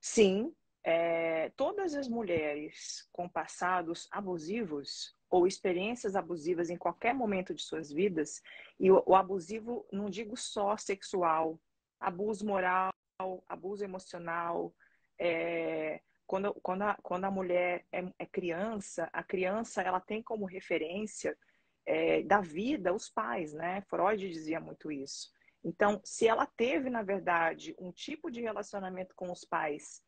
Sim, 0.00 0.52
é, 0.84 1.50
todas 1.56 1.94
as 1.94 2.06
mulheres 2.06 3.08
com 3.12 3.28
passados 3.28 4.08
abusivos 4.10 5.16
ou 5.30 5.46
experiências 5.46 6.14
abusivas 6.14 6.70
em 6.70 6.76
qualquer 6.76 7.14
momento 7.14 7.54
de 7.54 7.62
suas 7.62 7.90
vidas, 7.90 8.42
e 8.78 8.90
o, 8.90 9.02
o 9.06 9.14
abusivo 9.14 9.86
não 9.90 10.08
digo 10.08 10.36
só 10.36 10.76
sexual, 10.76 11.58
abuso 11.98 12.46
moral, 12.46 12.92
abuso 13.48 13.82
emocional, 13.82 14.72
é, 15.18 16.00
quando, 16.26 16.54
quando, 16.62 16.82
a, 16.82 16.94
quando 17.02 17.24
a 17.24 17.30
mulher 17.30 17.84
é, 17.92 18.04
é 18.18 18.26
criança, 18.26 19.08
a 19.12 19.22
criança 19.22 19.82
ela 19.82 20.00
tem 20.00 20.22
como 20.22 20.44
referência 20.44 21.36
é, 21.84 22.22
da 22.22 22.40
vida 22.40 22.92
os 22.92 23.08
pais, 23.08 23.52
né? 23.52 23.82
Freud 23.82 24.28
dizia 24.28 24.60
muito 24.60 24.90
isso. 24.90 25.30
Então, 25.64 26.00
se 26.04 26.26
ela 26.28 26.46
teve, 26.46 26.90
na 26.90 27.02
verdade, 27.02 27.74
um 27.78 27.92
tipo 27.92 28.30
de 28.30 28.40
relacionamento 28.40 29.14
com 29.14 29.30
os 29.30 29.44
pais 29.44 30.02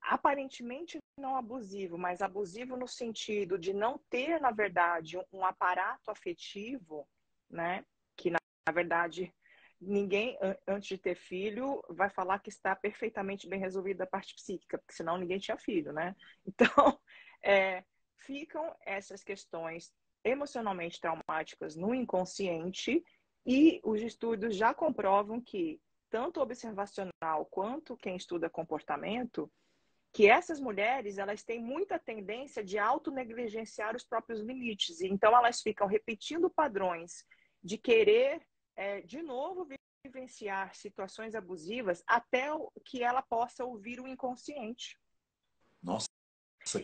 aparentemente 0.00 0.98
não 1.18 1.36
abusivo, 1.36 1.98
mas 1.98 2.22
abusivo 2.22 2.76
no 2.76 2.86
sentido 2.86 3.58
de 3.58 3.72
não 3.72 3.98
ter, 4.08 4.40
na 4.40 4.50
verdade, 4.50 5.18
um 5.32 5.44
aparato 5.44 6.10
afetivo, 6.10 7.06
né? 7.50 7.84
Que 8.16 8.30
na, 8.30 8.38
na 8.66 8.72
verdade 8.72 9.32
ninguém 9.80 10.36
antes 10.66 10.88
de 10.88 10.98
ter 10.98 11.14
filho 11.14 11.82
vai 11.88 12.10
falar 12.10 12.40
que 12.40 12.48
está 12.48 12.74
perfeitamente 12.74 13.48
bem 13.48 13.60
resolvida 13.60 14.04
a 14.04 14.08
parte 14.08 14.34
psíquica, 14.34 14.78
porque 14.78 14.94
senão 14.94 15.16
ninguém 15.16 15.38
tinha 15.38 15.56
filho, 15.56 15.92
né? 15.92 16.14
Então, 16.46 17.00
é, 17.42 17.84
ficam 18.16 18.74
essas 18.84 19.22
questões 19.22 19.92
emocionalmente 20.24 21.00
traumáticas 21.00 21.76
no 21.76 21.94
inconsciente 21.94 23.04
e 23.46 23.80
os 23.84 24.02
estudos 24.02 24.56
já 24.56 24.74
comprovam 24.74 25.40
que 25.40 25.80
tanto 26.10 26.40
observacional 26.40 27.46
quanto 27.50 27.96
quem 27.96 28.16
estuda 28.16 28.50
comportamento 28.50 29.50
que 30.12 30.26
essas 30.28 30.58
mulheres 30.58 31.18
elas 31.18 31.42
têm 31.42 31.60
muita 31.60 31.98
tendência 31.98 32.64
de 32.64 32.78
autonegligenciar 32.78 33.94
os 33.94 34.04
próprios 34.04 34.40
limites. 34.40 35.00
Então, 35.00 35.36
elas 35.36 35.60
ficam 35.60 35.86
repetindo 35.86 36.50
padrões 36.50 37.24
de 37.62 37.76
querer, 37.76 38.40
é, 38.78 39.00
de 39.00 39.20
novo, 39.22 39.66
vivenciar 40.06 40.72
situações 40.74 41.34
abusivas 41.34 42.00
até 42.06 42.48
que 42.84 43.02
ela 43.02 43.20
possa 43.20 43.64
ouvir 43.64 44.00
o 44.00 44.06
inconsciente. 44.06 44.96
Nossa, 45.82 46.08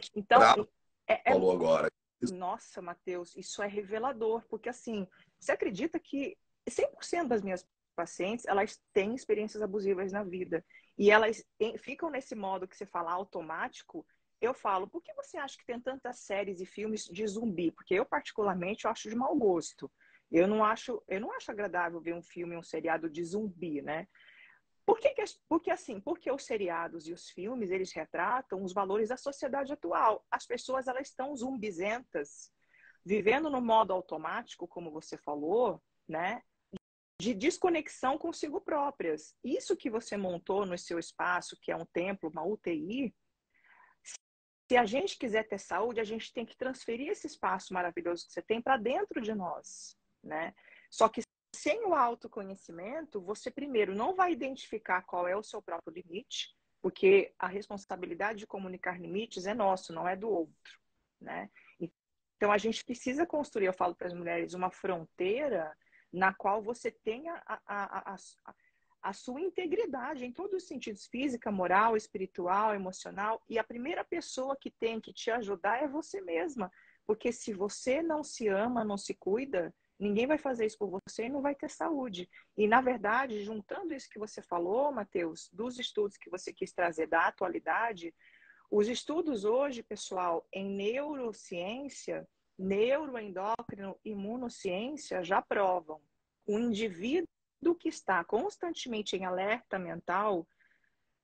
que 0.01 0.11
então, 0.17 0.69
é, 1.07 1.31
é, 1.31 1.33
falou 1.33 1.53
agora. 1.53 1.89
Nossa, 2.33 2.83
Matheus, 2.83 3.37
isso 3.37 3.63
é 3.63 3.69
revelador, 3.69 4.45
porque 4.49 4.69
assim, 4.69 5.07
você 5.39 5.53
acredita 5.53 6.01
que 6.01 6.37
100% 6.69 7.29
das 7.29 7.43
minhas 7.43 7.65
pacientes, 7.95 8.45
elas 8.47 8.83
têm 8.93 9.15
experiências 9.15 9.63
abusivas 9.63 10.11
na 10.11 10.25
vida 10.25 10.65
e 10.99 11.13
elas 11.13 11.45
ficam 11.79 12.11
nesse 12.11 12.35
modo 12.35 12.67
que 12.67 12.77
você 12.77 12.87
fala 12.87 13.13
automático, 13.13 14.05
eu 14.41 14.53
falo, 14.53 14.89
por 14.89 15.01
que 15.01 15.15
você 15.15 15.37
acha 15.37 15.57
que 15.57 15.67
tem 15.67 15.81
tantas 15.81 16.21
séries 16.21 16.61
e 16.61 16.67
filmes 16.67 17.05
de 17.05 17.25
zumbi? 17.27 17.71
Porque 17.71 17.95
eu, 17.95 18.05
particularmente, 18.05 18.85
eu 18.85 18.91
acho 18.91 19.09
de 19.09 19.15
mau 19.15 19.37
gosto. 19.37 19.91
Eu 20.35 20.49
não 20.49 20.65
acho, 20.65 21.01
eu 21.07 21.21
não 21.21 21.31
acho 21.31 21.53
agradável 21.53 22.01
ver 22.01 22.13
um 22.13 22.23
filme, 22.23 22.57
um 22.57 22.63
seriado 22.63 23.09
de 23.09 23.23
zumbi, 23.23 23.81
né? 23.81 24.09
Por 24.85 24.99
que, 24.99 25.11
que, 25.11 25.23
porque 25.49 25.71
assim, 25.71 26.01
porque 26.01 26.29
os 26.31 26.45
seriados 26.45 27.07
e 27.07 27.13
os 27.13 27.31
filmes, 27.31 27.71
eles 27.71 27.93
retratam 27.93 28.65
os 28.65 28.75
valores 28.75 29.11
da 29.11 29.17
sociedade 29.17 29.73
atual. 29.73 30.27
As 30.29 30.45
pessoas, 30.45 30.89
elas 30.89 31.09
estão 31.09 31.37
zumbizentas, 31.37 32.51
vivendo 33.07 33.49
no 33.49 33.61
modo 33.61 33.93
automático, 33.93 34.67
como 34.67 34.91
você 34.91 35.17
falou, 35.17 35.81
né? 36.09 36.43
de 37.23 37.33
desconexão 37.33 38.19
consigo 38.19 38.61
próprias. 38.61 39.37
Isso 39.43 39.77
que 39.77 39.89
você 39.89 40.17
montou 40.17 40.67
no 40.67 40.77
seu 40.77 40.99
espaço, 40.99 41.57
que 41.63 41.71
é 41.71 41.77
um 41.77 41.87
templo, 41.87 42.29
uma 42.29 42.45
UTI, 42.45 43.15
se 44.69 44.77
a 44.77 44.85
gente 44.85 45.17
quiser 45.17 45.47
ter 45.47 45.59
saúde, 45.59 46.01
a 46.01 46.05
gente 46.05 46.33
tem 46.33 46.45
que 46.45 46.57
transferir 46.57 47.09
esse 47.11 47.29
espaço 47.29 47.73
maravilhoso 47.73 48.27
que 48.27 48.33
você 48.33 48.43
tem 48.43 48.61
para 48.61 48.77
dentro 48.77 49.21
de 49.21 49.33
nós, 49.33 49.97
né? 50.25 50.55
Só 50.91 51.09
que 51.09 51.23
sem 51.55 51.85
o 51.85 51.95
autoconhecimento, 51.95 53.21
você 53.21 53.51
primeiro 53.51 53.95
não 53.95 54.15
vai 54.15 54.33
identificar 54.33 55.03
qual 55.03 55.29
é 55.29 55.37
o 55.37 55.43
seu 55.43 55.63
próprio 55.63 55.95
limite, 55.95 56.55
porque 56.83 57.33
a 57.39 57.47
responsabilidade 57.47 58.41
de 58.41 58.47
comunicar 58.47 59.01
limites 59.01 59.47
é 59.47 59.55
nosso, 59.55 59.93
não 59.93 60.07
é 60.07 60.17
do 60.17 60.29
outro, 60.29 60.81
né? 61.21 61.49
Então 62.37 62.53
a 62.53 62.59
gente 62.59 62.85
precisa 62.85 63.25
construir, 63.25 63.67
eu 63.67 63.73
falo 63.73 63.95
para 63.95 64.09
as 64.09 64.13
mulheres, 64.13 64.53
uma 64.53 64.71
fronteira 64.71 65.75
na 66.13 66.33
qual 66.33 66.63
você 66.63 66.91
tenha 66.91 67.43
a, 67.47 67.61
a, 67.67 68.15
a, 68.15 68.17
a, 69.03 69.13
sua 69.13 69.41
integridade 69.41 70.25
em 70.25 70.33
todos 70.33 70.63
os 70.63 70.69
sentidos, 70.69 71.07
física, 71.07 71.51
moral, 71.51 71.97
espiritual, 71.97 72.75
emocional. 72.75 73.43
E 73.49 73.59
a 73.59 73.65
primeira 73.65 74.05
pessoa 74.05 74.57
que 74.57 74.71
tem 74.71 75.01
que 75.01 75.13
te 75.13 75.31
ajudar 75.31 75.83
é 75.83 75.89
você 75.89 76.21
mesma. 76.21 76.71
Porque 77.07 77.33
se 77.33 77.53
você 77.53 78.01
não 78.03 78.23
se 78.23 78.47
ama, 78.47 78.85
não 78.85 78.97
se 78.97 79.15
cuida, 79.15 79.75
ninguém 79.99 80.27
vai 80.27 80.39
fazer 80.39 80.67
isso 80.67 80.79
por 80.79 80.91
você 80.91 81.27
e 81.27 81.29
não 81.29 81.41
vai 81.41 81.55
ter 81.55 81.71
saúde. 81.71 82.29
E, 82.57 82.67
na 82.67 82.81
verdade, 82.81 83.43
juntando 83.43 83.95
isso 83.95 84.09
que 84.09 84.19
você 84.19 84.43
falou, 84.43 84.93
Matheus, 84.93 85.49
dos 85.53 85.79
estudos 85.79 86.17
que 86.17 86.31
você 86.31 86.53
quis 86.53 86.73
trazer 86.73 87.07
da 87.07 87.27
atualidade, 87.27 88.15
os 88.71 88.89
estudos 88.89 89.45
hoje, 89.45 89.83
pessoal, 89.83 90.47
em 90.53 90.69
neurociência, 90.69 92.27
neuroendócrino, 92.59 93.99
imunociência 94.05 95.23
já 95.23 95.41
provam. 95.41 96.01
O 96.47 96.59
indivíduo 96.59 97.29
que 97.79 97.89
está 97.89 98.25
constantemente 98.25 99.17
em 99.17 99.25
alerta 99.25 99.79
mental, 99.79 100.47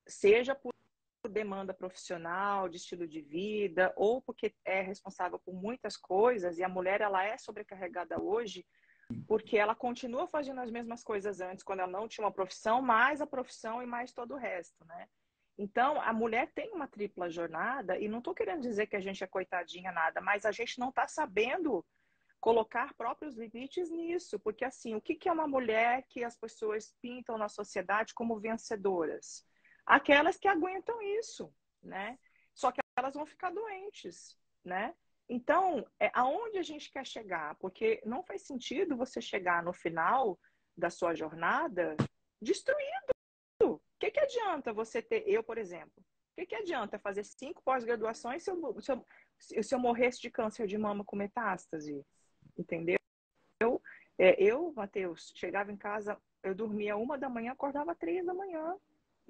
seja 0.06 0.54
por 0.54 0.69
demanda 1.28 1.74
profissional, 1.74 2.68
de 2.68 2.76
estilo 2.76 3.06
de 3.06 3.20
vida, 3.20 3.92
ou 3.96 4.22
porque 4.22 4.54
é 4.64 4.80
responsável 4.80 5.38
por 5.38 5.54
muitas 5.54 5.96
coisas, 5.96 6.58
e 6.58 6.64
a 6.64 6.68
mulher 6.68 7.00
ela 7.00 7.24
é 7.24 7.36
sobrecarregada 7.36 8.20
hoje, 8.20 8.66
porque 9.26 9.56
ela 9.56 9.74
continua 9.74 10.26
fazendo 10.26 10.60
as 10.60 10.70
mesmas 10.70 11.02
coisas 11.02 11.40
antes, 11.40 11.64
quando 11.64 11.80
ela 11.80 11.90
não 11.90 12.08
tinha 12.08 12.24
uma 12.24 12.32
profissão, 12.32 12.80
mais 12.80 13.20
a 13.20 13.26
profissão 13.26 13.82
e 13.82 13.86
mais 13.86 14.12
todo 14.12 14.34
o 14.34 14.38
resto, 14.38 14.84
né? 14.84 15.08
Então, 15.58 16.00
a 16.00 16.12
mulher 16.12 16.50
tem 16.54 16.72
uma 16.72 16.88
tripla 16.88 17.28
jornada, 17.28 17.98
e 17.98 18.08
não 18.08 18.18
estou 18.18 18.34
querendo 18.34 18.62
dizer 18.62 18.86
que 18.86 18.96
a 18.96 19.00
gente 19.00 19.22
é 19.22 19.26
coitadinha, 19.26 19.92
nada, 19.92 20.20
mas 20.20 20.46
a 20.46 20.52
gente 20.52 20.78
não 20.78 20.88
está 20.88 21.06
sabendo 21.06 21.84
colocar 22.40 22.94
próprios 22.94 23.36
limites 23.36 23.90
nisso, 23.90 24.38
porque 24.38 24.64
assim, 24.64 24.94
o 24.94 25.00
que 25.00 25.28
é 25.28 25.32
uma 25.32 25.46
mulher 25.46 26.06
que 26.08 26.24
as 26.24 26.34
pessoas 26.34 26.94
pintam 27.02 27.36
na 27.36 27.48
sociedade 27.48 28.14
como 28.14 28.40
vencedoras? 28.40 29.44
Aquelas 29.90 30.36
que 30.36 30.48
aguentam 30.48 31.00
isso, 31.18 31.52
né? 31.82 32.18
Só 32.54 32.70
que 32.70 32.80
elas 32.96 33.14
vão 33.14 33.26
ficar 33.26 33.50
doentes, 33.50 34.36
né? 34.64 34.94
Então, 35.28 35.86
é 35.98 36.10
aonde 36.12 36.58
a 36.58 36.62
gente 36.62 36.90
quer 36.90 37.06
chegar? 37.06 37.54
Porque 37.56 38.00
não 38.04 38.22
faz 38.22 38.42
sentido 38.42 38.96
você 38.96 39.20
chegar 39.20 39.62
no 39.62 39.72
final 39.72 40.38
da 40.76 40.90
sua 40.90 41.14
jornada 41.14 41.96
destruído 42.40 43.10
que, 44.00 44.10
que 44.10 44.20
adianta 44.20 44.72
você 44.72 45.02
ter, 45.02 45.22
eu, 45.28 45.42
por 45.42 45.58
exemplo, 45.58 45.92
o 45.98 46.40
que, 46.40 46.46
que 46.46 46.54
adianta 46.54 46.98
fazer 46.98 47.22
cinco 47.22 47.62
pós-graduações 47.62 48.42
se 48.42 48.50
eu, 48.50 48.80
se, 48.80 48.92
eu, 49.56 49.62
se 49.62 49.74
eu 49.74 49.78
morresse 49.78 50.20
de 50.20 50.30
câncer 50.30 50.66
de 50.66 50.78
mama 50.78 51.04
com 51.04 51.14
metástase? 51.16 52.04
Entendeu? 52.58 52.96
Eu, 53.60 53.80
é, 54.18 54.42
eu 54.42 54.72
Matheus, 54.74 55.32
chegava 55.36 55.70
em 55.70 55.76
casa, 55.76 56.18
eu 56.42 56.54
dormia 56.54 56.96
uma 56.96 57.18
da 57.18 57.28
manhã, 57.28 57.52
acordava 57.52 57.94
três 57.94 58.24
da 58.24 58.32
manhã. 58.32 58.74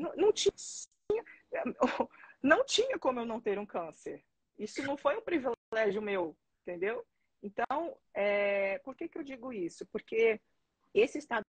Não, 0.01 0.17
não, 0.17 0.33
tinha, 0.33 0.53
não 2.43 2.65
tinha 2.65 2.99
como 2.99 3.21
eu 3.21 3.27
não 3.27 3.41
ter 3.41 3.59
um 3.59 3.67
câncer. 3.67 4.25
Isso 4.59 4.83
não 4.83 4.97
foi 4.97 5.17
um 5.17 5.23
privilégio 5.23 6.01
meu, 6.01 6.35
entendeu? 6.63 7.07
Então, 7.43 7.97
é, 8.15 8.79
por 8.79 8.97
que, 8.97 9.09
que 9.09 9.19
eu 9.19 9.23
digo 9.23 9.53
isso? 9.53 9.87
Porque 9.87 10.41
esse 10.95 11.19
estado 11.19 11.45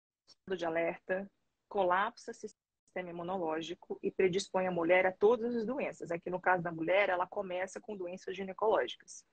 de 0.56 0.66
alerta 0.66 1.30
colapsa 1.70 2.34
sistema 2.34 3.10
imunológico 3.10 3.98
e 4.04 4.12
predispõe 4.12 4.68
a 4.68 4.72
mulher 4.72 5.06
a 5.06 5.14
todas 5.14 5.56
as 5.56 5.66
doenças. 5.66 6.12
Aqui 6.12 6.30
no 6.30 6.42
caso 6.42 6.62
da 6.62 6.72
mulher, 6.72 7.10
ela 7.10 7.26
começa 7.26 7.80
com 7.80 7.96
doenças 7.96 8.36
ginecológicas 8.36 9.26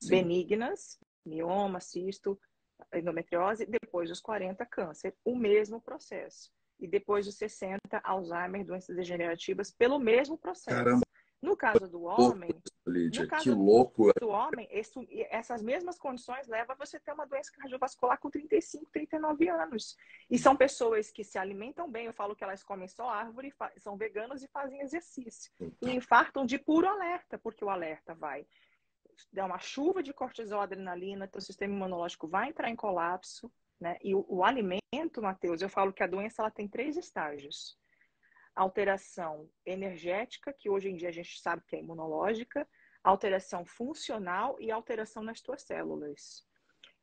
Sim. 0.00 0.10
benignas, 0.10 0.98
mioma, 1.24 1.80
cisto, 1.80 2.38
endometriose, 2.92 3.66
depois 3.66 4.08
dos 4.08 4.20
40, 4.20 4.66
câncer. 4.66 5.16
O 5.24 5.36
mesmo 5.36 5.80
processo. 5.80 6.52
E 6.78 6.86
depois 6.86 7.26
dos 7.26 7.36
60, 7.36 7.80
Alzheimer, 8.02 8.64
doenças 8.64 8.94
degenerativas, 8.94 9.70
pelo 9.70 9.98
mesmo 9.98 10.36
processo. 10.36 10.76
Caramba. 10.76 11.04
No 11.44 11.54
caso 11.54 11.86
do 11.86 12.04
homem, 12.04 12.48
Lídia, 12.86 13.26
que 13.26 13.50
louco. 13.50 14.10
do 14.18 14.28
homem, 14.28 14.66
esse, 14.70 14.94
essas 15.28 15.62
mesmas 15.62 15.98
condições 15.98 16.48
levam 16.48 16.74
a 16.74 16.78
você 16.78 16.98
ter 16.98 17.12
uma 17.12 17.26
doença 17.26 17.52
cardiovascular 17.52 18.18
com 18.18 18.30
35, 18.30 18.86
39 18.90 19.50
anos. 19.50 19.94
E 20.30 20.38
são 20.38 20.56
pessoas 20.56 21.10
que 21.10 21.22
se 21.22 21.36
alimentam 21.36 21.90
bem, 21.90 22.06
eu 22.06 22.14
falo 22.14 22.34
que 22.34 22.42
elas 22.42 22.62
comem 22.62 22.88
só 22.88 23.10
árvore, 23.10 23.52
são 23.76 23.94
veganos 23.94 24.42
e 24.42 24.48
fazem 24.48 24.80
exercício. 24.80 25.52
E 25.82 25.90
infartam 25.90 26.46
de 26.46 26.58
puro 26.58 26.88
alerta, 26.88 27.36
porque 27.36 27.62
o 27.62 27.68
alerta 27.68 28.14
vai 28.14 28.46
dar 29.30 29.44
uma 29.44 29.58
chuva 29.58 30.02
de 30.02 30.14
cortisol, 30.14 30.62
adrenalina, 30.62 31.28
teu 31.28 31.42
sistema 31.42 31.74
imunológico 31.74 32.26
vai 32.26 32.48
entrar 32.48 32.70
em 32.70 32.76
colapso, 32.76 33.52
né? 33.80 33.98
E 34.02 34.14
o, 34.14 34.24
o 34.28 34.44
alimento, 34.44 35.20
Matheus, 35.20 35.62
eu 35.62 35.68
falo 35.68 35.92
que 35.92 36.02
a 36.02 36.06
doença 36.06 36.42
ela 36.42 36.50
tem 36.50 36.68
três 36.68 36.96
estágios 36.96 37.76
alteração 38.54 39.50
energética, 39.66 40.52
que 40.52 40.70
hoje 40.70 40.88
em 40.88 40.96
dia 40.96 41.08
a 41.08 41.12
gente 41.12 41.40
sabe 41.40 41.62
que 41.66 41.76
é 41.76 41.80
imunológica, 41.80 42.68
alteração 43.02 43.66
funcional 43.66 44.56
e 44.60 44.70
alteração 44.70 45.22
nas 45.22 45.40
tuas 45.40 45.62
células. 45.62 46.46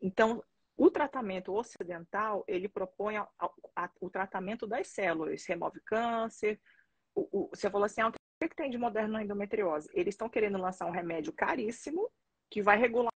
Então, 0.01 0.43
o 0.77 0.89
tratamento 0.89 1.53
ocidental, 1.53 2.43
ele 2.47 2.67
propõe 2.67 3.17
a, 3.17 3.27
a, 3.75 3.89
o 3.99 4.09
tratamento 4.09 4.65
das 4.65 4.87
células, 4.87 5.45
remove 5.45 5.79
câncer. 5.81 6.59
O, 7.13 7.27
o, 7.31 7.49
você 7.49 7.69
falou 7.69 7.85
assim, 7.85 8.01
ah, 8.01 8.07
o 8.07 8.11
que, 8.11 8.49
que 8.49 8.55
tem 8.55 8.69
de 8.69 8.77
moderno 8.77 9.13
na 9.13 9.23
endometriose? 9.23 9.89
Eles 9.93 10.15
estão 10.15 10.29
querendo 10.29 10.57
lançar 10.57 10.87
um 10.87 10.91
remédio 10.91 11.33
caríssimo 11.33 12.09
que 12.49 12.61
vai 12.61 12.77
regular 12.77 13.11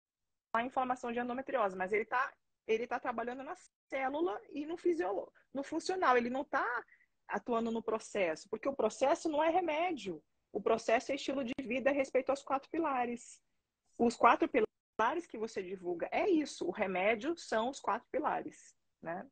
a 0.54 0.62
inflamação 0.62 1.10
de 1.10 1.18
endometriose, 1.18 1.76
mas 1.76 1.92
ele 1.92 2.04
está 2.04 2.32
ele 2.66 2.86
tá 2.86 2.98
trabalhando 2.98 3.42
na 3.42 3.54
célula 3.88 4.40
e 4.50 4.66
no 4.66 4.76
fisiológico, 4.76 5.32
no 5.54 5.62
funcional. 5.62 6.16
Ele 6.16 6.30
não 6.30 6.42
está 6.42 6.66
atuando 7.28 7.70
no 7.70 7.82
processo, 7.82 8.48
porque 8.48 8.68
o 8.68 8.76
processo 8.76 9.28
não 9.28 9.42
é 9.42 9.50
remédio. 9.50 10.22
o 10.52 10.60
processo 10.60 11.12
é 11.12 11.16
estilo 11.16 11.44
de 11.44 11.52
vida 11.60 11.90
respeito 11.90 12.30
aos 12.30 12.42
quatro 12.42 12.70
pilares. 12.70 13.42
Os 13.98 14.16
quatro 14.16 14.48
pilares 14.48 15.26
que 15.26 15.36
você 15.36 15.62
divulga 15.62 16.08
é 16.10 16.28
isso. 16.30 16.66
O 16.66 16.70
remédio 16.70 17.36
são 17.36 17.68
os 17.68 17.78
quatro 17.78 18.08
pilares, 18.10 18.74
né? 19.02 19.26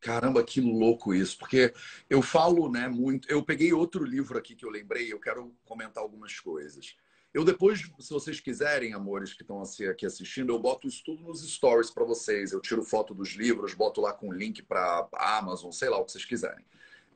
Caramba, 0.00 0.44
que 0.44 0.60
louco 0.60 1.14
isso, 1.14 1.38
porque 1.38 1.72
eu 2.10 2.20
falo, 2.22 2.70
né, 2.70 2.88
muito. 2.88 3.28
Eu 3.30 3.44
peguei 3.44 3.72
outro 3.72 4.04
livro 4.04 4.36
aqui 4.36 4.54
que 4.54 4.64
eu 4.64 4.70
lembrei, 4.70 5.12
eu 5.12 5.20
quero 5.20 5.56
comentar 5.64 6.02
algumas 6.02 6.38
coisas. 6.38 6.96
Eu 7.34 7.44
depois, 7.44 7.90
se 7.98 8.12
vocês 8.12 8.40
quiserem, 8.40 8.92
amores 8.92 9.32
que 9.32 9.42
estão 9.42 9.62
aqui 9.90 10.04
assistindo, 10.04 10.52
eu 10.52 10.58
boto 10.58 10.86
isso 10.86 11.02
tudo 11.02 11.22
nos 11.22 11.42
stories 11.50 11.90
para 11.90 12.04
vocês. 12.04 12.52
Eu 12.52 12.60
tiro 12.60 12.82
foto 12.82 13.14
dos 13.14 13.30
livros, 13.30 13.72
boto 13.72 14.02
lá 14.02 14.12
com 14.12 14.32
link 14.32 14.62
para 14.62 15.08
Amazon, 15.14 15.70
sei 15.70 15.88
lá 15.88 15.98
o 15.98 16.04
que 16.04 16.12
vocês 16.12 16.26
quiserem. 16.26 16.64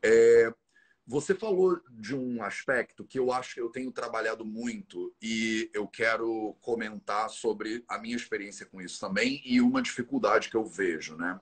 É, 0.03 0.51
você 1.07 1.35
falou 1.35 1.79
de 1.91 2.17
um 2.17 2.43
aspecto 2.43 3.05
que 3.05 3.19
eu 3.19 3.31
acho 3.31 3.55
que 3.55 3.61
eu 3.61 3.69
tenho 3.69 3.93
trabalhado 3.93 4.45
muito 4.45 5.15
e 5.21 5.71
eu 5.75 5.87
quero 5.87 6.57
comentar 6.61 7.29
sobre 7.29 7.85
a 7.87 7.99
minha 7.99 8.17
experiência 8.17 8.65
com 8.65 8.81
isso 8.81 8.99
também 8.99 9.43
e 9.45 9.61
uma 9.61 9.83
dificuldade 9.83 10.49
que 10.49 10.57
eu 10.57 10.65
vejo, 10.65 11.17
né? 11.17 11.39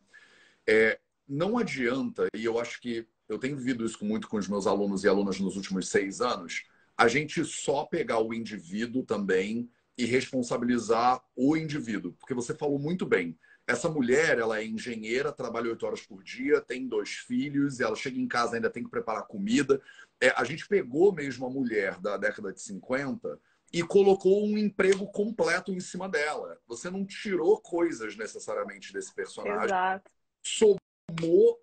É, 0.67 0.99
não 1.27 1.57
adianta, 1.57 2.27
e 2.35 2.45
eu 2.45 2.59
acho 2.59 2.81
que 2.81 3.07
eu 3.29 3.39
tenho 3.39 3.57
vivido 3.57 3.87
isso 3.87 4.05
muito 4.05 4.29
com 4.29 4.37
os 4.37 4.49
meus 4.49 4.67
alunos 4.67 5.05
e 5.05 5.09
alunas 5.09 5.39
nos 5.39 5.57
últimos 5.57 5.89
seis 5.89 6.21
anos, 6.21 6.67
a 6.97 7.09
gente 7.09 7.45
só 7.45 7.85
pegar 7.85 8.21
o 8.21 8.33
indivíduo 8.33 9.05
também 9.05 9.69
e 9.97 10.05
responsabilizar 10.05 11.23
o 11.37 11.57
indivíduo. 11.57 12.13
Porque 12.13 12.35
você 12.35 12.55
falou 12.55 12.79
muito 12.79 13.07
bem. 13.07 13.39
Essa 13.67 13.89
mulher, 13.89 14.39
ela 14.39 14.59
é 14.59 14.65
engenheira, 14.65 15.33
trabalha 15.33 15.71
oito 15.71 15.87
horas 15.87 16.03
por 16.03 16.23
dia, 16.23 16.61
tem 16.61 16.87
dois 16.87 17.11
filhos, 17.11 17.81
ela 17.81 17.97
chega 17.97 18.19
em 18.19 18.29
casa 18.29 18.57
ainda 18.57 18.69
tem 18.69 18.85
que 18.85 18.91
preparar 18.91 19.27
comida. 19.27 19.81
É, 20.21 20.29
a 20.37 20.45
gente 20.45 20.69
pegou 20.69 21.13
mesmo 21.13 21.47
a 21.47 21.51
mulher 21.51 21.99
da 21.99 22.17
década 22.17 22.53
de 22.53 22.61
50 22.61 23.41
e 23.73 23.83
colocou 23.83 24.47
um 24.47 24.59
emprego 24.59 25.07
completo 25.07 25.73
em 25.73 25.81
cima 25.81 26.09
dela. 26.09 26.59
Você 26.69 26.91
não 26.91 27.07
tirou 27.07 27.59
coisas 27.61 28.17
necessariamente 28.17 28.93
desse 28.93 29.13
personagem. 29.15 29.65
Exato. 29.65 30.11
Somou, 30.43 31.59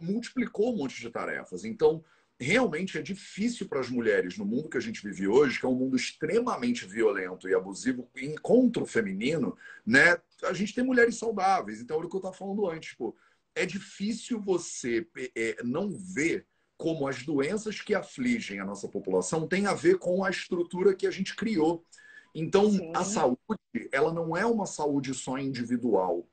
multiplicou 0.00 0.72
um 0.72 0.78
monte 0.78 1.00
de 1.00 1.10
tarefas. 1.10 1.64
Então, 1.64 2.02
realmente 2.40 2.96
é 2.96 3.02
difícil 3.02 3.68
para 3.68 3.80
as 3.80 3.90
mulheres 3.90 4.38
no 4.38 4.46
mundo 4.46 4.70
que 4.70 4.78
a 4.78 4.80
gente 4.80 5.02
vive 5.02 5.28
hoje, 5.28 5.60
que 5.60 5.66
é 5.66 5.68
um 5.68 5.74
mundo 5.74 5.94
extremamente 5.94 6.86
violento 6.86 7.46
e 7.46 7.54
abusivo 7.54 8.10
contra 8.40 8.82
o 8.82 8.86
feminino, 8.86 9.56
né? 9.84 10.16
A 10.44 10.54
gente 10.54 10.74
tem 10.74 10.82
mulheres 10.82 11.16
saudáveis. 11.16 11.80
Então, 11.80 12.00
é 12.00 12.04
o 12.04 12.08
que 12.08 12.16
eu 12.16 12.18
estava 12.18 12.34
falando 12.34 12.66
antes, 12.66 12.90
tipo, 12.90 13.14
é 13.54 13.66
difícil 13.66 14.40
você 14.40 15.06
é, 15.36 15.62
não 15.62 15.90
ver 15.90 16.46
como 16.78 17.06
as 17.06 17.22
doenças 17.22 17.78
que 17.82 17.94
afligem 17.94 18.58
a 18.58 18.64
nossa 18.64 18.88
população 18.88 19.46
têm 19.46 19.66
a 19.66 19.74
ver 19.74 19.98
com 19.98 20.24
a 20.24 20.30
estrutura 20.30 20.94
que 20.94 21.06
a 21.06 21.10
gente 21.10 21.36
criou. 21.36 21.84
Então, 22.34 22.70
Sim. 22.70 22.90
a 22.94 23.04
saúde, 23.04 23.38
ela 23.92 24.14
não 24.14 24.34
é 24.34 24.46
uma 24.46 24.64
saúde 24.64 25.12
só 25.12 25.36
individual 25.36 26.26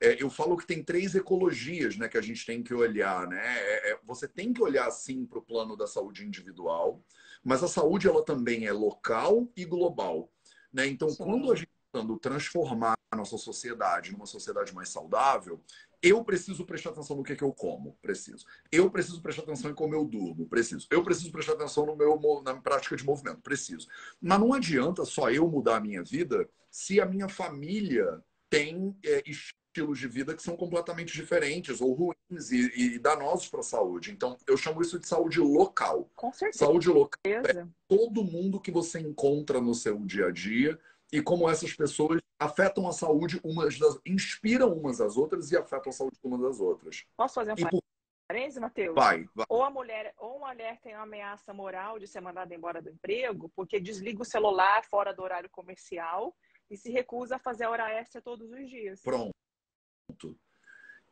é, 0.00 0.22
eu 0.22 0.30
falo 0.30 0.56
que 0.56 0.66
tem 0.66 0.82
três 0.82 1.14
ecologias 1.14 1.96
né, 1.96 2.08
que 2.08 2.16
a 2.16 2.22
gente 2.22 2.44
tem 2.46 2.62
que 2.62 2.72
olhar. 2.72 3.26
Né? 3.26 3.40
É, 3.40 3.92
é, 3.92 3.98
você 4.04 4.26
tem 4.26 4.52
que 4.52 4.62
olhar, 4.62 4.90
sim, 4.90 5.26
para 5.26 5.38
o 5.38 5.42
plano 5.42 5.76
da 5.76 5.86
saúde 5.86 6.24
individual, 6.24 7.04
mas 7.44 7.62
a 7.62 7.68
saúde 7.68 8.08
ela 8.08 8.24
também 8.24 8.66
é 8.66 8.72
local 8.72 9.48
e 9.54 9.64
global. 9.64 10.32
Né? 10.72 10.86
Então, 10.86 11.10
sim. 11.10 11.22
quando 11.22 11.52
a 11.52 11.54
gente 11.54 11.68
está 11.94 12.06
transformar 12.22 12.94
a 13.10 13.16
nossa 13.16 13.36
sociedade 13.36 14.12
numa 14.12 14.26
sociedade 14.26 14.72
mais 14.72 14.88
saudável, 14.88 15.60
eu 16.02 16.24
preciso 16.24 16.64
prestar 16.64 16.90
atenção 16.90 17.16
no 17.16 17.22
que, 17.22 17.36
que 17.36 17.44
eu 17.44 17.52
como, 17.52 17.98
preciso. 18.00 18.46
Eu 18.72 18.90
preciso 18.90 19.20
prestar 19.20 19.42
atenção 19.42 19.70
em 19.70 19.74
como 19.74 19.94
eu 19.94 20.04
durmo, 20.04 20.46
preciso. 20.46 20.86
Eu 20.90 21.02
preciso 21.02 21.30
prestar 21.30 21.52
atenção 21.52 21.84
no 21.84 21.94
meu, 21.94 22.18
na 22.42 22.52
minha 22.52 22.62
prática 22.62 22.96
de 22.96 23.04
movimento, 23.04 23.42
preciso. 23.42 23.86
Mas 24.20 24.40
não 24.40 24.54
adianta 24.54 25.04
só 25.04 25.30
eu 25.30 25.46
mudar 25.46 25.76
a 25.76 25.80
minha 25.80 26.02
vida 26.02 26.48
se 26.70 27.00
a 27.00 27.04
minha 27.04 27.28
família 27.28 28.22
tem 28.48 28.96
é, 29.04 29.22
estilos 29.70 29.98
de 29.98 30.08
vida 30.08 30.34
que 30.34 30.42
são 30.42 30.56
completamente 30.56 31.12
diferentes 31.12 31.80
ou 31.80 31.92
ruins 31.92 32.50
e, 32.50 32.94
e 32.94 32.98
danosos 32.98 33.48
para 33.48 33.60
a 33.60 33.64
saúde. 33.64 34.10
Então, 34.10 34.36
eu 34.46 34.56
chamo 34.56 34.82
isso 34.82 34.98
de 34.98 35.06
saúde 35.06 35.40
local. 35.40 36.10
Com 36.16 36.32
certeza. 36.32 36.66
Saúde 36.66 36.88
local 36.88 37.20
é 37.24 37.66
todo 37.88 38.24
mundo 38.24 38.60
que 38.60 38.70
você 38.70 38.98
encontra 38.98 39.60
no 39.60 39.74
seu 39.74 39.98
dia 40.00 40.26
a 40.26 40.30
dia 40.30 40.78
e 41.12 41.22
como 41.22 41.48
essas 41.48 41.72
pessoas 41.72 42.20
afetam 42.38 42.88
a 42.88 42.92
saúde 42.92 43.40
umas 43.44 43.78
das 43.78 43.98
inspiram 44.04 44.72
umas 44.72 45.00
às 45.00 45.16
outras 45.16 45.50
e 45.50 45.56
afetam 45.56 45.90
a 45.90 45.92
saúde 45.92 46.18
umas 46.22 46.40
das 46.40 46.60
outras. 46.60 47.04
Posso 47.16 47.34
fazer 47.34 47.52
um 47.52 47.56
e 47.56 47.68
por... 47.68 47.82
parênteses, 48.26 48.60
Matheus? 48.60 48.94
Vai, 48.94 49.28
vai. 49.34 49.46
Ou 49.48 49.62
a 49.62 49.70
mulher, 49.70 50.14
ou 50.18 50.36
uma 50.38 50.48
mulher 50.48 50.80
tem 50.80 50.94
uma 50.94 51.02
ameaça 51.02 51.52
moral 51.54 51.98
de 51.98 52.06
ser 52.08 52.20
mandada 52.20 52.54
embora 52.54 52.82
do 52.82 52.90
emprego 52.90 53.50
porque 53.54 53.78
desliga 53.78 54.22
o 54.22 54.24
celular 54.24 54.84
fora 54.84 55.14
do 55.14 55.22
horário 55.22 55.50
comercial 55.50 56.34
e 56.68 56.76
se 56.76 56.90
recusa 56.90 57.36
a 57.36 57.38
fazer 57.38 57.64
a 57.64 57.70
hora 57.70 57.92
extra 57.92 58.22
todos 58.22 58.50
os 58.52 58.68
dias. 58.70 59.02
Pronto. 59.02 59.34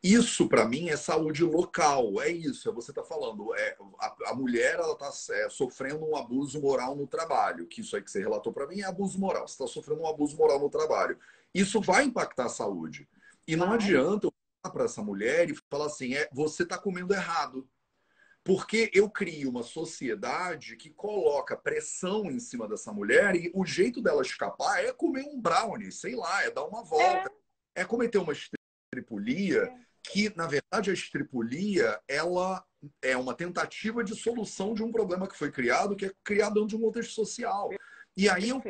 Isso, 0.02 0.48
para 0.48 0.64
mim, 0.64 0.90
é 0.90 0.96
saúde 0.96 1.42
local. 1.42 2.20
É 2.22 2.30
isso, 2.30 2.68
é 2.68 2.72
você 2.72 2.92
está 2.92 3.02
falando. 3.02 3.52
É, 3.54 3.76
a, 3.98 4.30
a, 4.30 4.34
mulher 4.34 4.74
ela 4.74 4.92
está 4.92 5.10
é, 5.34 5.48
sofrendo 5.48 6.04
um 6.04 6.16
abuso 6.16 6.60
moral 6.60 6.94
no 6.94 7.06
trabalho. 7.06 7.66
Que 7.66 7.80
isso 7.80 7.96
aí 7.96 8.02
que 8.02 8.10
você 8.10 8.20
relatou 8.20 8.52
para 8.52 8.66
mim 8.66 8.80
é 8.80 8.84
abuso 8.84 9.18
moral. 9.18 9.46
Você 9.48 9.54
está 9.54 9.66
sofrendo 9.66 10.02
um 10.02 10.06
abuso 10.06 10.36
moral 10.36 10.60
no 10.60 10.70
trabalho. 10.70 11.18
Isso 11.52 11.80
vai 11.80 12.04
impactar 12.04 12.46
a 12.46 12.50
saúde. 12.50 13.08
E 13.46 13.56
não 13.56 13.72
adianta 13.72 14.26
eu 14.28 14.32
falar 14.62 14.72
para 14.72 14.84
essa 14.84 15.02
mulher 15.02 15.50
e 15.50 15.54
falar 15.68 15.86
assim: 15.86 16.14
é, 16.14 16.28
você 16.32 16.62
está 16.62 16.78
comendo 16.78 17.12
errado. 17.12 17.68
Porque 18.44 18.90
eu 18.94 19.10
crio 19.10 19.50
uma 19.50 19.62
sociedade 19.62 20.76
que 20.76 20.90
coloca 20.90 21.56
pressão 21.56 22.30
em 22.30 22.38
cima 22.38 22.66
dessa 22.66 22.92
mulher 22.92 23.34
e 23.34 23.50
o 23.52 23.66
jeito 23.66 24.00
dela 24.00 24.22
escapar 24.22 24.82
é 24.82 24.92
comer 24.92 25.22
um 25.22 25.38
brownie, 25.38 25.92
sei 25.92 26.14
lá, 26.14 26.44
é 26.44 26.50
dar 26.50 26.64
uma 26.64 26.82
volta, 26.82 27.30
é, 27.74 27.82
é 27.82 27.84
cometer 27.84 28.16
uma 28.16 28.32
estripulia, 28.88 29.64
é. 29.64 29.78
que 30.10 30.34
na 30.36 30.46
verdade 30.46 30.90
a 30.90 30.94
estripulia 30.94 32.00
ela 32.08 32.64
é 33.02 33.16
uma 33.16 33.34
tentativa 33.34 34.02
de 34.02 34.14
solução 34.14 34.74
de 34.74 34.82
um 34.82 34.90
problema 34.90 35.28
que 35.28 35.36
foi 35.36 35.50
criado, 35.50 35.96
que 35.96 36.06
é 36.06 36.12
criado 36.24 36.54
dentro 36.54 36.68
de 36.68 36.76
um 36.76 36.80
contexto 36.80 37.12
social. 37.12 37.70
E 38.16 38.28
aí 38.28 38.48
eu 38.48 38.62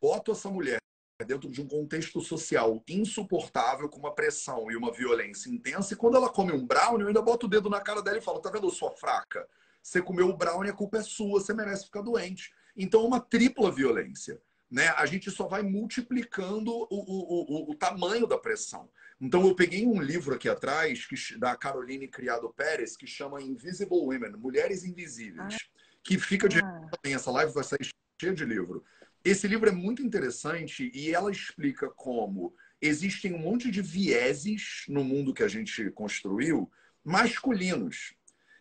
boto 0.00 0.32
essa 0.32 0.48
mulher 0.48 0.78
dentro 1.26 1.50
de 1.50 1.62
um 1.62 1.66
contexto 1.66 2.20
social 2.20 2.82
insuportável, 2.88 3.88
com 3.88 3.98
uma 3.98 4.14
pressão 4.14 4.70
e 4.70 4.76
uma 4.76 4.92
violência 4.92 5.48
intensa, 5.48 5.94
e 5.94 5.96
quando 5.96 6.16
ela 6.16 6.28
come 6.28 6.52
um 6.52 6.66
brownie, 6.66 7.02
eu 7.02 7.08
ainda 7.08 7.22
boto 7.22 7.46
o 7.46 7.48
dedo 7.48 7.70
na 7.70 7.80
cara 7.80 8.02
dela 8.02 8.18
e 8.18 8.22
falo: 8.22 8.40
tá 8.40 8.50
vendo, 8.50 8.70
sua 8.70 8.90
fraca? 8.92 9.48
Você 9.82 10.02
comeu 10.02 10.28
o 10.28 10.36
brownie, 10.36 10.70
a 10.70 10.74
culpa 10.74 10.98
é 10.98 11.02
sua, 11.02 11.40
você 11.40 11.54
merece 11.54 11.84
ficar 11.84 12.02
doente. 12.02 12.52
Então, 12.76 13.02
é 13.02 13.06
uma 13.06 13.20
tripla 13.20 13.70
violência. 13.70 14.40
Né? 14.68 14.88
A 14.88 15.06
gente 15.06 15.30
só 15.30 15.46
vai 15.46 15.62
multiplicando 15.62 16.72
o, 16.72 16.86
o, 16.90 17.68
o, 17.68 17.70
o 17.70 17.74
tamanho 17.76 18.26
da 18.26 18.36
pressão. 18.36 18.90
Então, 19.20 19.46
eu 19.46 19.54
peguei 19.54 19.86
um 19.86 20.00
livro 20.00 20.34
aqui 20.34 20.48
atrás, 20.48 21.06
que, 21.06 21.38
da 21.38 21.56
Caroline 21.56 22.06
Criado 22.06 22.52
Pérez, 22.54 22.96
que 22.96 23.06
chama 23.06 23.40
Invisible 23.40 23.98
Women, 23.98 24.32
Mulheres 24.32 24.84
Invisíveis, 24.84 25.54
ah. 25.54 25.80
que 26.02 26.18
fica 26.18 26.48
de 26.48 26.60
ah. 26.60 26.88
também. 26.90 27.14
Essa 27.14 27.30
live 27.30 27.52
vai 27.52 27.64
sair 27.64 27.88
cheia 28.20 28.34
de 28.34 28.44
livro. 28.44 28.84
Esse 29.24 29.48
livro 29.48 29.68
é 29.68 29.72
muito 29.72 30.02
interessante 30.02 30.90
e 30.94 31.12
ela 31.12 31.30
explica 31.30 31.88
como 31.90 32.54
existem 32.80 33.34
um 33.34 33.38
monte 33.38 33.70
de 33.70 33.82
vieses 33.82 34.84
no 34.88 35.02
mundo 35.02 35.34
que 35.34 35.42
a 35.42 35.48
gente 35.48 35.90
construiu 35.90 36.70
masculinos. 37.02 38.14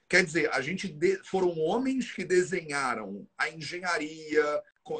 Quer 0.07 0.23
dizer, 0.23 0.51
a 0.51 0.61
gente 0.61 0.87
de... 0.87 1.17
foram 1.23 1.57
homens 1.59 2.11
que 2.11 2.23
desenharam 2.23 3.27
a 3.37 3.49
engenharia, 3.49 4.43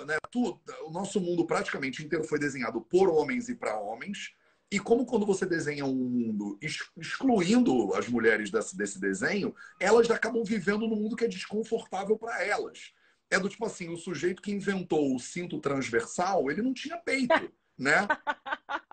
né, 0.05 0.17
tudo, 0.31 0.59
o 0.83 0.91
nosso 0.91 1.19
mundo 1.19 1.45
praticamente 1.45 2.03
inteiro 2.03 2.23
foi 2.23 2.39
desenhado 2.39 2.81
por 2.81 3.09
homens 3.09 3.49
e 3.49 3.55
para 3.55 3.79
homens. 3.79 4.33
E 4.71 4.79
como 4.79 5.05
quando 5.05 5.25
você 5.25 5.45
desenha 5.45 5.85
um 5.85 5.93
mundo 5.93 6.59
excluindo 6.97 7.93
as 7.93 8.07
mulheres 8.07 8.49
desse, 8.49 8.75
desse 8.75 8.99
desenho, 8.99 9.55
elas 9.79 10.09
acabam 10.09 10.43
vivendo 10.43 10.87
num 10.87 10.95
mundo 10.95 11.15
que 11.15 11.25
é 11.25 11.27
desconfortável 11.27 12.17
para 12.17 12.43
elas. 12.43 12.93
É 13.29 13.39
do 13.39 13.49
tipo 13.49 13.65
assim, 13.65 13.89
o 13.89 13.97
sujeito 13.97 14.41
que 14.41 14.51
inventou 14.51 15.15
o 15.15 15.19
cinto 15.19 15.59
transversal, 15.59 16.49
ele 16.49 16.61
não 16.61 16.73
tinha 16.73 16.97
peito, 16.97 17.33
né? 17.77 18.07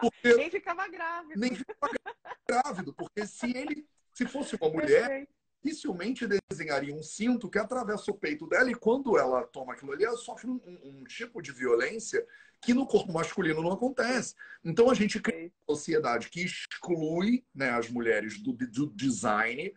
Porque... 0.01 0.35
Nem 0.35 0.51
ficava 0.51 0.87
grávido. 0.89 1.41
Nem 1.41 1.55
ficava 1.55 1.93
grávido, 2.49 2.93
porque 2.95 3.27
se 3.27 3.57
ele 3.57 3.87
se 4.12 4.27
fosse 4.27 4.57
uma 4.57 4.68
mulher, 4.68 5.27
dificilmente 5.62 6.27
desenharia 6.51 6.95
um 6.95 7.03
cinto 7.03 7.49
que 7.49 7.59
atravessa 7.59 8.11
o 8.11 8.14
peito 8.14 8.47
dela 8.47 8.70
e 8.70 8.75
quando 8.75 9.16
ela 9.16 9.45
toma 9.47 9.73
aquilo 9.73 9.93
ali, 9.93 10.05
ela 10.05 10.16
sofre 10.16 10.51
um, 10.51 10.61
um, 10.66 11.05
tipo 11.05 11.41
de 11.41 11.53
violência 11.53 12.27
que 12.63 12.73
no 12.73 12.87
corpo 12.87 13.13
masculino 13.13 13.61
não 13.61 13.73
acontece. 13.73 14.35
Então 14.65 14.89
a 14.89 14.95
gente 14.95 15.21
cria 15.21 15.51
uma 15.69 15.77
sociedade 15.77 16.31
que 16.31 16.45
exclui 16.45 17.45
né, 17.53 17.71
as 17.71 17.91
mulheres 17.91 18.41
do, 18.41 18.53
do 18.53 18.87
design 18.95 19.75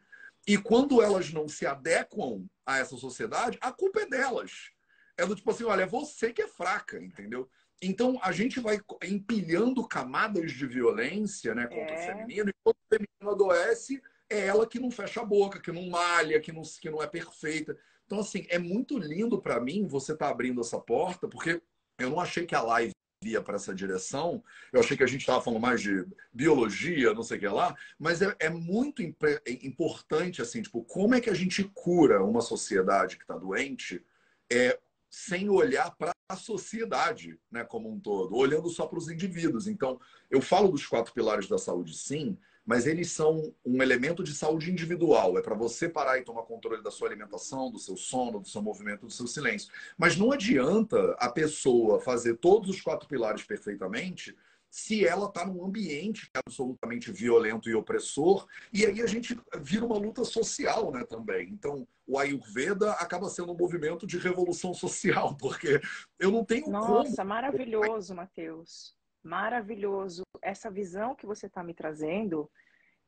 e 0.47 0.57
quando 0.57 1.01
elas 1.01 1.33
não 1.33 1.47
se 1.47 1.65
adequam 1.65 2.45
a 2.63 2.77
essa 2.77 2.95
sociedade, 2.95 3.57
a 3.59 3.71
culpa 3.71 4.01
é 4.01 4.05
delas. 4.05 4.69
É 5.17 5.25
do 5.25 5.35
tipo 5.35 5.49
assim, 5.49 5.63
olha, 5.63 5.83
é 5.83 5.87
você 5.87 6.31
que 6.31 6.43
é 6.43 6.47
fraca, 6.47 6.99
entendeu? 6.99 7.49
Então 7.81 8.19
a 8.21 8.31
gente 8.31 8.59
vai 8.59 8.79
empilhando 9.03 9.87
camadas 9.87 10.51
de 10.51 10.67
violência 10.67 11.55
né, 11.55 11.65
contra 11.65 11.95
é. 11.95 11.99
o 11.99 12.05
feminino, 12.05 12.49
e 12.49 12.53
quando 12.63 12.75
o 12.75 12.87
feminino 12.87 13.31
adoece, 13.31 14.01
é 14.29 14.45
ela 14.45 14.67
que 14.67 14.79
não 14.79 14.91
fecha 14.91 15.21
a 15.21 15.25
boca, 15.25 15.59
que 15.59 15.71
não 15.71 15.89
malha, 15.89 16.39
que 16.39 16.51
não, 16.51 16.61
que 16.61 16.89
não 16.89 17.01
é 17.01 17.07
perfeita. 17.07 17.75
Então, 18.05 18.19
assim, 18.19 18.45
é 18.49 18.59
muito 18.59 18.99
lindo 18.99 19.41
para 19.41 19.59
mim 19.59 19.87
você 19.87 20.13
estar 20.13 20.25
tá 20.25 20.31
abrindo 20.31 20.61
essa 20.61 20.79
porta, 20.79 21.27
porque 21.27 21.61
eu 21.99 22.09
não 22.09 22.19
achei 22.19 22.45
que 22.45 22.55
a 22.55 22.61
live 22.61 22.91
ia 23.23 23.41
para 23.41 23.55
essa 23.55 23.73
direção. 23.73 24.43
Eu 24.71 24.79
achei 24.79 24.95
que 24.95 25.03
a 25.03 25.07
gente 25.07 25.21
estava 25.21 25.41
falando 25.41 25.61
mais 25.61 25.81
de 25.81 26.05
biologia, 26.33 27.13
não 27.13 27.23
sei 27.23 27.37
o 27.37 27.39
que 27.39 27.47
lá, 27.47 27.75
mas 27.97 28.21
é, 28.21 28.35
é 28.39 28.49
muito 28.49 29.01
importante, 29.01 30.41
assim, 30.41 30.61
tipo, 30.61 30.83
como 30.83 31.15
é 31.15 31.21
que 31.21 31.29
a 31.29 31.33
gente 31.33 31.63
cura 31.73 32.23
uma 32.23 32.41
sociedade 32.41 33.17
que 33.17 33.23
está 33.23 33.37
doente 33.37 34.03
é, 34.51 34.77
sem 35.09 35.49
olhar 35.49 35.95
para 35.95 36.11
a 36.29 36.35
sociedade 36.35 37.39
né, 37.49 37.63
como 37.63 37.91
um 37.91 37.99
todo, 37.99 38.35
olhando 38.35 38.69
só 38.69 38.85
para 38.85 38.97
os 38.97 39.09
indivíduos. 39.09 39.67
Então, 39.67 39.99
eu 40.29 40.41
falo 40.41 40.67
dos 40.67 40.85
quatro 40.85 41.13
pilares 41.13 41.47
da 41.47 41.57
saúde, 41.57 41.95
sim, 41.95 42.37
mas 42.65 42.87
eles 42.87 43.11
são 43.11 43.53
um 43.63 43.81
elemento 43.81 44.23
de 44.23 44.33
saúde 44.33 44.71
individual. 44.71 45.37
É 45.37 45.41
para 45.41 45.55
você 45.55 45.87
parar 45.87 46.17
e 46.17 46.23
tomar 46.23 46.43
controle 46.43 46.81
da 46.81 46.89
sua 46.89 47.07
alimentação, 47.07 47.71
do 47.71 47.77
seu 47.77 47.95
sono, 47.95 48.39
do 48.39 48.47
seu 48.47 48.61
movimento, 48.61 49.05
do 49.05 49.11
seu 49.11 49.27
silêncio. 49.27 49.71
Mas 49.97 50.17
não 50.17 50.31
adianta 50.31 51.15
a 51.19 51.29
pessoa 51.29 51.99
fazer 51.99 52.37
todos 52.37 52.69
os 52.69 52.81
quatro 52.81 53.07
pilares 53.07 53.43
perfeitamente 53.43 54.35
se 54.75 55.07
ela 55.07 55.27
está 55.27 55.45
num 55.45 55.63
ambiente 55.63 56.29
absolutamente 56.33 57.09
violento 57.09 57.69
e 57.69 57.73
opressor, 57.73 58.45
e 58.73 58.85
aí 58.85 59.01
a 59.01 59.07
gente 59.07 59.39
vira 59.61 59.85
uma 59.85 59.97
luta 59.97 60.25
social 60.25 60.91
né, 60.91 61.05
também. 61.05 61.47
Então, 61.47 61.87
o 62.05 62.19
Ayurveda 62.19 62.91
acaba 62.91 63.29
sendo 63.29 63.53
um 63.53 63.57
movimento 63.57 64.05
de 64.05 64.17
revolução 64.17 64.73
social, 64.75 65.33
porque 65.37 65.79
eu 66.19 66.29
não 66.29 66.43
tenho 66.43 66.69
Nossa, 66.69 67.15
como... 67.15 67.29
maravilhoso, 67.29 68.13
Matheus. 68.13 68.93
Maravilhoso. 69.25 70.21
Essa 70.39 70.69
visão 70.69 71.15
que 71.15 71.25
você 71.25 71.47
está 71.47 71.63
me 71.63 71.73
trazendo 71.73 72.47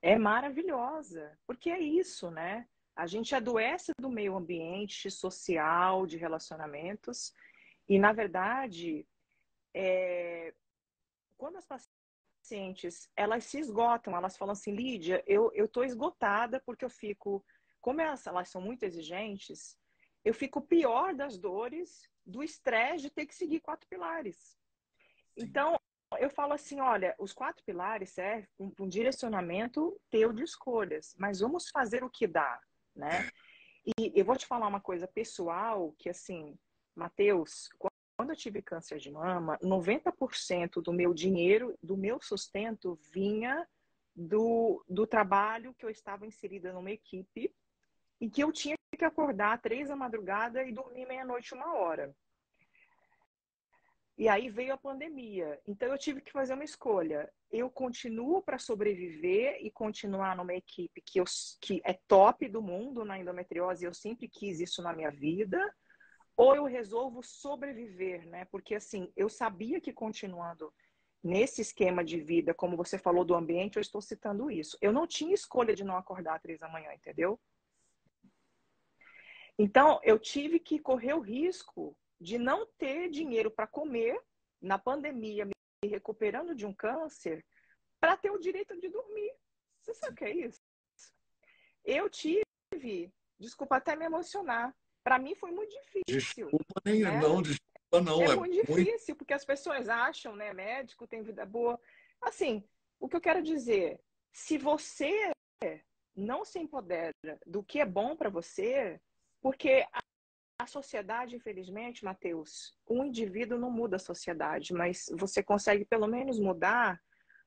é 0.01 0.17
maravilhosa, 0.17 1.37
porque 1.45 1.69
é 1.69 1.79
isso, 1.79 2.31
né? 2.31 2.67
A 2.95 3.05
gente 3.05 3.35
adoece 3.35 3.91
do 3.99 4.09
meio 4.09 4.35
ambiente 4.35 5.11
social, 5.11 6.07
de 6.07 6.17
relacionamentos, 6.17 7.35
e, 7.87 7.99
na 7.99 8.13
verdade, 8.13 9.07
é, 9.75 10.55
quando 11.37 11.57
as 11.57 11.67
pacientes 11.67 13.07
elas 13.15 13.43
se 13.43 13.59
esgotam, 13.59 14.15
elas 14.15 14.35
falam 14.35 14.53
assim, 14.53 14.71
Lídia, 14.71 15.23
eu 15.27 15.67
tô 15.67 15.83
esgotada 15.83 16.59
porque 16.65 16.83
eu 16.83 16.89
fico, 16.89 17.45
como 17.79 18.01
elas, 18.01 18.25
elas 18.25 18.49
são 18.49 18.59
muito 18.59 18.81
exigentes, 18.81 19.77
eu 20.25 20.33
fico 20.33 20.61
pior 20.61 21.13
das 21.13 21.37
dores 21.37 22.09
do 22.25 22.41
estresse 22.41 23.03
de 23.03 23.11
ter 23.11 23.27
que 23.27 23.35
seguir 23.35 23.59
quatro 23.59 23.87
pilares. 23.87 24.57
Então, 25.37 25.79
eu 26.19 26.29
falo 26.29 26.53
assim, 26.53 26.79
olha, 26.79 27.15
os 27.19 27.33
quatro 27.33 27.63
pilares 27.65 28.11
servem 28.11 28.69
para 28.69 28.85
um 28.85 28.87
direcionamento 28.87 29.99
teu 30.09 30.31
de 30.31 30.43
escolhas, 30.43 31.15
mas 31.17 31.39
vamos 31.39 31.69
fazer 31.69 32.03
o 32.03 32.09
que 32.09 32.25
dá, 32.25 32.59
né? 32.95 33.29
E 33.97 34.11
eu 34.15 34.25
vou 34.25 34.35
te 34.35 34.45
falar 34.45 34.67
uma 34.67 34.81
coisa 34.81 35.07
pessoal, 35.07 35.93
que 35.97 36.09
assim, 36.09 36.57
Mateus, 36.95 37.69
quando 38.17 38.31
eu 38.31 38.35
tive 38.35 38.61
câncer 38.61 38.97
de 38.97 39.11
mama, 39.11 39.57
90% 39.61 40.81
do 40.81 40.93
meu 40.93 41.13
dinheiro, 41.13 41.77
do 41.83 41.95
meu 41.95 42.21
sustento, 42.21 42.99
vinha 43.11 43.67
do, 44.15 44.83
do 44.89 45.05
trabalho 45.05 45.73
que 45.75 45.85
eu 45.85 45.89
estava 45.89 46.25
inserida 46.25 46.73
numa 46.73 46.91
equipe 46.91 47.53
e 48.19 48.29
que 48.29 48.43
eu 48.43 48.51
tinha 48.51 48.75
que 48.97 49.05
acordar 49.05 49.61
três 49.61 49.89
da 49.89 49.95
madrugada 49.95 50.63
e 50.63 50.71
dormir 50.71 51.05
meia-noite, 51.05 51.53
uma 51.53 51.75
hora. 51.75 52.15
E 54.17 54.27
aí 54.27 54.49
veio 54.49 54.73
a 54.73 54.77
pandemia. 54.77 55.61
Então 55.67 55.89
eu 55.89 55.97
tive 55.97 56.21
que 56.21 56.31
fazer 56.31 56.55
uma 56.55 56.63
escolha. 56.63 57.31
Eu 57.51 57.69
continuo 57.69 58.41
para 58.41 58.57
sobreviver 58.57 59.59
e 59.61 59.69
continuar 59.69 60.35
numa 60.35 60.55
equipe 60.55 61.01
que, 61.01 61.19
eu, 61.19 61.25
que 61.61 61.81
é 61.85 61.93
top 61.93 62.47
do 62.47 62.61
mundo 62.61 63.05
na 63.05 63.19
endometriose, 63.19 63.85
eu 63.85 63.93
sempre 63.93 64.27
quis 64.27 64.59
isso 64.59 64.81
na 64.81 64.91
minha 64.91 65.11
vida 65.11 65.63
ou 66.35 66.55
eu 66.55 66.65
resolvo 66.65 67.21
sobreviver, 67.23 68.27
né? 68.27 68.45
Porque 68.45 68.75
assim, 68.75 69.11
eu 69.15 69.27
sabia 69.27 69.81
que 69.81 69.93
continuando 69.93 70.71
nesse 71.23 71.61
esquema 71.61 72.03
de 72.03 72.19
vida, 72.19 72.53
como 72.53 72.77
você 72.77 72.97
falou 72.97 73.25
do 73.25 73.35
ambiente, 73.35 73.77
eu 73.77 73.81
estou 73.81 74.01
citando 74.01 74.49
isso. 74.49 74.77
Eu 74.79 74.93
não 74.93 75.07
tinha 75.07 75.33
escolha 75.33 75.75
de 75.75 75.83
não 75.83 75.97
acordar 75.97 76.39
três 76.39 76.59
da 76.59 76.69
manhã, 76.69 76.93
entendeu? 76.93 77.39
Então, 79.59 79.99
eu 80.03 80.19
tive 80.19 80.59
que 80.59 80.77
correr 80.77 81.13
o 81.15 81.19
risco 81.19 81.97
de 82.19 82.37
não 82.37 82.65
ter 82.77 83.09
dinheiro 83.09 83.51
para 83.51 83.67
comer 83.67 84.19
na 84.61 84.77
pandemia, 84.77 85.45
me 85.45 85.53
recuperando 85.83 86.55
de 86.55 86.65
um 86.65 86.73
câncer, 86.73 87.45
para 87.99 88.17
ter 88.17 88.31
o 88.31 88.39
direito 88.39 88.77
de 88.79 88.89
dormir. 88.89 89.33
Você 89.81 89.93
sabe 89.93 90.13
o 90.13 90.15
que 90.15 90.25
é 90.25 90.35
isso? 90.35 90.61
Eu 91.85 92.09
tive, 92.09 93.13
desculpa 93.39 93.77
até 93.77 93.95
me 93.95 94.05
emocionar, 94.05 94.75
para 95.03 95.19
mim 95.19 95.35
foi 95.35 95.51
muito 95.51 95.71
difícil. 95.71 96.47
Desculpa 96.49 96.81
nem 96.83 97.01
né? 97.01 97.19
não, 97.19 97.41
desculpa 97.41 98.01
não. 98.03 98.21
É, 98.21 98.25
é 98.25 98.35
muito 98.35 98.53
difícil, 98.53 98.75
muito... 98.85 99.15
porque 99.15 99.33
as 99.33 99.45
pessoas 99.45 99.87
acham, 99.87 100.35
né, 100.35 100.53
médico 100.53 101.07
tem 101.07 101.23
vida 101.23 101.45
boa. 101.45 101.79
Assim, 102.21 102.63
o 102.99 103.07
que 103.07 103.15
eu 103.15 103.21
quero 103.21 103.41
dizer, 103.41 104.01
se 104.33 104.57
você 104.57 105.31
não 106.15 106.43
se 106.43 106.59
empodera 106.59 107.13
do 107.45 107.63
que 107.63 107.79
é 107.79 107.85
bom 107.85 108.15
para 108.15 108.29
você, 108.29 108.99
porque 109.39 109.85
a, 110.59 110.67
sociedade, 110.67 111.35
infelizmente, 111.35 112.03
Mateus, 112.03 112.75
um 112.89 113.05
indivíduo 113.05 113.57
não 113.57 113.71
muda 113.71 113.97
a 113.97 113.99
sociedade, 113.99 114.73
mas 114.73 115.05
você 115.13 115.43
consegue 115.43 115.85
pelo 115.85 116.07
menos 116.07 116.39
mudar 116.39 117.01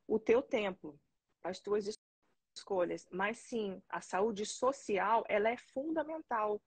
o 0.06 0.18
teu 0.18 0.42
tempo, 0.42 0.98
as 1.42 1.61
tuas 1.61 1.98
escolhas. 2.56 3.08
Mas 3.11 3.38
sim, 3.38 3.82
a 3.88 4.00
saúde 4.00 4.46
social, 4.46 5.24
ela 5.28 5.48
é 5.48 5.56
fundamental 5.56 6.61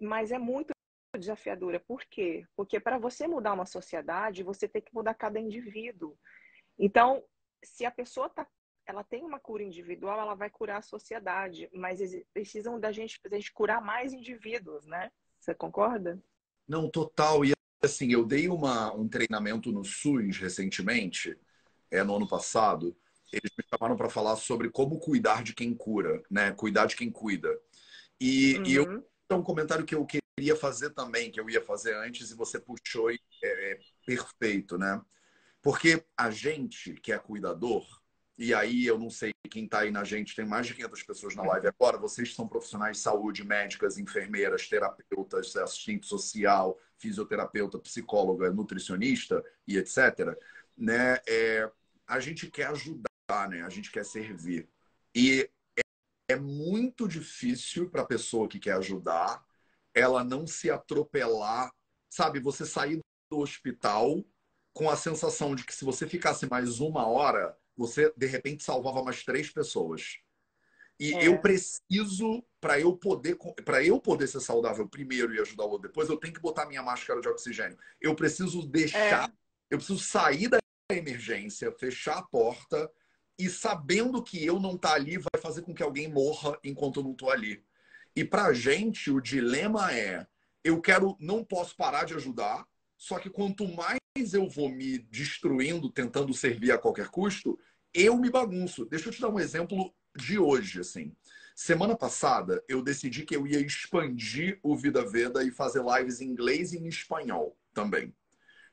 mas 0.00 0.30
é 0.30 0.38
muito 0.38 0.72
desafiadora. 1.18 1.80
Por 1.80 2.04
quê? 2.04 2.46
Porque 2.54 2.78
para 2.78 2.98
você 2.98 3.26
mudar 3.26 3.54
uma 3.54 3.66
sociedade, 3.66 4.42
você 4.42 4.68
tem 4.68 4.82
que 4.82 4.94
mudar 4.94 5.14
cada 5.14 5.40
indivíduo. 5.40 6.16
Então, 6.78 7.24
se 7.64 7.86
a 7.86 7.90
pessoa 7.90 8.28
tá, 8.28 8.46
ela 8.86 9.02
tem 9.02 9.24
uma 9.24 9.40
cura 9.40 9.62
individual, 9.62 10.20
ela 10.20 10.34
vai 10.34 10.50
curar 10.50 10.78
a 10.78 10.82
sociedade, 10.82 11.68
mas 11.72 12.00
precisam 12.32 12.78
da 12.78 12.92
gente, 12.92 13.18
da 13.28 13.36
gente 13.36 13.52
curar 13.52 13.80
mais 13.80 14.12
indivíduos, 14.12 14.86
né? 14.86 15.10
Você 15.46 15.54
concorda? 15.54 16.20
Não, 16.66 16.90
total. 16.90 17.44
E 17.44 17.52
assim, 17.80 18.12
eu 18.12 18.24
dei 18.24 18.48
uma, 18.48 18.92
um 18.92 19.06
treinamento 19.08 19.70
no 19.70 19.84
SUS 19.84 20.38
recentemente, 20.38 21.38
é 21.88 22.02
no 22.02 22.16
ano 22.16 22.26
passado. 22.26 22.96
Eles 23.32 23.52
me 23.56 23.64
chamaram 23.70 23.96
para 23.96 24.10
falar 24.10 24.34
sobre 24.34 24.68
como 24.70 24.98
cuidar 24.98 25.44
de 25.44 25.54
quem 25.54 25.72
cura, 25.72 26.20
né? 26.28 26.50
Cuidar 26.50 26.86
de 26.86 26.96
quem 26.96 27.12
cuida. 27.12 27.48
E, 28.20 28.56
uhum. 28.56 28.66
e 28.66 28.74
eu 28.74 29.06
é 29.28 29.34
um 29.34 29.42
comentário 29.42 29.84
que 29.84 29.94
eu 29.94 30.04
queria 30.04 30.56
fazer 30.56 30.90
também, 30.90 31.30
que 31.30 31.38
eu 31.38 31.48
ia 31.48 31.62
fazer 31.62 31.94
antes, 31.96 32.30
e 32.30 32.34
você 32.34 32.58
puxou 32.58 33.12
e 33.12 33.20
é, 33.42 33.72
é 33.72 33.78
perfeito, 34.04 34.76
né? 34.76 35.00
Porque 35.62 36.04
a 36.16 36.28
gente 36.28 36.94
que 36.94 37.12
é 37.12 37.18
cuidador, 37.18 37.86
e 38.38 38.52
aí 38.52 38.86
eu 38.86 38.98
não 38.98 39.10
sei 39.10 39.32
quem 39.50 39.64
está 39.64 39.80
aí 39.80 39.90
na 39.90 40.04
gente, 40.04 40.36
tem 40.36 40.44
mais 40.44 40.66
de 40.66 40.74
500 40.74 41.02
pessoas 41.02 41.34
na 41.34 41.42
live 41.42 41.68
agora, 41.68 41.98
vocês 41.98 42.34
são 42.34 42.46
profissionais 42.46 42.96
de 42.96 43.02
saúde, 43.02 43.44
médicas, 43.44 43.98
enfermeiras, 43.98 44.68
terapeutas, 44.68 45.56
assistente 45.56 46.06
social, 46.06 46.78
fisioterapeuta, 46.98 47.78
psicóloga, 47.78 48.50
nutricionista 48.50 49.42
e 49.66 49.78
etc. 49.78 50.36
Né? 50.76 51.18
É, 51.26 51.70
a 52.06 52.20
gente 52.20 52.50
quer 52.50 52.66
ajudar, 52.68 53.48
né? 53.48 53.62
a 53.62 53.70
gente 53.70 53.90
quer 53.90 54.04
servir. 54.04 54.68
E 55.14 55.48
é 56.28 56.36
muito 56.36 57.08
difícil 57.08 57.88
para 57.88 58.02
a 58.02 58.06
pessoa 58.06 58.48
que 58.48 58.58
quer 58.58 58.72
ajudar 58.72 59.46
ela 59.96 60.22
não 60.22 60.46
se 60.46 60.70
atropelar, 60.70 61.72
sabe? 62.10 62.38
Você 62.40 62.66
sair 62.66 63.00
do 63.30 63.38
hospital 63.38 64.22
com 64.74 64.90
a 64.90 64.96
sensação 64.96 65.54
de 65.54 65.64
que 65.64 65.74
se 65.74 65.86
você 65.86 66.06
ficasse 66.06 66.46
mais 66.50 66.80
uma 66.80 67.06
hora, 67.06 67.56
você 67.76 68.12
de 68.16 68.26
repente 68.26 68.64
salvava 68.64 69.02
mais 69.02 69.24
três 69.24 69.50
pessoas. 69.50 70.18
E 70.98 71.14
é. 71.14 71.28
eu 71.28 71.38
preciso, 71.40 72.42
para 72.60 72.80
eu 72.80 72.96
poder 72.96 73.36
para 73.64 73.84
eu 73.84 74.00
poder 74.00 74.26
ser 74.26 74.40
saudável 74.40 74.88
primeiro 74.88 75.34
e 75.34 75.40
ajudar 75.40 75.64
o 75.64 75.70
outro 75.70 75.88
depois, 75.88 76.08
eu 76.08 76.16
tenho 76.16 76.32
que 76.32 76.40
botar 76.40 76.66
minha 76.66 76.82
máscara 76.82 77.20
de 77.20 77.28
oxigênio. 77.28 77.78
Eu 78.00 78.14
preciso 78.14 78.66
deixar, 78.66 79.28
é. 79.28 79.32
eu 79.70 79.78
preciso 79.78 79.98
sair 79.98 80.48
da 80.48 80.58
emergência, 80.90 81.72
fechar 81.72 82.18
a 82.18 82.22
porta 82.22 82.90
e 83.38 83.50
sabendo 83.50 84.22
que 84.22 84.44
eu 84.44 84.58
não 84.58 84.78
tá 84.78 84.94
ali 84.94 85.18
vai 85.18 85.40
fazer 85.40 85.62
com 85.62 85.74
que 85.74 85.82
alguém 85.82 86.08
morra 86.08 86.58
enquanto 86.64 87.00
eu 87.00 87.04
não 87.04 87.12
estou 87.12 87.30
ali. 87.30 87.62
E 88.14 88.24
para 88.24 88.46
a 88.46 88.52
gente, 88.54 89.10
o 89.10 89.20
dilema 89.20 89.92
é: 89.92 90.26
eu 90.64 90.80
quero, 90.80 91.16
não 91.20 91.44
posso 91.44 91.76
parar 91.76 92.04
de 92.04 92.14
ajudar, 92.14 92.66
só 93.06 93.20
que 93.20 93.30
quanto 93.30 93.68
mais 93.68 94.00
eu 94.34 94.48
vou 94.48 94.68
me 94.68 94.98
destruindo, 94.98 95.88
tentando 95.88 96.34
servir 96.34 96.72
a 96.72 96.78
qualquer 96.78 97.06
custo, 97.06 97.56
eu 97.94 98.16
me 98.16 98.28
bagunço. 98.28 98.84
Deixa 98.84 99.08
eu 99.08 99.12
te 99.12 99.20
dar 99.20 99.28
um 99.28 99.38
exemplo 99.38 99.94
de 100.16 100.40
hoje, 100.40 100.80
assim. 100.80 101.14
Semana 101.54 101.96
passada, 101.96 102.60
eu 102.68 102.82
decidi 102.82 103.24
que 103.24 103.36
eu 103.36 103.46
ia 103.46 103.60
expandir 103.60 104.58
o 104.60 104.76
Vida 104.76 105.08
Veda 105.08 105.44
e 105.44 105.52
fazer 105.52 105.84
lives 105.84 106.20
em 106.20 106.26
inglês 106.26 106.72
e 106.72 106.78
em 106.78 106.88
espanhol 106.88 107.56
também. 107.72 108.12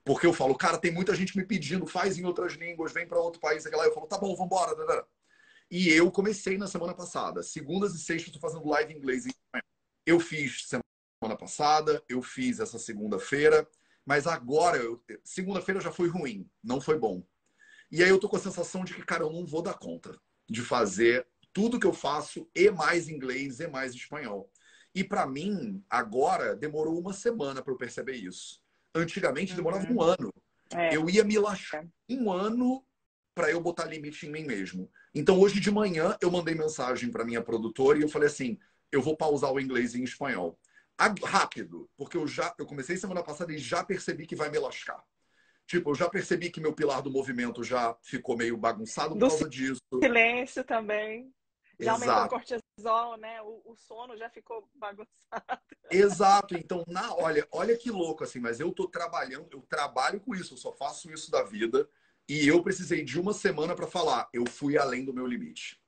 Porque 0.04 0.26
eu 0.26 0.34
falo, 0.34 0.56
cara, 0.56 0.80
tem 0.80 0.92
muita 0.92 1.14
gente 1.14 1.38
me 1.38 1.46
pedindo, 1.46 1.86
faz 1.86 2.18
em 2.18 2.26
outras 2.26 2.54
línguas, 2.54 2.92
vem 2.92 3.08
para 3.08 3.20
outro 3.20 3.40
país, 3.40 3.68
aquela. 3.68 3.86
Eu 3.86 3.94
falo, 3.94 4.08
tá 4.08 4.18
bom, 4.18 4.36
vambora. 4.36 5.06
E 5.70 5.90
eu 5.90 6.10
comecei 6.10 6.58
na 6.58 6.66
semana 6.66 6.96
passada. 6.96 7.44
Segundas 7.44 7.94
e 7.94 8.00
sextas, 8.00 8.34
estou 8.34 8.42
fazendo 8.42 8.68
live 8.68 8.94
em 8.96 8.98
inglês. 8.98 9.26
Eu 10.08 10.20
fiz 10.20 10.68
semana 10.68 11.38
passada, 11.38 12.04
eu 12.10 12.24
fiz 12.24 12.60
essa 12.60 12.80
segunda-feira, 12.80 13.70
mas 14.06 14.28
agora, 14.28 14.80
segunda-feira 15.24 15.80
já 15.80 15.92
foi 15.92 16.08
ruim, 16.08 16.50
não 16.64 16.82
foi 16.82 16.98
bom. 16.98 17.26
E 17.92 18.04
aí 18.04 18.10
eu 18.10 18.20
tô 18.20 18.28
com 18.28 18.36
a 18.36 18.40
sensação 18.40 18.84
de 18.84 18.94
que, 18.94 19.06
cara, 19.06 19.24
eu 19.24 19.32
não 19.32 19.46
vou 19.46 19.62
dar 19.62 19.76
conta 19.76 20.18
de 20.50 20.62
fazer 20.62 21.26
tudo 21.54 21.80
que 21.80 21.86
eu 21.86 21.94
faço 21.94 22.50
e 22.56 22.70
mais 22.72 23.08
inglês 23.08 23.60
e 23.60 23.68
mais 23.68 23.94
espanhol. 23.94 24.52
E 24.96 25.04
para 25.04 25.26
mim, 25.26 25.84
agora, 25.90 26.56
demorou 26.56 27.00
uma 27.00 27.14
semana 27.14 27.62
para 27.62 27.74
eu 27.74 27.78
perceber 27.78 28.16
isso. 28.16 28.62
Antigamente, 28.94 29.56
demorava 29.56 29.88
uhum. 29.88 29.98
um 29.98 30.02
ano. 30.02 30.34
É. 30.72 30.96
Eu 30.96 31.10
ia 31.10 31.24
me 31.24 31.38
lascar 31.38 31.86
um 32.10 32.32
ano 32.32 32.84
para 33.34 33.50
eu 33.50 33.62
botar 33.62 33.86
limite 33.86 34.26
em 34.26 34.32
mim 34.32 34.44
mesmo. 34.44 34.90
Então, 35.14 35.40
hoje 35.40 35.60
de 35.60 35.72
manhã, 35.72 36.18
eu 36.22 36.30
mandei 36.30 36.56
mensagem 36.56 37.10
para 37.10 37.26
minha 37.26 37.42
produtora 37.42 37.98
e 37.98 38.02
eu 38.02 38.10
falei 38.10 38.28
assim: 38.28 38.60
eu 38.92 39.02
vou 39.02 39.18
pausar 39.18 39.52
o 39.52 39.60
inglês 39.60 39.96
em 39.96 40.04
espanhol. 40.04 40.60
Rápido, 40.98 41.90
porque 41.98 42.16
eu 42.16 42.28
já 42.28 42.54
eu 42.58 42.66
comecei 42.66 42.96
semana 42.98 43.24
passada 43.24 43.52
e 43.52 43.58
já 43.58 43.84
percebi 43.84 44.26
que 44.26 44.36
vai 44.36 44.50
me 44.50 44.60
lascar. 44.60 45.04
Tipo, 45.66 45.92
eu 45.92 45.96
já 45.96 46.10
percebi 46.10 46.50
que 46.50 46.62
meu 46.62 46.74
pilar 46.74 47.02
do 47.02 47.12
movimento 47.12 47.64
já 47.64 47.96
ficou 48.02 48.38
meio 48.38 48.58
bagunçado 48.58 49.10
por 49.10 49.20
do 49.20 49.28
causa 49.28 49.50
disso. 49.50 49.82
Silêncio 50.02 50.64
também. 50.64 51.34
Já 51.80 51.96
Exato. 51.96 52.12
aumentou 52.12 52.26
o 52.26 52.30
cortisol, 52.30 53.18
né? 53.18 53.42
O, 53.42 53.62
o, 53.66 53.76
sono 53.76 54.16
já 54.16 54.30
ficou 54.30 54.70
bagunçado. 54.76 55.08
Exato. 55.90 56.56
Então, 56.56 56.84
na, 56.88 57.14
olha, 57.16 57.48
olha 57.52 57.78
que 57.78 57.90
louco 57.90 58.24
assim, 58.24 58.40
mas 58.40 58.60
eu 58.60 58.72
tô 58.72 58.88
trabalhando, 58.88 59.48
eu 59.52 59.62
trabalho 59.62 60.20
com 60.20 60.36
isso, 60.36 60.54
eu 60.54 60.58
só 60.58 60.72
faço 60.72 61.12
isso 61.12 61.32
da 61.32 61.44
vida. 61.44 61.90
E 62.28 62.48
eu 62.48 62.64
precisei 62.64 63.04
de 63.04 63.20
uma 63.20 63.34
semana 63.34 63.76
para 63.76 63.88
falar, 63.88 64.30
eu 64.32 64.46
fui 64.48 64.78
além 64.78 65.04
do 65.04 65.14
meu 65.14 65.28
limite. 65.28 65.83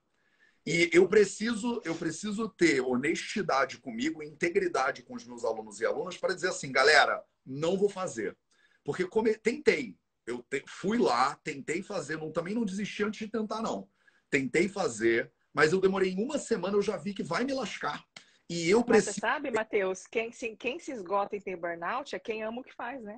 E 0.66 0.90
eu 0.92 1.06
preciso, 1.08 1.80
eu 1.84 1.94
preciso 1.94 2.48
ter 2.48 2.80
honestidade 2.80 3.78
comigo, 3.78 4.20
integridade 4.20 5.04
com 5.04 5.14
os 5.14 5.24
meus 5.24 5.44
alunos 5.44 5.80
e 5.80 5.86
alunas 5.86 6.16
para 6.16 6.34
dizer 6.34 6.48
assim, 6.48 6.72
galera, 6.72 7.22
não 7.44 7.78
vou 7.78 7.88
fazer. 7.88 8.36
Porque 8.84 9.06
come... 9.06 9.34
tentei. 9.34 9.96
Eu 10.26 10.42
te... 10.42 10.64
fui 10.66 10.98
lá, 10.98 11.36
tentei 11.44 11.82
fazer, 11.82 12.18
não, 12.18 12.32
também 12.32 12.52
não 12.52 12.64
desisti 12.64 13.04
antes 13.04 13.20
de 13.20 13.30
tentar, 13.30 13.62
não. 13.62 13.88
Tentei 14.28 14.68
fazer, 14.68 15.32
mas 15.54 15.72
eu 15.72 15.80
demorei 15.80 16.14
uma 16.14 16.36
semana, 16.36 16.76
eu 16.76 16.82
já 16.82 16.96
vi 16.96 17.14
que 17.14 17.22
vai 17.22 17.44
me 17.44 17.54
lascar. 17.54 18.04
E 18.50 18.68
eu 18.68 18.82
preciso. 18.82 19.14
Você 19.14 19.20
sabe, 19.20 19.52
Matheus, 19.52 20.04
quem 20.08 20.32
se, 20.32 20.56
quem 20.56 20.80
se 20.80 20.90
esgota 20.90 21.36
e 21.36 21.40
tem 21.40 21.56
burnout 21.56 22.14
é 22.14 22.18
quem 22.18 22.42
ama 22.42 22.60
o 22.60 22.64
que 22.64 22.74
faz, 22.74 23.00
né? 23.02 23.16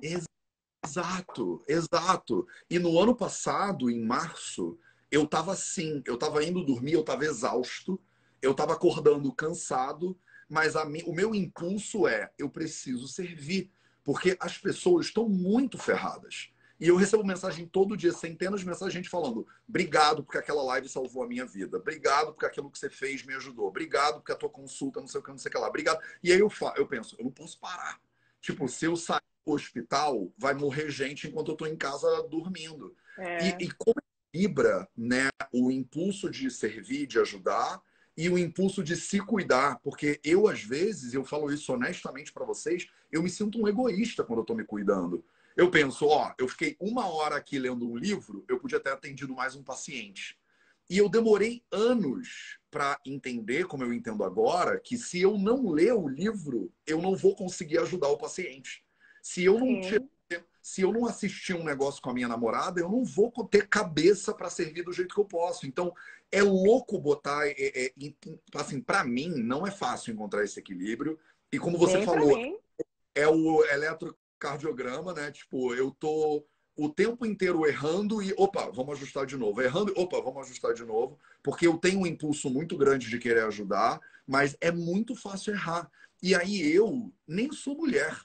Exato, 0.83 1.63
exato. 1.67 2.47
E 2.69 2.77
no 2.77 2.99
ano 2.99 3.15
passado, 3.15 3.89
em 3.89 3.99
março, 3.99 4.77
eu 5.11 5.25
tava 5.25 5.53
assim, 5.53 6.01
eu 6.05 6.17
tava 6.17 6.43
indo 6.43 6.63
dormir, 6.63 6.93
eu 6.93 7.03
tava 7.03 7.25
exausto, 7.25 7.99
eu 8.41 8.53
tava 8.53 8.73
acordando 8.73 9.33
cansado, 9.33 10.17
mas 10.47 10.75
a, 10.75 10.83
o 10.83 11.13
meu 11.13 11.35
impulso 11.35 12.07
é, 12.07 12.31
eu 12.37 12.49
preciso 12.49 13.07
servir, 13.07 13.71
porque 14.03 14.37
as 14.39 14.57
pessoas 14.57 15.07
estão 15.07 15.27
muito 15.27 15.77
ferradas. 15.77 16.51
E 16.79 16.87
eu 16.87 16.95
recebo 16.95 17.25
mensagem 17.25 17.67
todo 17.67 17.97
dia, 17.97 18.13
centenas 18.13 18.61
de 18.61 18.65
mensagens, 18.65 18.93
gente 18.93 19.09
falando: 19.09 19.45
obrigado 19.67 20.23
porque 20.23 20.37
aquela 20.37 20.63
live 20.63 20.87
salvou 20.87 21.23
a 21.23 21.27
minha 21.27 21.45
vida, 21.45 21.77
obrigado 21.77 22.27
porque 22.27 22.45
aquilo 22.45 22.71
que 22.71 22.79
você 22.79 22.89
fez 22.89 23.23
me 23.25 23.35
ajudou, 23.35 23.67
obrigado 23.67 24.15
porque 24.15 24.31
a 24.31 24.35
tua 24.35 24.49
consulta, 24.49 25.01
não 25.01 25.07
sei 25.07 25.19
o 25.19 25.23
que, 25.23 25.29
não 25.29 25.37
sei 25.37 25.49
o 25.49 25.51
que 25.51 25.57
lá, 25.57 25.67
obrigado. 25.67 25.99
E 26.23 26.31
aí 26.31 26.39
eu, 26.39 26.49
eu 26.77 26.87
penso: 26.87 27.15
eu 27.19 27.25
não 27.25 27.31
posso 27.31 27.59
parar. 27.59 27.99
Tipo, 28.41 28.69
se 28.69 28.85
eu 28.85 28.95
sair 28.95 29.21
do 29.45 29.51
hospital, 29.51 30.31
vai 30.37 30.53
morrer 30.53 30.89
gente 30.89 31.27
enquanto 31.27 31.49
eu 31.49 31.53
estou 31.53 31.67
em 31.67 31.75
casa 31.75 32.23
dormindo. 32.29 32.95
É. 33.17 33.49
E, 33.49 33.65
e 33.65 33.71
como 33.73 33.99
equilibra 34.33 34.87
né, 34.95 35.29
o 35.51 35.71
impulso 35.71 36.29
de 36.29 36.49
servir, 36.51 37.07
de 37.07 37.19
ajudar, 37.19 37.81
e 38.15 38.29
o 38.29 38.37
impulso 38.37 38.83
de 38.83 38.95
se 38.95 39.19
cuidar, 39.19 39.79
porque 39.79 40.19
eu 40.23 40.47
às 40.47 40.61
vezes, 40.61 41.13
eu 41.13 41.23
falo 41.23 41.51
isso 41.51 41.71
honestamente 41.71 42.33
para 42.33 42.45
vocês, 42.45 42.87
eu 43.11 43.23
me 43.23 43.29
sinto 43.29 43.61
um 43.61 43.67
egoísta 43.67 44.23
quando 44.23 44.39
eu 44.39 44.43
estou 44.43 44.55
me 44.55 44.65
cuidando. 44.65 45.23
Eu 45.55 45.71
penso, 45.71 46.05
ó, 46.05 46.33
eu 46.37 46.47
fiquei 46.47 46.75
uma 46.79 47.07
hora 47.07 47.37
aqui 47.37 47.57
lendo 47.57 47.89
um 47.89 47.95
livro, 47.95 48.43
eu 48.47 48.59
podia 48.59 48.79
ter 48.79 48.91
atendido 48.91 49.33
mais 49.33 49.55
um 49.55 49.63
paciente. 49.63 50.37
E 50.89 50.97
eu 50.97 51.07
demorei 51.07 51.63
anos 51.71 52.59
para 52.69 52.99
entender, 53.05 53.67
como 53.67 53.83
eu 53.83 53.93
entendo 53.93 54.23
agora, 54.23 54.79
que 54.79 54.97
se 54.97 55.21
eu 55.21 55.37
não 55.37 55.69
ler 55.69 55.93
o 55.93 56.07
livro, 56.07 56.73
eu 56.85 57.01
não 57.01 57.15
vou 57.15 57.35
conseguir 57.35 57.77
ajudar 57.79 58.09
o 58.09 58.17
paciente. 58.17 58.83
Se 59.21 59.43
eu 59.43 59.59
não 59.59 59.81
se 60.69 60.81
eu 60.81 60.93
não 60.93 61.07
assistir 61.07 61.55
um 61.55 61.63
negócio 61.63 61.99
com 61.99 62.11
a 62.11 62.13
minha 62.13 62.27
namorada, 62.27 62.79
eu 62.79 62.87
não 62.87 63.03
vou 63.03 63.31
ter 63.49 63.67
cabeça 63.67 64.31
para 64.31 64.51
servir 64.51 64.83
do 64.83 64.93
jeito 64.93 65.15
que 65.15 65.19
eu 65.19 65.25
posso. 65.25 65.65
Então, 65.65 65.91
é 66.31 66.43
louco 66.43 66.99
botar. 66.99 67.47
É, 67.47 67.55
é, 67.57 67.91
assim, 68.53 68.79
para 68.79 69.03
mim, 69.03 69.29
não 69.29 69.65
é 69.65 69.71
fácil 69.71 70.13
encontrar 70.13 70.43
esse 70.43 70.59
equilíbrio. 70.59 71.17
E 71.51 71.57
como 71.57 71.75
você 71.75 72.03
falou, 72.03 72.37
é 73.15 73.27
o 73.27 73.65
eletro 73.65 74.15
cardiograma, 74.37 75.11
né? 75.11 75.31
Tipo, 75.31 75.73
eu 75.73 75.89
tô 75.89 76.45
o 76.75 76.87
tempo 76.87 77.25
inteiro 77.25 77.65
errando 77.65 78.21
e, 78.21 78.31
opa, 78.37 78.69
vamos 78.69 78.95
ajustar 78.95 79.25
de 79.25 79.37
novo. 79.37 79.63
Errando, 79.63 79.91
opa, 79.97 80.21
vamos 80.21 80.45
ajustar 80.45 80.75
de 80.75 80.85
novo. 80.85 81.17
Porque 81.41 81.65
eu 81.65 81.79
tenho 81.79 82.01
um 82.01 82.07
impulso 82.07 82.47
muito 82.47 82.77
grande 82.77 83.09
de 83.09 83.17
querer 83.17 83.43
ajudar, 83.45 83.99
mas 84.27 84.55
é 84.61 84.71
muito 84.71 85.15
fácil 85.15 85.51
errar. 85.51 85.89
E 86.21 86.35
aí 86.35 86.61
eu 86.71 87.11
nem 87.27 87.51
sou 87.51 87.75
mulher. 87.75 88.15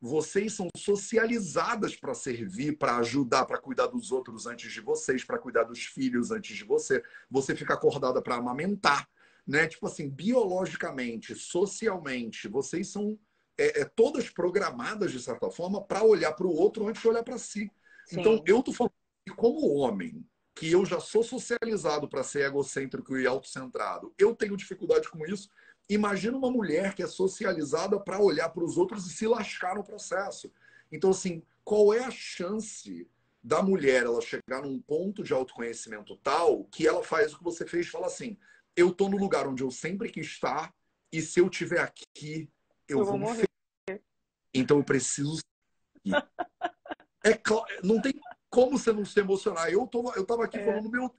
Vocês 0.00 0.52
são 0.52 0.68
socializadas 0.76 1.96
para 1.96 2.14
servir, 2.14 2.76
para 2.76 2.98
ajudar, 2.98 3.46
para 3.46 3.58
cuidar 3.58 3.86
dos 3.86 4.12
outros 4.12 4.46
antes 4.46 4.72
de 4.72 4.80
vocês, 4.80 5.24
para 5.24 5.38
cuidar 5.38 5.64
dos 5.64 5.84
filhos 5.84 6.30
antes 6.30 6.56
de 6.56 6.64
você. 6.64 7.02
Você 7.30 7.56
fica 7.56 7.74
acordada 7.74 8.20
para 8.20 8.36
amamentar, 8.36 9.08
né? 9.46 9.66
Tipo 9.66 9.86
assim, 9.86 10.08
biologicamente, 10.08 11.34
socialmente, 11.34 12.46
vocês 12.46 12.88
são 12.88 13.18
é, 13.58 13.80
é, 13.80 13.84
todas 13.84 14.28
programadas, 14.28 15.12
de 15.12 15.20
certa 15.20 15.50
forma, 15.50 15.82
para 15.82 16.04
olhar 16.04 16.32
para 16.32 16.46
o 16.46 16.54
outro 16.54 16.86
antes 16.86 17.00
de 17.00 17.08
olhar 17.08 17.22
para 17.22 17.38
si. 17.38 17.70
Sim. 18.06 18.20
Então, 18.20 18.42
eu 18.46 18.62
tô 18.62 18.72
falando 18.72 18.92
que, 19.26 19.34
como 19.34 19.74
homem, 19.74 20.24
que 20.54 20.70
eu 20.70 20.84
já 20.84 21.00
sou 21.00 21.22
socializado 21.22 22.08
para 22.08 22.22
ser 22.22 22.46
egocêntrico 22.46 23.16
e 23.16 23.26
autocentrado, 23.26 24.12
eu 24.18 24.34
tenho 24.34 24.56
dificuldade 24.56 25.08
com 25.08 25.24
isso. 25.26 25.48
Imagina 25.88 26.36
uma 26.36 26.50
mulher 26.50 26.94
que 26.94 27.02
é 27.02 27.06
socializada 27.06 27.98
para 28.00 28.20
olhar 28.20 28.48
para 28.48 28.64
os 28.64 28.76
outros 28.76 29.06
e 29.06 29.10
se 29.10 29.26
lascar 29.26 29.76
no 29.76 29.84
processo. 29.84 30.50
Então, 30.90 31.10
assim, 31.10 31.42
qual 31.64 31.94
é 31.94 32.04
a 32.04 32.10
chance 32.10 33.08
da 33.42 33.62
mulher 33.62 34.04
ela 34.04 34.20
chegar 34.20 34.62
num 34.62 34.80
ponto 34.80 35.22
de 35.22 35.32
autoconhecimento 35.32 36.16
tal 36.16 36.64
que 36.64 36.86
ela 36.86 37.04
faz 37.04 37.32
o 37.32 37.38
que 37.38 37.44
você 37.44 37.64
fez 37.64 37.86
e 37.86 37.90
fala 37.90 38.06
assim: 38.06 38.36
eu 38.74 38.92
tô 38.92 39.08
no 39.08 39.16
lugar 39.16 39.46
onde 39.46 39.62
eu 39.62 39.70
sempre 39.70 40.10
quis 40.10 40.26
estar 40.26 40.74
e 41.12 41.22
se 41.22 41.38
eu 41.38 41.48
tiver 41.48 41.80
aqui, 41.80 42.50
eu, 42.88 42.98
eu 42.98 43.04
vou, 43.04 43.18
vou 43.18 43.18
morrer. 43.18 43.48
Então 44.52 44.78
eu 44.78 44.84
preciso. 44.84 45.40
é 47.24 47.34
claro, 47.34 47.66
não 47.84 48.02
tem 48.02 48.14
como 48.50 48.76
você 48.76 48.92
não 48.92 49.04
se 49.04 49.20
emocionar. 49.20 49.70
Eu, 49.70 49.86
tô, 49.86 50.12
eu 50.14 50.24
tava 50.26 50.44
aqui 50.44 50.58
é. 50.58 50.64
falando, 50.64 50.90
meu 50.90 51.14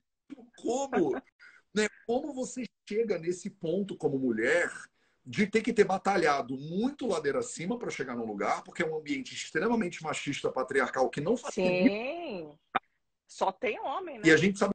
como? 0.57 1.21
Né? 1.75 1.87
Como 2.05 2.33
você 2.33 2.63
chega 2.87 3.17
nesse 3.17 3.49
ponto 3.49 3.95
como 3.95 4.17
mulher 4.17 4.71
de 5.25 5.45
ter 5.45 5.61
que 5.61 5.73
ter 5.73 5.83
batalhado 5.83 6.57
muito 6.57 7.05
ladeira 7.05 7.39
acima 7.39 7.77
para 7.77 7.89
chegar 7.89 8.15
num 8.15 8.25
lugar, 8.25 8.63
porque 8.63 8.81
é 8.81 8.85
um 8.85 8.97
ambiente 8.97 9.35
extremamente 9.35 10.01
machista, 10.01 10.49
patriarcal, 10.49 11.09
que 11.09 11.19
não 11.19 11.35
faz 11.35 11.53
Sim. 11.53 12.57
Só 13.27 13.51
tem 13.51 13.77
homem, 13.81 14.19
né? 14.19 14.23
E 14.25 14.31
a 14.31 14.37
gente 14.37 14.57
sabe 14.57 14.73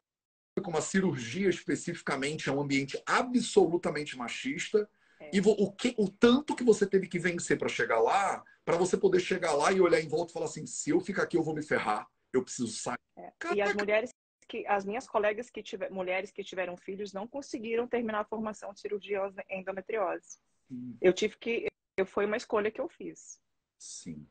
como 0.63 0.77
a 0.77 0.83
cirurgia 0.83 1.49
especificamente 1.49 2.51
é 2.51 2.53
um 2.53 2.61
ambiente 2.61 3.03
absolutamente 3.07 4.17
machista 4.17 4.87
e 5.33 5.41
o, 5.41 5.73
que, 5.73 5.95
o 5.99 6.09
tanto 6.09 6.55
que 6.55 6.65
você 6.65 6.87
teve 6.87 7.07
que 7.07 7.19
vencer 7.19 7.59
para 7.59 7.69
chegar 7.69 8.01
lá, 8.01 8.43
para 8.65 8.77
você 8.77 8.97
poder 8.97 9.21
chegar 9.21 9.53
lá 9.53 9.73
e 9.73 9.81
olhar 9.81 10.01
em 10.01 10.09
volta 10.09 10.31
e 10.31 10.35
falar 10.35 10.47
assim: 10.47 10.67
se 10.67 10.91
eu 10.91 11.01
ficar 11.01 11.23
aqui, 11.23 11.37
eu 11.37 11.43
vou 11.43 11.55
me 11.55 11.63
ferrar, 11.63 12.07
eu 12.33 12.43
preciso 12.43 12.69
sair. 12.69 12.99
É. 13.17 13.33
E 13.55 13.61
as 13.61 13.75
mulheres 13.75 14.11
que, 14.53 14.67
as 14.67 14.85
minhas 14.85 15.09
colegas 15.09 15.49
que 15.49 15.63
tiver, 15.63 15.91
mulheres 15.91 16.31
que 16.31 16.45
tiveram 16.45 16.77
filhos 16.77 17.15
não 17.15 17.27
conseguiram 17.27 17.89
terminar 17.89 18.21
a 18.21 18.25
formação 18.25 18.75
de 18.75 18.81
cirurgia 18.81 19.19
endometriose. 19.49 20.39
Sim. 20.69 20.99
Eu 21.01 21.15
tive 21.15 21.39
que, 21.39 21.67
eu 21.97 22.05
foi 22.05 22.27
uma 22.27 22.37
escolha 22.37 22.71
que 22.71 22.79
eu 22.79 22.87
fiz. 22.87 23.41
Sim. 23.79 24.29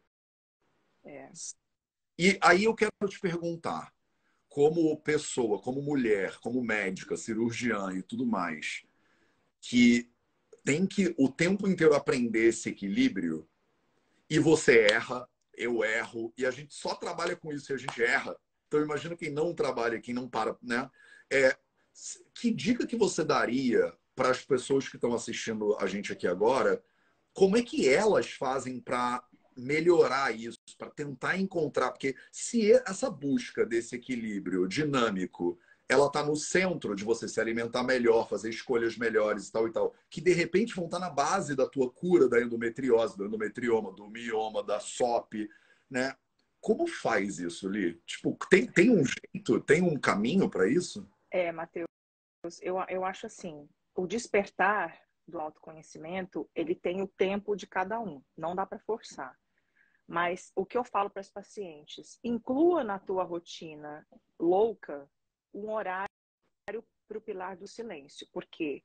É. 1.04 1.32
E 2.20 2.38
aí 2.40 2.66
eu 2.66 2.76
quero 2.76 2.92
te 3.10 3.20
perguntar, 3.20 3.92
como 4.48 4.96
pessoa, 5.02 5.60
como 5.60 5.82
mulher, 5.82 6.38
como 6.40 6.64
médica, 6.64 7.18
cirurgiã 7.18 7.92
e 7.98 8.04
tudo 8.04 8.24
mais, 8.24 8.84
que 9.60 10.08
tem 10.64 10.86
que 10.86 11.16
o 11.18 11.32
tempo 11.32 11.68
inteiro 11.68 11.96
aprender 11.96 12.50
esse 12.50 12.70
equilíbrio 12.70 13.50
e 14.30 14.38
você 14.38 14.82
erra, 14.82 15.28
eu 15.56 15.84
erro, 15.84 16.32
e 16.38 16.46
a 16.46 16.52
gente 16.52 16.76
só 16.76 16.94
trabalha 16.94 17.36
com 17.36 17.52
isso 17.52 17.72
e 17.72 17.76
a 17.76 17.78
gente 17.78 18.04
erra. 18.04 18.38
Então 18.72 18.82
imagina 18.82 19.18
quem 19.18 19.30
não 19.30 19.54
trabalha, 19.54 20.00
quem 20.00 20.14
não 20.14 20.30
para, 20.30 20.56
né? 20.64 20.90
É, 21.30 21.58
que 22.34 22.50
dica 22.50 22.88
que 22.88 22.96
você 22.96 23.22
daria 23.22 23.94
para 24.16 24.30
as 24.30 24.46
pessoas 24.46 24.88
que 24.88 24.96
estão 24.96 25.14
assistindo 25.14 25.76
a 25.78 25.86
gente 25.88 26.14
aqui 26.14 26.26
agora? 26.26 26.82
Como 27.34 27.58
é 27.58 27.62
que 27.62 27.90
elas 27.90 28.32
fazem 28.32 28.80
para 28.80 29.22
melhorar 29.58 30.34
isso, 30.34 30.58
para 30.78 30.90
tentar 30.90 31.38
encontrar? 31.38 31.92
Porque 31.92 32.16
se 32.32 32.72
essa 32.88 33.10
busca 33.10 33.66
desse 33.66 33.98
equilíbrio 33.98 34.66
dinâmico 34.70 35.60
ela 35.90 36.08
está 36.08 36.24
no 36.24 36.38
centro 36.38 36.96
de 36.96 37.04
você 37.04 37.28
se 37.28 37.42
alimentar 37.42 37.84
melhor, 37.84 38.30
fazer 38.30 38.50
escolhas 38.50 38.96
melhores 38.96 39.50
e 39.50 39.52
tal 39.52 39.68
e 39.68 39.72
tal, 39.74 39.94
que 40.10 40.22
de 40.22 40.32
repente 40.32 40.74
vão 40.74 40.86
estar 40.86 40.98
tá 40.98 41.10
na 41.10 41.12
base 41.14 41.58
da 41.58 41.68
tua 41.68 41.92
cura 41.92 42.30
da 42.30 42.42
endometriose, 42.42 43.18
do 43.18 43.26
endometrioma, 43.26 43.92
do 43.92 44.08
mioma, 44.08 44.64
da 44.64 44.80
SOP, 44.80 45.50
né? 45.90 46.16
Como 46.62 46.88
faz 46.88 47.40
isso, 47.40 47.68
Li? 47.68 47.96
Tipo, 48.06 48.38
tem, 48.50 48.72
tem 48.72 48.92
um 48.92 49.04
jeito, 49.04 49.60
tem 49.62 49.82
um 49.82 50.00
caminho 50.00 50.48
para 50.48 50.70
isso? 50.70 51.10
É, 51.32 51.52
Matheus, 51.52 51.88
eu, 52.62 52.78
eu 52.88 53.04
acho 53.04 53.26
assim, 53.26 53.68
o 53.96 54.06
despertar 54.06 55.02
do 55.28 55.40
autoconhecimento, 55.40 56.50
ele 56.54 56.76
tem 56.76 57.02
o 57.02 57.08
tempo 57.08 57.56
de 57.56 57.66
cada 57.66 58.00
um, 58.00 58.24
não 58.38 58.56
dá 58.56 58.66
para 58.66 58.80
forçar. 58.80 59.36
Mas 60.08 60.52
o 60.56 60.66
que 60.66 60.78
eu 60.78 60.84
falo 60.84 61.10
para 61.10 61.22
os 61.22 61.30
pacientes, 61.30 62.20
inclua 62.24 62.84
na 62.84 63.00
tua 63.00 63.24
rotina 63.24 64.06
louca 64.40 65.10
um 65.54 65.72
horário 65.72 66.08
para 67.08 67.18
o 67.18 67.22
pilar 67.22 67.58
do 67.58 67.68
silêncio, 67.68 68.28
porque 68.32 68.84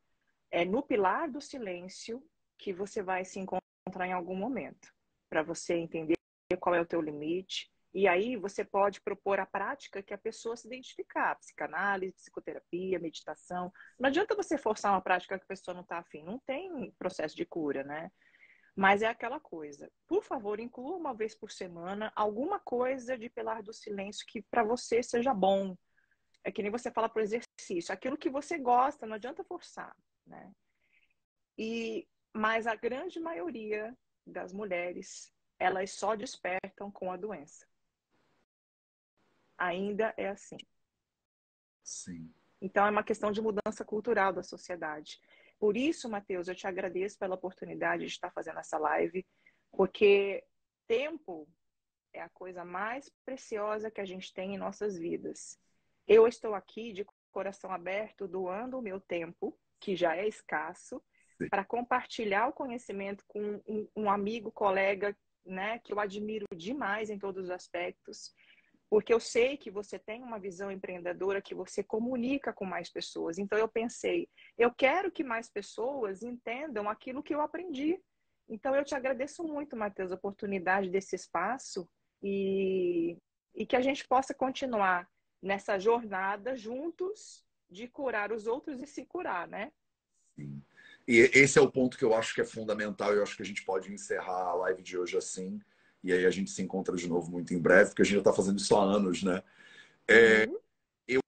é 0.50 0.64
no 0.64 0.82
pilar 0.82 1.30
do 1.30 1.40
silêncio 1.40 2.24
que 2.58 2.72
você 2.72 3.02
vai 3.02 3.24
se 3.24 3.38
encontrar 3.38 4.06
em 4.06 4.12
algum 4.12 4.36
momento, 4.36 4.92
para 5.28 5.42
você 5.42 5.74
entender 5.74 6.15
qual 6.54 6.74
é 6.74 6.80
o 6.80 6.86
teu 6.86 7.00
limite, 7.00 7.68
e 7.92 8.06
aí 8.06 8.36
você 8.36 8.62
pode 8.62 9.00
propor 9.00 9.40
a 9.40 9.46
prática 9.46 10.02
que 10.02 10.12
a 10.12 10.18
pessoa 10.18 10.54
se 10.54 10.66
identificar, 10.66 11.34
psicanálise, 11.36 12.12
psicoterapia, 12.12 12.98
meditação. 12.98 13.72
Não 13.98 14.08
adianta 14.08 14.36
você 14.36 14.58
forçar 14.58 14.92
uma 14.92 15.00
prática 15.00 15.38
que 15.38 15.44
a 15.44 15.48
pessoa 15.48 15.74
não 15.74 15.80
está 15.80 15.98
afim, 15.98 16.22
não 16.22 16.38
tem 16.40 16.92
processo 16.98 17.34
de 17.34 17.46
cura, 17.46 17.82
né? 17.82 18.12
Mas 18.76 19.00
é 19.00 19.06
aquela 19.06 19.40
coisa. 19.40 19.90
Por 20.06 20.22
favor, 20.22 20.60
inclua 20.60 20.94
uma 20.94 21.14
vez 21.14 21.34
por 21.34 21.50
semana 21.50 22.12
alguma 22.14 22.60
coisa 22.60 23.16
de 23.16 23.30
pilar 23.30 23.62
do 23.62 23.72
silêncio 23.72 24.26
que 24.28 24.42
para 24.42 24.62
você 24.62 25.02
seja 25.02 25.32
bom. 25.32 25.74
É 26.44 26.52
que 26.52 26.62
nem 26.62 26.70
você 26.70 26.90
fala 26.90 27.08
para 27.08 27.20
o 27.20 27.24
exercício, 27.24 27.94
aquilo 27.94 28.18
que 28.18 28.28
você 28.28 28.58
gosta, 28.58 29.06
não 29.06 29.14
adianta 29.14 29.42
forçar, 29.42 29.96
né? 30.26 30.52
E 31.56 32.06
mas 32.34 32.66
a 32.66 32.74
grande 32.74 33.18
maioria 33.18 33.96
das 34.26 34.52
mulheres, 34.52 35.32
elas 35.58 35.92
só 35.92 36.14
despertam 36.14 36.90
com 36.90 37.10
a 37.10 37.16
doença 37.16 37.66
ainda 39.58 40.12
é 40.16 40.28
assim. 40.28 40.58
Sim. 41.82 42.32
Então 42.60 42.86
é 42.86 42.90
uma 42.90 43.04
questão 43.04 43.30
de 43.30 43.40
mudança 43.40 43.84
cultural 43.84 44.32
da 44.32 44.42
sociedade. 44.42 45.20
Por 45.58 45.76
isso, 45.76 46.08
Matheus, 46.08 46.48
eu 46.48 46.54
te 46.54 46.66
agradeço 46.66 47.18
pela 47.18 47.34
oportunidade 47.34 48.04
de 48.04 48.10
estar 48.10 48.30
fazendo 48.30 48.58
essa 48.58 48.78
live, 48.78 49.26
porque 49.72 50.44
tempo 50.86 51.48
é 52.12 52.20
a 52.20 52.28
coisa 52.28 52.64
mais 52.64 53.10
preciosa 53.24 53.90
que 53.90 54.00
a 54.00 54.04
gente 54.04 54.32
tem 54.32 54.54
em 54.54 54.58
nossas 54.58 54.98
vidas. 54.98 55.58
Eu 56.06 56.26
estou 56.26 56.54
aqui 56.54 56.92
de 56.92 57.06
coração 57.30 57.70
aberto, 57.70 58.28
doando 58.28 58.78
o 58.78 58.82
meu 58.82 59.00
tempo, 59.00 59.58
que 59.78 59.96
já 59.96 60.16
é 60.16 60.26
escasso, 60.26 61.02
para 61.50 61.64
compartilhar 61.64 62.48
o 62.48 62.52
conhecimento 62.52 63.24
com 63.26 63.60
um, 63.66 63.88
um 63.94 64.10
amigo, 64.10 64.50
colega, 64.50 65.16
né, 65.46 65.78
que 65.78 65.92
eu 65.92 66.00
admiro 66.00 66.46
demais 66.54 67.08
em 67.10 67.18
todos 67.18 67.44
os 67.44 67.50
aspectos 67.50 68.34
porque 68.88 69.12
eu 69.12 69.20
sei 69.20 69.56
que 69.56 69.70
você 69.70 69.98
tem 69.98 70.22
uma 70.22 70.38
visão 70.38 70.70
empreendedora 70.70 71.42
que 71.42 71.54
você 71.54 71.82
comunica 71.82 72.52
com 72.52 72.64
mais 72.64 72.88
pessoas. 72.88 73.38
Então 73.38 73.58
eu 73.58 73.68
pensei, 73.68 74.28
eu 74.56 74.72
quero 74.72 75.10
que 75.10 75.24
mais 75.24 75.48
pessoas 75.48 76.22
entendam 76.22 76.88
aquilo 76.88 77.22
que 77.22 77.34
eu 77.34 77.40
aprendi. 77.40 78.00
Então 78.48 78.76
eu 78.76 78.84
te 78.84 78.94
agradeço 78.94 79.42
muito, 79.42 79.76
Matheus, 79.76 80.12
a 80.12 80.14
oportunidade 80.14 80.88
desse 80.88 81.16
espaço 81.16 81.88
e, 82.22 83.16
e 83.54 83.66
que 83.66 83.74
a 83.74 83.80
gente 83.80 84.06
possa 84.06 84.32
continuar 84.32 85.08
nessa 85.42 85.78
jornada 85.78 86.56
juntos 86.56 87.44
de 87.68 87.88
curar 87.88 88.30
os 88.30 88.46
outros 88.46 88.80
e 88.80 88.86
se 88.86 89.04
curar, 89.04 89.48
né? 89.48 89.72
Sim. 90.36 90.62
E 91.06 91.18
esse 91.34 91.58
é 91.58 91.62
o 91.62 91.70
ponto 91.70 91.96
que 91.96 92.04
eu 92.04 92.14
acho 92.14 92.34
que 92.34 92.40
é 92.40 92.44
fundamental 92.44 93.12
e 93.12 93.16
eu 93.16 93.22
acho 93.22 93.36
que 93.36 93.42
a 93.42 93.46
gente 93.46 93.64
pode 93.64 93.92
encerrar 93.92 94.50
a 94.50 94.54
live 94.54 94.82
de 94.82 94.98
hoje 94.98 95.16
assim 95.16 95.60
e 96.06 96.12
aí 96.12 96.24
a 96.24 96.30
gente 96.30 96.52
se 96.52 96.62
encontra 96.62 96.96
de 96.96 97.08
novo 97.08 97.30
muito 97.32 97.52
em 97.52 97.58
breve, 97.58 97.90
porque 97.90 98.02
a 98.02 98.04
gente 98.04 98.14
já 98.14 98.20
está 98.20 98.32
fazendo 98.32 98.60
isso 98.60 98.76
há 98.76 98.82
anos, 98.82 99.24
né? 99.24 99.42
É, 100.06 100.46
uhum. 100.46 100.56
eu, 101.08 101.20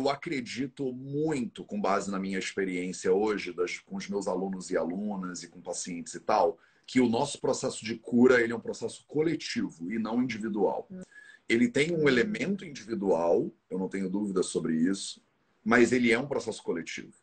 eu, 0.00 0.10
acredito 0.10 0.92
muito, 0.92 1.64
com 1.64 1.80
base 1.80 2.10
na 2.10 2.18
minha 2.18 2.38
experiência 2.38 3.10
hoje, 3.10 3.54
das, 3.54 3.78
com 3.78 3.96
os 3.96 4.06
meus 4.06 4.28
alunos 4.28 4.70
e 4.70 4.76
alunas 4.76 5.42
e 5.42 5.48
com 5.48 5.62
pacientes 5.62 6.12
e 6.12 6.20
tal, 6.20 6.58
que 6.86 7.00
o 7.00 7.08
nosso 7.08 7.40
processo 7.40 7.82
de 7.82 7.96
cura 7.96 8.42
ele 8.42 8.52
é 8.52 8.56
um 8.56 8.60
processo 8.60 9.02
coletivo 9.08 9.90
e 9.90 9.98
não 9.98 10.22
individual. 10.22 10.86
Uhum. 10.90 11.02
Ele 11.48 11.66
tem 11.66 11.90
um 11.92 12.06
elemento 12.06 12.66
individual, 12.66 13.50
eu 13.70 13.78
não 13.78 13.88
tenho 13.88 14.10
dúvida 14.10 14.42
sobre 14.42 14.74
isso, 14.76 15.22
mas 15.64 15.90
ele 15.90 16.12
é 16.12 16.18
um 16.18 16.28
processo 16.28 16.62
coletivo. 16.62 17.14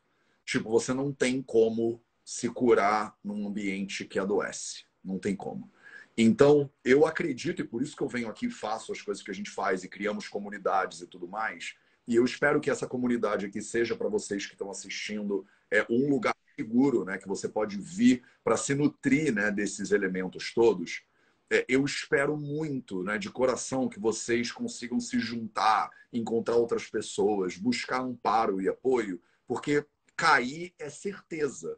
Tipo, 0.46 0.70
você 0.70 0.94
não 0.94 1.12
tem 1.12 1.42
como 1.42 2.02
se 2.24 2.50
curar 2.50 3.18
num 3.24 3.48
ambiente 3.48 4.06
que 4.06 4.20
adoece. 4.20 4.86
Não 5.04 5.20
tem 5.20 5.36
como. 5.36 5.72
Então, 6.18 6.70
eu 6.86 7.06
acredito, 7.06 7.62
e 7.62 7.66
por 7.66 7.82
isso 7.82 7.96
que 7.96 8.04
eu 8.04 8.08
venho 8.08 8.30
aqui 8.30 8.46
e 8.46 8.52
faço 8.52 8.92
as 8.92 9.02
coisas 9.02 9.24
que 9.24 9.32
a 9.32 9.34
gente 9.34 9.50
faz 9.50 9.84
e 9.84 9.90
criamos 9.90 10.28
comunidades 10.28 11.02
e 11.02 11.08
tudo 11.08 11.28
mais. 11.28 11.76
E 12.08 12.16
eu 12.16 12.24
espero 12.24 12.60
que 12.60 12.70
essa 12.70 12.86
comunidade 12.86 13.46
aqui 13.46 13.62
seja 13.62 13.96
para 13.96 14.10
vocês 14.10 14.46
que 14.46 14.54
estão 14.54 14.70
assistindo 14.70 15.46
é 15.72 15.86
um 15.90 16.10
lugar 16.10 16.36
seguro, 16.56 17.04
né, 17.04 17.18
que 17.18 17.28
você 17.28 17.50
pode 17.50 17.78
vir 17.78 18.22
para 18.44 18.58
se 18.58 18.76
nutrir, 18.76 19.34
né, 19.34 19.50
desses 19.50 19.92
elementos 19.92 20.54
todos. 20.54 21.02
É, 21.50 21.66
eu 21.68 21.84
espero 21.84 22.38
muito, 22.38 23.04
né, 23.04 23.18
de 23.18 23.30
coração, 23.30 23.90
que 23.90 24.00
vocês 24.00 24.52
consigam 24.52 25.00
se 25.00 25.20
juntar, 25.20 25.90
encontrar 26.12 26.56
outras 26.56 26.88
pessoas, 26.88 27.58
buscar 27.58 28.02
amparo 28.02 28.62
e 28.62 28.70
apoio, 28.70 29.20
porque 29.48 29.86
cair 30.26 30.74
é 30.80 30.90
certeza 30.90 31.78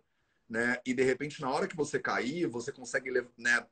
né? 0.50 0.80
E 0.86 0.94
de 0.94 1.04
repente, 1.04 1.42
na 1.42 1.50
hora 1.50 1.68
que 1.68 1.76
você 1.76 2.00
cair, 2.00 2.48
você 2.48 2.72
consegue 2.72 3.12
né, 3.38 3.66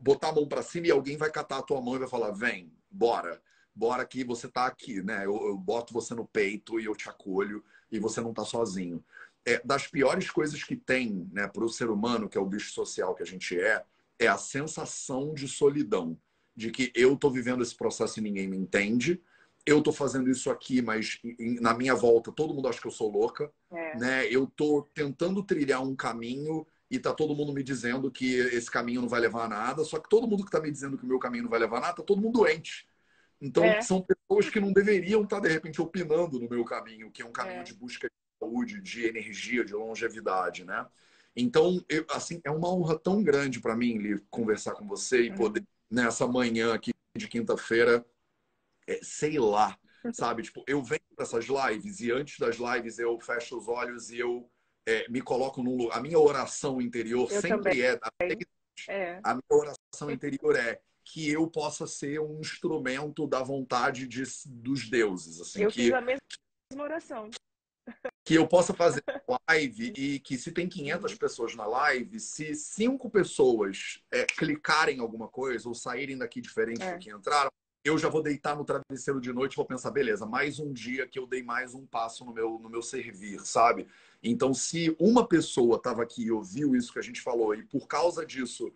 botar 0.00 0.30
a 0.30 0.32
mão 0.32 0.48
para 0.48 0.62
cima 0.62 0.86
e 0.86 0.90
alguém 0.90 1.16
vai 1.16 1.30
catar 1.30 1.58
a 1.58 1.62
tua 1.62 1.80
mão 1.80 1.96
e 1.96 1.98
vai 1.98 2.08
falar: 2.08 2.30
vem, 2.30 2.72
bora, 2.90 3.40
bora 3.74 4.04
que 4.06 4.24
você 4.24 4.48
tá 4.48 4.66
aqui, 4.66 5.02
né? 5.02 5.26
Eu, 5.26 5.48
eu 5.48 5.56
boto 5.56 5.92
você 5.92 6.14
no 6.14 6.26
peito 6.26 6.80
e 6.80 6.86
eu 6.86 6.96
te 6.96 7.08
acolho 7.08 7.62
e 7.90 7.98
você 7.98 8.20
não 8.20 8.32
tá 8.32 8.44
sozinho. 8.44 9.04
É, 9.46 9.60
das 9.62 9.86
piores 9.86 10.30
coisas 10.30 10.64
que 10.64 10.74
tem 10.74 11.28
né, 11.30 11.46
para 11.46 11.64
o 11.64 11.68
ser 11.68 11.90
humano, 11.90 12.28
que 12.28 12.38
é 12.38 12.40
o 12.40 12.46
bicho 12.46 12.72
social 12.72 13.14
que 13.14 13.22
a 13.22 13.26
gente 13.26 13.60
é, 13.60 13.84
é 14.18 14.26
a 14.26 14.38
sensação 14.38 15.34
de 15.34 15.46
solidão. 15.46 16.18
De 16.56 16.70
que 16.70 16.92
eu 16.94 17.16
tô 17.16 17.28
vivendo 17.30 17.62
esse 17.62 17.74
processo 17.74 18.20
e 18.20 18.22
ninguém 18.22 18.48
me 18.48 18.56
entende, 18.56 19.20
eu 19.66 19.82
tô 19.82 19.92
fazendo 19.92 20.30
isso 20.30 20.50
aqui, 20.50 20.82
mas 20.82 21.18
na 21.60 21.74
minha 21.74 21.94
volta 21.94 22.30
todo 22.30 22.52
mundo 22.52 22.68
acha 22.68 22.80
que 22.80 22.86
eu 22.86 22.90
sou 22.90 23.10
louca, 23.10 23.50
é. 23.72 23.98
né? 23.98 24.26
Eu 24.28 24.46
tô 24.46 24.82
tentando 24.94 25.42
trilhar 25.42 25.82
um 25.82 25.96
caminho 25.96 26.66
e 26.90 26.98
tá 26.98 27.12
todo 27.12 27.34
mundo 27.34 27.52
me 27.52 27.62
dizendo 27.62 28.10
que 28.10 28.34
esse 28.34 28.70
caminho 28.70 29.00
não 29.00 29.08
vai 29.08 29.20
levar 29.20 29.44
a 29.44 29.48
nada, 29.48 29.84
só 29.84 29.98
que 29.98 30.08
todo 30.08 30.28
mundo 30.28 30.44
que 30.44 30.50
tá 30.50 30.60
me 30.60 30.70
dizendo 30.70 30.98
que 30.98 31.04
o 31.04 31.08
meu 31.08 31.18
caminho 31.18 31.44
não 31.44 31.50
vai 31.50 31.58
levar 31.58 31.78
a 31.78 31.80
nada, 31.80 31.94
tá 31.94 32.02
todo 32.02 32.20
mundo 32.20 32.38
doente. 32.40 32.86
Então 33.40 33.64
é. 33.64 33.80
são 33.80 34.02
pessoas 34.02 34.50
que 34.50 34.60
não 34.60 34.72
deveriam 34.72 35.22
estar 35.22 35.40
tá, 35.40 35.48
de 35.48 35.52
repente 35.52 35.80
opinando 35.80 36.38
no 36.38 36.48
meu 36.48 36.64
caminho, 36.64 37.10
que 37.10 37.22
é 37.22 37.26
um 37.26 37.32
caminho 37.32 37.60
é. 37.60 37.64
de 37.64 37.74
busca 37.74 38.08
de 38.08 38.14
saúde, 38.38 38.80
de 38.80 39.06
energia, 39.06 39.64
de 39.64 39.72
longevidade, 39.72 40.64
né? 40.64 40.86
Então, 41.36 41.84
eu, 41.88 42.06
assim, 42.10 42.40
é 42.44 42.50
uma 42.50 42.72
honra 42.72 42.96
tão 42.98 43.22
grande 43.22 43.60
para 43.60 43.74
mim, 43.74 43.98
Li, 43.98 44.20
conversar 44.30 44.72
com 44.74 44.86
você 44.86 45.22
e 45.22 45.30
uhum. 45.30 45.36
poder 45.36 45.64
nessa 45.90 46.26
manhã 46.26 46.72
aqui 46.72 46.92
de 47.16 47.28
quinta-feira 47.28 48.04
é, 48.86 49.00
sei 49.02 49.38
lá, 49.38 49.78
sabe? 50.12 50.42
Tipo, 50.42 50.64
eu 50.66 50.82
venho 50.82 51.00
para 51.14 51.24
essas 51.24 51.46
lives 51.46 52.00
e 52.00 52.10
antes 52.10 52.38
das 52.38 52.56
lives 52.56 52.98
eu 52.98 53.18
fecho 53.20 53.56
os 53.56 53.68
olhos 53.68 54.10
e 54.10 54.18
eu 54.18 54.50
é, 54.86 55.08
me 55.08 55.20
coloco 55.20 55.62
num 55.62 55.76
lugar. 55.76 55.98
A 55.98 56.02
minha 56.02 56.18
oração 56.18 56.80
interior 56.80 57.30
eu 57.30 57.40
sempre 57.40 57.82
é, 57.82 57.98
é, 58.88 59.20
A 59.22 59.34
minha 59.34 59.42
oração 59.50 60.10
interior 60.10 60.56
é 60.56 60.80
que 61.04 61.30
eu 61.30 61.46
possa 61.48 61.86
ser 61.86 62.20
um 62.20 62.40
instrumento 62.40 63.26
da 63.26 63.42
vontade 63.42 64.06
de, 64.06 64.22
dos 64.46 64.88
deuses. 64.88 65.40
Assim, 65.40 65.62
eu 65.62 65.70
que, 65.70 65.84
fiz 65.84 65.92
a 65.92 66.00
mesma 66.00 66.20
oração. 66.78 67.30
Que 68.24 68.34
eu 68.34 68.48
possa 68.48 68.72
fazer 68.72 69.04
live 69.48 69.92
e 69.96 70.18
que 70.18 70.38
se 70.38 70.50
tem 70.50 70.66
500 70.66 71.12
uhum. 71.12 71.18
pessoas 71.18 71.54
na 71.54 71.66
live, 71.66 72.18
se 72.18 72.54
cinco 72.54 73.10
pessoas 73.10 74.02
é, 74.10 74.24
clicarem 74.24 74.96
em 74.96 75.00
alguma 75.00 75.28
coisa 75.28 75.68
ou 75.68 75.74
saírem 75.74 76.16
daqui 76.16 76.40
diferente 76.40 76.82
é. 76.82 76.94
do 76.94 76.98
que 76.98 77.10
entraram, 77.10 77.52
eu 77.84 77.98
já 77.98 78.08
vou 78.08 78.22
deitar 78.22 78.56
no 78.56 78.64
travesseiro 78.64 79.20
de 79.20 79.30
noite 79.30 79.52
e 79.52 79.56
vou 79.56 79.66
pensar, 79.66 79.90
beleza, 79.90 80.24
mais 80.24 80.58
um 80.58 80.72
dia 80.72 81.06
que 81.06 81.18
eu 81.18 81.26
dei 81.26 81.42
mais 81.42 81.74
um 81.74 81.84
passo 81.84 82.24
no 82.24 82.32
meu, 82.32 82.58
no 82.58 82.70
meu 82.70 82.80
servir, 82.80 83.40
sabe? 83.40 83.86
Então, 84.22 84.54
se 84.54 84.96
uma 84.98 85.28
pessoa 85.28 85.76
estava 85.76 86.02
aqui 86.02 86.24
e 86.24 86.32
ouviu 86.32 86.74
isso 86.74 86.90
que 86.90 86.98
a 86.98 87.02
gente 87.02 87.20
falou 87.20 87.54
e 87.54 87.62
por 87.62 87.86
causa 87.86 88.24
disso 88.24 88.72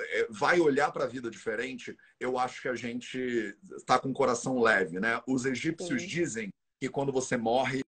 é, 0.00 0.26
vai 0.28 0.58
olhar 0.58 0.90
para 0.90 1.04
a 1.04 1.08
vida 1.08 1.30
diferente, 1.30 1.96
eu 2.18 2.36
acho 2.36 2.60
que 2.60 2.68
a 2.68 2.74
gente 2.74 3.56
está 3.76 3.96
com 3.96 4.10
o 4.10 4.14
coração 4.14 4.60
leve, 4.60 4.98
né? 4.98 5.22
Os 5.24 5.46
egípcios 5.46 6.02
Sim. 6.02 6.08
dizem 6.08 6.48
que 6.80 6.88
quando 6.88 7.12
você 7.12 7.36
morre, 7.36 7.84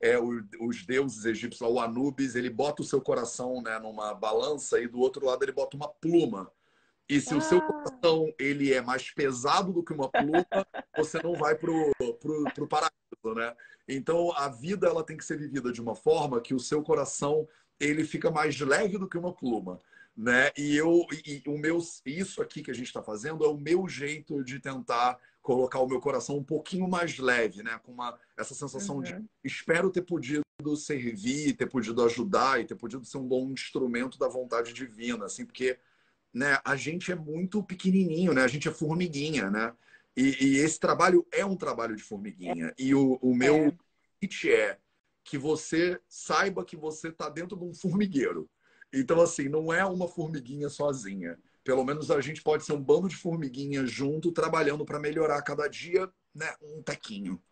é, 0.00 0.16
os 0.20 0.86
deuses 0.86 1.24
egípcios, 1.24 1.68
o 1.68 1.80
Anubis, 1.80 2.36
ele 2.36 2.48
bota 2.48 2.82
o 2.82 2.84
seu 2.84 3.00
coração 3.00 3.60
né, 3.60 3.76
numa 3.80 4.14
balança 4.14 4.80
e 4.80 4.86
do 4.86 5.00
outro 5.00 5.26
lado 5.26 5.42
ele 5.42 5.52
bota 5.52 5.76
uma 5.76 5.88
pluma 5.88 6.48
e 7.12 7.20
se 7.20 7.34
ah. 7.34 7.36
o 7.36 7.40
seu 7.42 7.58
ah. 7.58 7.60
coração 7.60 8.34
ele 8.38 8.72
é 8.72 8.80
mais 8.80 9.10
pesado 9.10 9.72
do 9.72 9.82
que 9.82 9.92
uma 9.92 10.08
pluma, 10.08 10.46
você 10.96 11.22
não 11.22 11.34
vai 11.34 11.54
pro, 11.54 11.92
pro, 12.18 12.44
pro 12.54 12.66
paraíso, 12.66 13.34
né? 13.34 13.54
Então 13.86 14.32
a 14.32 14.48
vida 14.48 14.86
ela 14.86 15.04
tem 15.04 15.16
que 15.16 15.24
ser 15.24 15.36
vivida 15.36 15.70
de 15.70 15.80
uma 15.80 15.94
forma 15.94 16.40
que 16.40 16.54
o 16.54 16.60
seu 16.60 16.82
coração 16.82 17.46
ele 17.78 18.04
fica 18.04 18.30
mais 18.30 18.58
leve 18.60 18.96
do 18.96 19.08
que 19.08 19.18
uma 19.18 19.32
pluma, 19.32 19.78
né? 20.16 20.50
E 20.56 20.74
eu 20.74 21.06
e, 21.26 21.42
o 21.46 21.58
meu 21.58 21.78
isso 22.06 22.40
aqui 22.40 22.62
que 22.62 22.70
a 22.70 22.74
gente 22.74 22.86
está 22.86 23.02
fazendo 23.02 23.44
é 23.44 23.48
o 23.48 23.58
meu 23.58 23.86
jeito 23.86 24.42
de 24.42 24.58
tentar 24.58 25.18
colocar 25.42 25.80
o 25.80 25.88
meu 25.88 26.00
coração 26.00 26.38
um 26.38 26.44
pouquinho 26.44 26.88
mais 26.88 27.18
leve, 27.18 27.62
né? 27.62 27.78
Com 27.82 27.92
uma 27.92 28.18
essa 28.38 28.54
sensação 28.54 28.96
uhum. 28.96 29.02
de 29.02 29.22
espero 29.44 29.90
ter 29.90 30.02
podido 30.02 30.42
servir, 30.76 31.56
ter 31.56 31.66
podido 31.66 32.02
ajudar 32.04 32.58
e 32.60 32.64
ter 32.64 32.76
podido 32.76 33.04
ser 33.04 33.18
um 33.18 33.26
bom 33.26 33.50
instrumento 33.50 34.18
da 34.18 34.28
vontade 34.28 34.72
divina, 34.72 35.26
assim, 35.26 35.44
porque 35.44 35.76
né, 36.32 36.58
a 36.64 36.76
gente 36.76 37.12
é 37.12 37.14
muito 37.14 37.62
pequenininho, 37.62 38.32
né? 38.32 38.42
A 38.42 38.48
gente 38.48 38.68
é 38.68 38.72
formiguinha, 38.72 39.50
né? 39.50 39.74
E, 40.16 40.44
e 40.44 40.56
esse 40.58 40.78
trabalho 40.78 41.26
é 41.32 41.44
um 41.44 41.56
trabalho 41.56 41.96
de 41.96 42.02
formiguinha. 42.02 42.68
É. 42.68 42.74
E 42.78 42.94
o, 42.94 43.18
o 43.22 43.34
meu 43.34 43.66
é. 43.66 43.72
pitch 44.20 44.46
é 44.46 44.78
que 45.24 45.38
você 45.38 46.00
saiba 46.08 46.64
que 46.64 46.76
você 46.76 47.08
está 47.08 47.28
dentro 47.28 47.56
de 47.56 47.64
um 47.64 47.74
formigueiro. 47.74 48.48
Então, 48.92 49.20
assim, 49.20 49.48
não 49.48 49.72
é 49.72 49.84
uma 49.84 50.08
formiguinha 50.08 50.68
sozinha. 50.68 51.38
Pelo 51.64 51.84
menos 51.84 52.10
a 52.10 52.20
gente 52.20 52.42
pode 52.42 52.64
ser 52.64 52.72
um 52.72 52.82
bando 52.82 53.08
de 53.08 53.16
formiguinhas 53.16 53.90
junto, 53.90 54.32
trabalhando 54.32 54.84
para 54.84 54.98
melhorar 54.98 55.40
cada 55.42 55.68
dia 55.68 56.10
né, 56.34 56.52
um 56.60 56.82
tequinho. 56.82 57.42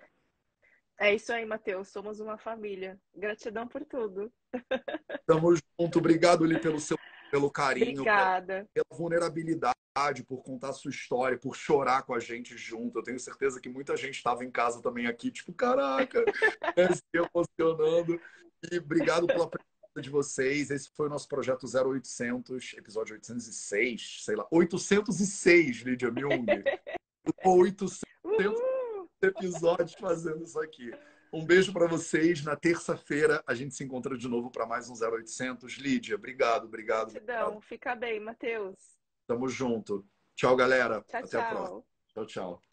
É 0.98 1.14
isso 1.14 1.32
aí, 1.32 1.46
Matheus. 1.46 1.88
Somos 1.88 2.20
uma 2.20 2.36
família. 2.36 3.00
Gratidão 3.14 3.66
por 3.66 3.84
tudo. 3.86 4.30
Tamo 5.26 5.54
junto. 5.54 5.98
Obrigado, 5.98 6.44
Li, 6.44 6.60
pelo 6.60 6.78
seu 6.78 6.98
pelo 7.30 7.50
carinho, 7.50 8.00
Obrigada. 8.00 8.66
pela 8.74 8.86
vulnerabilidade, 8.92 10.24
por 10.26 10.42
contar 10.42 10.70
a 10.70 10.72
sua 10.72 10.90
história, 10.90 11.38
por 11.38 11.54
chorar 11.54 12.02
com 12.02 12.14
a 12.14 12.18
gente 12.18 12.56
junto. 12.56 12.98
Eu 12.98 13.02
tenho 13.02 13.18
certeza 13.18 13.60
que 13.60 13.68
muita 13.68 13.96
gente 13.96 14.16
estava 14.16 14.44
em 14.44 14.50
casa 14.50 14.82
também 14.82 15.06
aqui, 15.06 15.30
tipo, 15.30 15.52
caraca, 15.52 16.24
né, 16.76 16.88
se 16.92 17.02
emocionando. 17.14 18.20
E 18.70 18.78
obrigado 18.78 19.26
pela 19.26 19.48
presença 19.48 20.02
de 20.02 20.10
vocês. 20.10 20.70
Esse 20.70 20.90
foi 20.94 21.06
o 21.06 21.10
nosso 21.10 21.28
projeto 21.28 21.66
0800, 21.66 22.74
episódio 22.76 23.14
806, 23.14 24.24
sei 24.24 24.36
lá, 24.36 24.46
806, 24.50 25.78
Lídia 25.78 26.10
Myung. 26.10 26.46
800 27.44 28.00
episódios 29.22 29.94
fazendo 29.94 30.42
isso 30.44 30.58
aqui. 30.58 30.90
Um 31.32 31.44
beijo 31.44 31.72
para 31.72 31.86
vocês. 31.86 32.42
Na 32.42 32.56
terça-feira 32.56 33.42
a 33.46 33.54
gente 33.54 33.74
se 33.74 33.84
encontra 33.84 34.16
de 34.18 34.28
novo 34.28 34.50
para 34.50 34.66
mais 34.66 34.88
um 34.88 34.94
0800. 34.94 35.74
Lídia, 35.74 36.16
obrigado, 36.16 36.64
obrigado. 36.64 37.12
Gratidão. 37.12 37.42
Obrigado. 37.42 37.60
Fica 37.62 37.94
bem, 37.94 38.18
Matheus. 38.18 38.76
Tamo 39.26 39.48
junto. 39.48 40.04
Tchau, 40.34 40.56
galera. 40.56 41.04
Tchau, 41.08 41.20
Até 41.20 41.28
tchau. 41.28 41.40
a 41.40 41.44
próxima. 41.50 41.84
Tchau, 42.14 42.26
tchau. 42.26 42.69